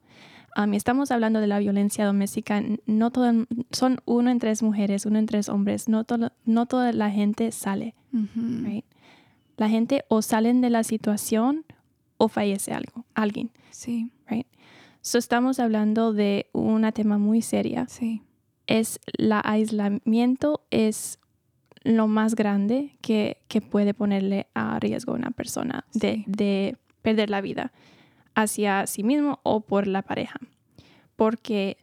Um, 0.57 0.75
estamos 0.75 1.11
hablando 1.11 1.41
de 1.41 1.47
la 1.47 1.59
violencia 1.59 2.05
doméstica, 2.07 2.63
no 2.87 3.11
todo, 3.11 3.47
son 3.73 4.01
uno 4.05 4.31
en 4.31 4.39
tres 4.39 4.63
mujeres, 4.63 5.07
uno 5.07 5.19
en 5.19 5.27
tres 5.27 5.49
hombres, 5.49 5.89
no, 5.89 6.05
todo, 6.05 6.33
no 6.45 6.67
toda 6.67 6.93
la 6.93 7.11
gente 7.11 7.53
sale, 7.53 7.95
right? 8.13 8.85
La 9.57 9.69
gente 9.69 10.05
o 10.09 10.23
salen 10.23 10.61
de 10.61 10.71
la 10.71 10.83
situación 10.85 11.65
o 12.19 12.29
fallece 12.29 12.73
algo, 12.73 13.05
alguien, 13.15 13.51
Sí, 13.71 14.11
right? 14.29 14.47
So 15.03 15.19
estamos 15.19 15.61
hablando 15.61 16.13
de 16.13 16.49
una 16.53 16.93
tema 16.93 17.19
muy 17.19 17.43
seria. 17.43 17.87
sí. 17.89 18.23
Es 18.69 18.99
la 19.17 19.41
aislamiento 19.45 20.67
es 20.73 21.21
lo 21.85 22.09
más 22.09 22.35
grande 22.35 22.97
que, 23.01 23.43
que 23.47 23.61
puede 23.61 23.95
ponerle 23.95 24.49
a 24.55 24.81
riesgo 24.81 25.13
a 25.13 25.15
una 25.15 25.31
persona 25.31 25.85
de, 25.95 26.15
Sí. 26.17 26.25
de 26.27 26.77
perder 27.01 27.31
la 27.31 27.41
vida 27.41 27.71
hacia 28.37 28.87
sí 28.87 29.03
mismo 29.03 29.41
o 29.43 29.63
por 29.63 29.89
la 29.89 30.03
pareja. 30.03 30.39
Porque 31.17 31.79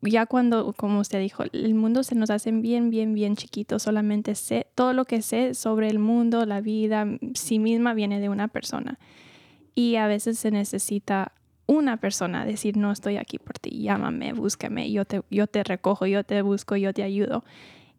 ya 0.00 0.26
cuando, 0.26 0.72
como 0.72 1.00
usted 1.00 1.20
dijo, 1.20 1.44
el 1.52 1.74
mundo 1.74 2.02
se 2.02 2.14
nos 2.14 2.30
hace 2.30 2.50
bien, 2.50 2.90
bien, 2.90 3.14
bien 3.14 3.36
chiquito. 3.36 3.78
Solamente 3.78 4.34
sé, 4.34 4.66
todo 4.74 4.92
lo 4.94 5.04
que 5.04 5.22
sé 5.22 5.54
sobre 5.54 5.88
el 5.88 5.98
mundo, 5.98 6.46
la 6.46 6.60
vida, 6.60 7.06
sí 7.34 7.58
misma 7.58 7.94
viene 7.94 8.18
de 8.18 8.28
una 8.28 8.48
persona. 8.48 8.98
Y 9.74 9.96
a 9.96 10.06
veces 10.06 10.38
se 10.38 10.50
necesita 10.50 11.32
una 11.66 11.98
persona 11.98 12.46
decir, 12.46 12.78
no 12.78 12.90
estoy 12.90 13.18
aquí 13.18 13.38
por 13.38 13.58
ti, 13.58 13.82
llámame, 13.82 14.32
búscame, 14.32 14.90
yo 14.90 15.04
te, 15.04 15.20
yo 15.30 15.46
te 15.46 15.62
recojo, 15.62 16.06
yo 16.06 16.24
te 16.24 16.40
busco, 16.40 16.76
yo 16.76 16.94
te 16.94 17.02
ayudo. 17.02 17.44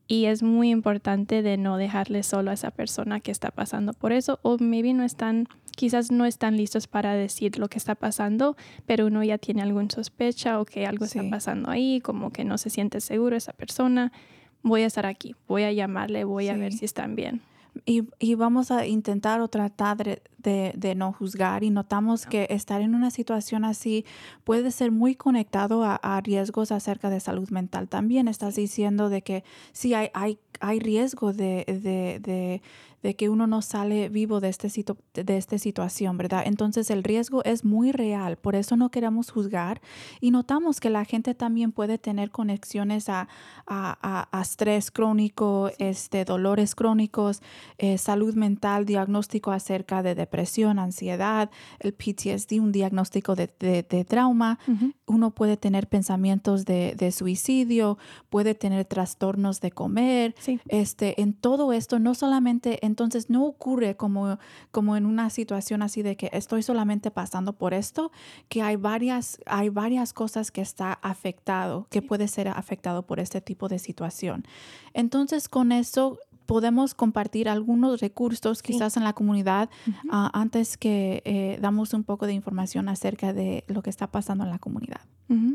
y 0.08 0.26
es 0.26 0.42
muy 0.42 0.72
importante 0.72 1.44
de 1.44 1.58
no 1.58 1.78
dejarle 1.78 2.24
solo 2.24 2.50
a 2.50 2.56
esa 2.56 2.72
persona 2.72 3.20
que 3.20 3.30
está 3.30 3.52
pasando 3.52 3.94
por 3.94 4.12
eso 4.12 4.40
o 4.42 4.58
maybe 4.58 4.92
no 4.92 5.04
están 5.04 5.48
quizás 5.80 6.12
no 6.12 6.26
están 6.26 6.58
listos 6.58 6.88
para 6.88 7.14
decir 7.14 7.58
lo 7.58 7.70
que 7.70 7.78
está 7.78 7.96
pasando, 7.96 8.58
pero 8.86 9.08
uno 9.08 9.24
ya 9.24 9.38
tiene 9.38 9.62
alguna 9.62 9.88
sospecha 9.90 10.60
o 10.60 10.66
que 10.66 10.86
algo 10.86 11.06
está 11.06 11.24
pasando 11.30 11.70
ahí, 11.70 12.02
como 12.02 12.32
que 12.32 12.44
no 12.44 12.58
se 12.58 12.70
siente 12.70 13.00
seguro 13.00 13.38
esa 13.38 13.54
persona. 13.54 14.12
Voy 14.62 14.82
a 14.82 14.88
estar 14.88 15.06
aquí, 15.06 15.38
voy 15.48 15.64
a 15.64 15.72
llamarle, 15.72 16.26
voy 16.26 16.50
a 16.50 16.58
ver 16.58 16.74
si 16.74 16.84
están 16.84 17.16
bien. 17.16 17.40
Y, 17.86 18.04
y, 18.20 18.36
vamos 18.36 18.72
a 18.72 18.88
intentar 18.88 19.40
o 19.40 19.48
tratar 19.48 19.96
de, 20.38 20.74
de, 20.76 20.96
no 20.96 21.14
juzgar 21.14 21.64
y 21.64 21.70
notamos 21.70 22.26
que 22.26 22.48
estar 22.50 22.82
en 22.82 22.94
una 22.94 23.10
situación 23.10 23.64
así 23.64 24.06
puede 24.44 24.72
ser 24.72 24.92
muy 24.92 25.16
conectado 25.16 25.86
a, 25.86 25.96
a 25.96 26.20
riesgos 26.20 26.74
acerca 26.74 27.10
de 27.10 27.22
salud 27.22 27.50
mental. 27.52 27.88
También 27.88 28.28
estás 28.28 28.56
diciendo 28.56 29.08
de 29.08 29.22
que 29.22 29.44
sí 29.72 29.94
hay, 29.94 30.10
hay, 30.14 30.40
hay 30.60 30.80
riesgo 30.80 31.32
de, 31.32 31.64
de 32.22 32.62
de 33.04 33.16
que 33.16 33.30
uno 33.30 33.48
no 33.48 33.62
sale 33.62 34.10
vivo 34.10 34.40
de, 34.40 34.50
este 34.50 34.70
de 35.14 35.38
esta 35.38 35.58
situación, 35.58 36.18
¿verdad? 36.18 36.44
Entonces 36.46 36.90
el 36.90 37.04
riesgo 37.04 37.44
es 37.44 37.66
muy 37.66 37.92
real, 37.92 38.38
por 38.38 38.56
eso 38.56 38.76
no 38.76 38.90
queremos 38.90 39.32
juzgar 39.32 39.82
y 40.20 40.32
notamos 40.32 40.80
que 40.80 40.90
la 40.90 41.06
gente 41.06 41.36
también 41.36 41.72
puede 41.72 41.98
tener 41.98 42.32
conexiones 42.32 43.10
a, 43.10 43.28
a, 43.66 44.28
a, 44.32 44.42
estrés 44.42 44.92
crónico, 44.92 45.72
este, 45.78 46.26
dolores 46.26 46.76
crónicos, 46.76 47.42
eh, 47.78 47.98
salud 47.98 48.36
mental, 48.36 48.86
diagnóstico 48.86 49.52
acerca 49.52 50.04
de 50.04 50.16
depresión, 50.16 50.80
ansiedad, 50.80 51.50
el 51.80 51.94
PTSD, 51.94 52.60
un 52.60 52.72
diagnóstico 52.72 53.36
de, 53.36 53.50
de, 53.60 54.06
trauma. 54.06 54.60
Uno 55.06 55.32
puede 55.32 55.58
tener 55.58 55.88
pensamientos 55.88 56.66
de, 56.66 56.96
de, 56.98 57.12
suicidio, 57.12 57.98
puede 58.30 58.56
tener 58.56 58.86
trastornos 58.86 59.62
de 59.62 59.72
comer. 59.72 60.36
Este, 60.68 61.22
en 61.22 61.34
todo 61.34 61.74
esto, 61.74 62.00
no 62.00 62.16
solamente 62.16 62.86
entonces 62.90 63.30
no 63.30 63.46
ocurre 63.46 63.96
como, 63.96 64.38
como 64.72 64.98
en 64.98 65.06
una 65.06 65.30
situación 65.30 65.82
así 65.82 66.02
de 66.02 66.18
que 66.18 66.30
estoy 66.34 66.64
solamente 66.64 67.12
pasando 67.12 67.54
por 67.54 67.74
esto, 67.74 68.12
que 68.50 68.62
hay 68.62 68.76
varias, 68.76 69.40
hay 69.46 69.70
varias 69.70 70.12
cosas 70.12 70.52
que 70.52 70.62
está 70.62 70.94
afectado, 71.02 71.88
que 71.90 72.02
puede 72.02 72.28
ser 72.28 72.48
afectado 72.48 73.04
por 73.04 73.20
este 73.20 73.42
tipo 73.42 73.70
de 73.70 73.80
situación. 73.80 74.44
Entonces 74.94 75.48
con 75.48 75.72
eso 75.72 76.18
podemos 76.50 76.96
compartir 76.96 77.48
algunos 77.48 78.02
recursos 78.02 78.64
quizás 78.64 78.98
en 78.98 79.04
la 79.04 79.14
comunidad 79.14 79.70
ah, 80.10 80.32
antes 80.34 80.78
que 80.78 81.22
eh, 81.24 81.60
damos 81.62 81.94
un 81.94 82.04
poco 82.04 82.26
de 82.26 82.34
información 82.34 82.90
acerca 82.90 83.34
de 83.34 83.64
lo 83.68 83.84
que 83.84 83.92
está 83.92 84.08
pasando 84.08 84.46
en 84.46 84.50
la 84.50 84.58
comunidad. 84.58 85.02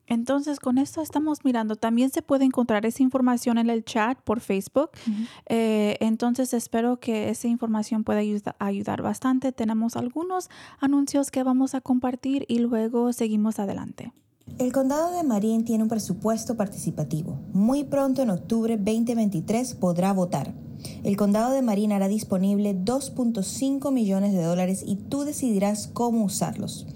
Entonces, 0.07 0.61
con 0.61 0.79
esto 0.79 1.03
estamos 1.03 1.45
mirando. 1.45 1.77
También 1.77 2.11
se 2.11 2.23
puede 2.23 2.45
encontrar 2.45 2.87
esa 2.87 3.03
información 3.03 3.59
en 3.59 3.71
el 3.71 3.85
chat 3.85 4.19
por 4.21 4.41
Facebook. 4.41 4.91
Eh, 5.47 5.97
entonces, 6.01 6.55
espero 6.55 7.01
que 7.01 7.29
esa 7.29 7.49
información 7.49 8.05
pueda 8.05 8.21
ayudar 8.59 9.03
bastante. 9.03 9.53
Tenemos 9.53 9.97
algunos 9.97 10.49
anuncios 10.79 11.31
que 11.31 11.43
vamos 11.43 11.75
a 11.75 11.81
compartir 11.81 12.45
y 12.49 12.61
luego 12.61 13.13
seguimos 13.13 13.59
adelante. 13.59 14.13
El 14.59 14.73
condado 14.73 15.13
de 15.13 15.23
Marin 15.23 15.67
tiene 15.67 15.83
un 15.83 15.91
presupuesto 15.91 16.57
participativo. 16.57 17.39
Muy 17.53 17.85
pronto, 17.85 18.23
en 18.23 18.31
octubre 18.31 18.79
2023, 18.79 19.75
podrá 19.75 20.15
votar. 20.15 20.55
El 21.05 21.19
condado 21.19 21.53
de 21.53 21.61
Marin 21.61 21.93
hará 21.93 22.09
disponible 22.09 22.75
2.5 22.75 23.93
millones 23.93 24.33
de 24.33 24.43
dólares 24.43 24.83
y 24.87 24.97
tú 24.97 25.25
decidirás 25.25 25.89
cómo 25.89 26.25
usarlos. 26.25 26.87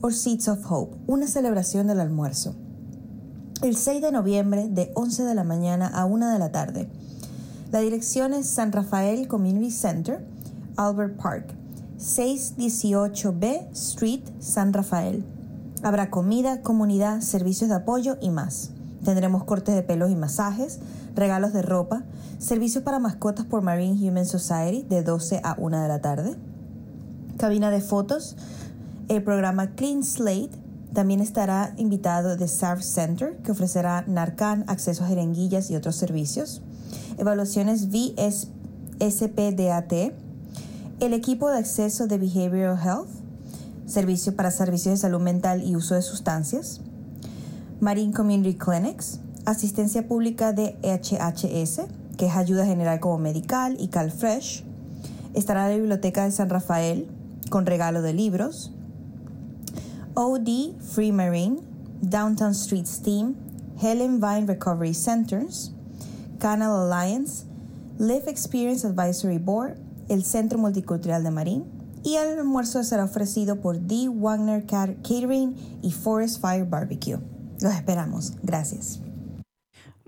or 0.02 0.14
Seeds 0.14 0.48
of 0.48 0.72
Hope, 0.72 0.96
una 1.08 1.26
celebración 1.26 1.88
del 1.88 2.00
almuerzo. 2.00 2.54
El 3.64 3.76
6 3.76 4.00
de 4.00 4.12
noviembre, 4.12 4.68
de 4.70 4.92
11 4.94 5.24
de 5.24 5.34
la 5.34 5.44
mañana 5.44 5.88
a 5.88 6.06
1 6.06 6.30
de 6.30 6.38
la 6.38 6.52
tarde. 6.52 6.88
La 7.72 7.80
dirección 7.80 8.32
es 8.32 8.46
San 8.48 8.72
Rafael 8.72 9.28
Community 9.28 9.72
Center, 9.72 10.24
Albert 10.76 11.20
Park, 11.20 11.56
618B 11.98 13.72
Street, 13.72 14.22
San 14.38 14.72
Rafael. 14.72 15.26
Habrá 15.82 16.12
comida, 16.12 16.62
comunidad, 16.62 17.22
servicios 17.22 17.72
de 17.72 17.78
apoyo 17.78 18.20
y 18.22 18.30
más. 18.30 18.70
Tendremos 19.04 19.46
cortes 19.46 19.74
de 19.74 19.82
pelos 19.82 20.12
y 20.12 20.16
masajes, 20.16 20.78
regalos 21.18 21.52
de 21.52 21.62
ropa, 21.62 22.04
servicios 22.40 22.84
para 22.84 23.00
mascotas 23.00 23.46
por 23.46 23.62
Marine 23.62 24.08
Human 24.08 24.26
Society 24.26 24.86
de 24.88 25.04
12 25.04 25.42
a 25.44 25.56
1 25.58 25.82
de 25.82 25.88
la 25.88 26.00
tarde, 26.00 26.36
cabina 27.38 27.72
de 27.72 27.82
fotos, 27.82 28.36
el 29.10 29.24
programa 29.24 29.72
Clean 29.72 30.04
Slate, 30.04 30.52
también 30.94 31.20
estará 31.20 31.74
invitado 31.78 32.38
The 32.38 32.48
Surf 32.48 32.82
Center, 32.82 33.38
que 33.38 33.52
ofrecerá 33.52 34.04
Narcan, 34.08 34.64
acceso 34.68 35.04
a 35.04 35.08
jeringuillas 35.08 35.70
y 35.70 35.76
otros 35.76 35.96
servicios, 35.96 36.62
evaluaciones 37.18 37.90
VSPDAT, 37.90 39.94
el 41.00 41.14
equipo 41.14 41.50
de 41.50 41.60
acceso 41.60 42.08
de 42.08 42.18
Behavioral 42.18 42.80
Health, 42.84 43.10
servicio 43.86 44.36
para 44.36 44.52
servicios 44.52 44.94
de 44.94 44.98
salud 44.98 45.22
mental 45.22 45.64
y 45.64 45.76
uso 45.76 45.96
de 45.96 46.02
sustancias, 46.02 46.82
Marine 47.80 48.14
Community 48.14 48.56
Clinics, 48.56 49.20
asistencia 49.48 50.06
pública 50.06 50.52
de 50.52 50.78
HHS, 50.84 51.88
que 52.18 52.26
es 52.26 52.36
ayuda 52.36 52.66
general 52.66 53.00
como 53.00 53.18
medical 53.18 53.78
y 53.80 53.88
CalFresh. 53.88 54.66
Estará 55.34 55.70
la 55.70 55.76
Biblioteca 55.76 56.26
de 56.26 56.32
San 56.32 56.50
Rafael 56.50 57.08
con 57.50 57.66
regalo 57.66 58.02
de 58.02 58.14
libros. 58.14 58.74
OD 60.16 60.76
Free 60.82 61.14
Marine, 61.14 61.60
Downtown 62.02 62.52
Street 62.52 62.86
Steam, 62.86 63.36
Helen 63.82 64.20
Vine 64.20 64.48
Recovery 64.48 64.94
Centers, 64.94 65.72
Canal 66.40 66.92
Alliance, 66.92 67.46
Live 68.00 68.30
Experience 68.30 68.86
Advisory 68.86 69.38
Board, 69.38 69.78
el 70.10 70.26
Centro 70.26 70.60
Multicultural 70.60 71.24
de 71.24 71.32
Marín 71.32 71.66
y 72.04 72.16
el 72.16 72.40
almuerzo 72.40 72.84
será 72.84 73.06
ofrecido 73.06 73.62
por 73.62 73.80
D. 73.80 74.10
Wagner 74.10 74.66
Catering 74.66 75.56
y 75.82 75.92
Forest 75.92 76.42
Fire 76.42 76.66
Barbecue. 76.66 77.20
Los 77.62 77.74
esperamos. 77.74 78.34
Gracias. 78.44 79.00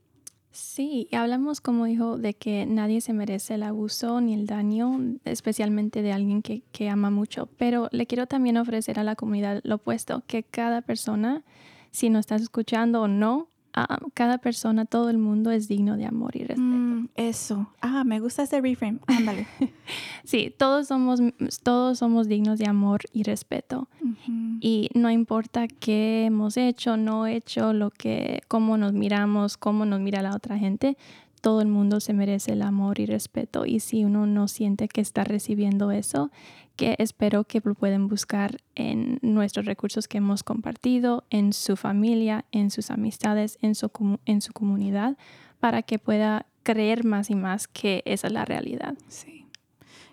Sí, 0.52 1.08
hablamos, 1.12 1.62
como 1.62 1.86
dijo, 1.86 2.18
de 2.18 2.34
que 2.34 2.66
nadie 2.66 3.02
se 3.02 3.14
merece 3.14 3.54
el 3.54 3.64
abuso 3.64 4.20
ni 4.20 4.34
el 4.34 4.48
daño, 4.48 5.00
especialmente 5.24 6.02
de 6.02 6.12
alguien 6.12 6.42
que, 6.42 6.64
que 6.72 6.90
ama 6.90 7.12
mucho. 7.12 7.48
Pero 7.58 7.88
le 7.92 8.08
quiero 8.08 8.26
también 8.26 8.58
ofrecer 8.58 9.00
a 9.00 9.04
la 9.04 9.16
comunidad 9.16 9.62
lo 9.64 9.76
opuesto, 9.76 10.24
que 10.26 10.44
cada 10.44 10.82
persona, 10.82 11.44
si 11.92 12.10
nos 12.10 12.22
estás 12.22 12.42
escuchando 12.42 13.04
o 13.04 13.08
no, 13.08 13.49
ah, 13.74 14.00
cada 14.14 14.38
persona, 14.38 14.86
todo 14.86 15.10
el 15.10 15.18
mundo 15.18 15.52
es 15.52 15.68
digno 15.68 15.98
de 15.98 16.06
amor 16.06 16.36
y 16.36 16.40
respeto. 16.40 16.62
Mm, 16.62 17.10
eso. 17.16 17.68
Ah, 17.82 18.04
me 18.04 18.20
gusta 18.20 18.44
ese 18.44 18.62
reframe. 18.62 19.00
Ándale. 19.08 19.48
Sí, 20.24 20.54
todos 20.56 20.88
somos, 20.88 21.20
todos 21.64 21.98
somos 21.98 22.28
dignos 22.28 22.60
de 22.60 22.68
amor 22.68 23.02
y 23.12 23.24
respeto. 23.24 23.88
Y 24.62 24.90
no 24.94 25.10
importa 25.10 25.68
qué 25.68 26.26
hemos 26.26 26.58
hecho, 26.58 26.98
no 26.98 27.26
hecho, 27.26 27.74
lo 27.74 27.90
que, 27.90 28.42
cómo 28.48 28.78
nos 28.78 28.94
miramos, 28.94 29.58
cómo 29.58 29.86
nos 29.86 30.00
mira 30.02 30.22
la 30.22 30.36
otra 30.36 30.60
gente, 30.60 30.98
todo 31.42 31.62
el 31.62 31.68
mundo 31.68 32.00
se 32.00 32.14
merece 32.14 32.54
el 32.54 32.62
amor 32.62 33.00
y 33.00 33.06
respeto. 33.06 33.66
Y 33.66 33.80
si 33.80 34.06
uno 34.06 34.28
no 34.28 34.48
siente 34.48 34.88
que 34.88 35.02
está 35.02 35.24
recibiendo 35.24 35.92
eso, 35.92 36.32
que 36.80 36.96
espero 36.98 37.44
que 37.44 37.62
lo 37.62 37.76
pueden 37.76 38.08
buscar 38.08 38.62
en 38.74 39.20
nuestros 39.22 39.66
recursos 39.66 40.08
que 40.08 40.20
hemos 40.20 40.44
compartido, 40.44 41.26
en 41.30 41.52
su 41.52 41.76
familia, 41.76 42.46
en 42.54 42.72
sus 42.72 42.90
amistades, 42.90 43.58
en 43.62 43.76
su, 43.76 43.92
en 44.26 44.40
su 44.40 44.54
comunidad, 44.54 45.18
para 45.60 45.84
que 45.84 46.00
pueda 46.00 46.46
creer 46.64 47.04
más 47.04 47.30
y 47.32 47.36
más 47.36 47.68
que 47.68 48.02
esa 48.06 48.28
es 48.28 48.34
la 48.34 48.46
realidad. 48.46 48.98
Sí. 49.10 49.46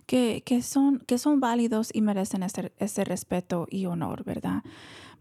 Que, 0.06 0.42
que, 0.44 0.60
son, 0.60 0.98
que 1.06 1.18
son 1.18 1.38
válidos 1.38 1.90
y 1.92 2.00
merecen 2.00 2.42
ese, 2.42 2.72
ese 2.78 3.04
respeto 3.04 3.68
y 3.70 3.86
honor, 3.86 4.24
¿verdad? 4.24 4.64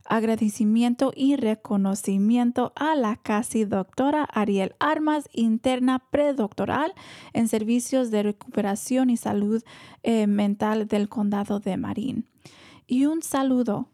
Agradecimiento 0.05 1.13
y 1.15 1.35
reconocimiento 1.35 2.73
a 2.75 2.95
la 2.95 3.15
casi 3.15 3.63
doctora 3.63 4.23
Ariel 4.23 4.75
Armas, 4.79 5.29
interna 5.33 5.99
predoctoral 5.99 6.93
en 7.33 7.47
servicios 7.47 8.09
de 8.09 8.23
recuperación 8.23 9.09
y 9.09 9.17
salud 9.17 9.63
eh, 10.03 10.25
mental 10.27 10.87
del 10.87 11.09
condado 11.09 11.59
de 11.59 11.77
Marín. 11.77 12.25
Y 12.87 13.05
un 13.05 13.21
saludo 13.21 13.87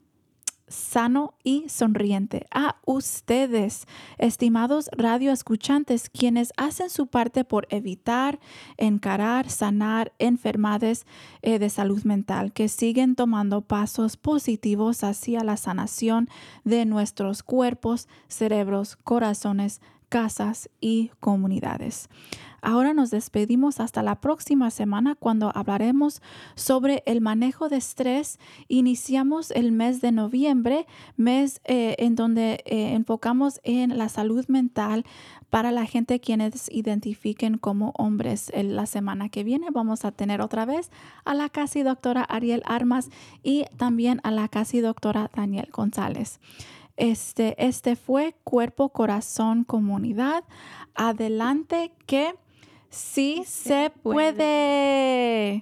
sano 0.68 1.34
y 1.44 1.70
sonriente. 1.70 2.48
A 2.52 2.78
ustedes, 2.86 3.88
estimados 4.18 4.90
radioescuchantes, 4.92 6.10
quienes 6.10 6.54
hacen 6.58 6.90
su 6.90 7.08
parte 7.08 7.44
por 7.44 7.68
evitar, 7.70 8.40
encarar, 8.78 9.50
sanar 9.50 10.14
enfermedades 10.20 11.06
eh, 11.42 11.60
de 11.60 11.70
salud 11.70 12.04
mental, 12.04 12.54
que 12.54 12.68
siguen 12.68 13.16
tomando 13.16 13.62
pasos 13.62 14.18
positivos 14.18 15.04
hacia 15.04 15.44
la 15.44 15.58
sanación 15.58 16.30
de 16.64 16.86
nuestros 16.86 17.44
cuerpos, 17.44 18.08
cerebros, 18.28 18.96
corazones, 18.96 19.82
casas 20.16 20.70
y 20.80 21.12
comunidades. 21.20 22.08
Ahora 22.62 22.94
nos 22.94 23.12
despedimos 23.12 23.82
hasta 23.82 24.02
la 24.02 24.22
próxima 24.22 24.72
semana 24.72 25.16
cuando 25.16 25.52
hablaremos 25.54 26.22
sobre 26.56 27.04
el 27.06 27.20
manejo 27.20 27.68
de 27.68 27.76
estrés. 27.76 28.40
Iniciamos 28.70 29.52
el 29.52 29.74
mes 29.74 30.00
de 30.00 30.14
noviembre, 30.14 30.88
mes 31.18 31.60
eh, 31.66 31.96
en 32.00 32.16
donde 32.16 32.64
eh, 32.66 32.94
enfocamos 32.94 33.60
en 33.66 33.98
la 33.98 34.08
salud 34.08 34.46
mental 34.48 35.04
para 35.50 35.74
la 35.74 35.86
gente 35.86 36.22
quienes 36.22 36.72
identifiquen 36.72 37.58
como 37.58 37.92
hombres. 37.98 38.50
En 38.54 38.78
la 38.78 38.86
semana 38.86 39.28
que 39.28 39.44
viene 39.44 39.68
vamos 39.70 40.06
a 40.06 40.14
tener 40.14 40.40
otra 40.40 40.64
vez 40.66 40.92
a 41.26 41.34
la 41.34 41.50
casi 41.50 41.84
doctora 41.84 42.24
Ariel 42.24 42.64
Armas 42.66 43.10
y 43.44 43.66
también 43.76 44.22
a 44.24 44.32
la 44.32 44.48
casi 44.48 44.80
doctora 44.80 45.30
Daniel 45.36 45.68
González. 45.74 46.40
Este, 46.98 47.56
este 47.66 47.96
fue 47.96 48.36
Cuerpo, 48.44 48.90
Corazón, 48.90 49.64
Comunidad. 49.64 50.44
Adelante 50.94 51.92
que 52.06 52.36
sí, 52.90 53.44
se 53.46 53.92
puede. 54.02 55.54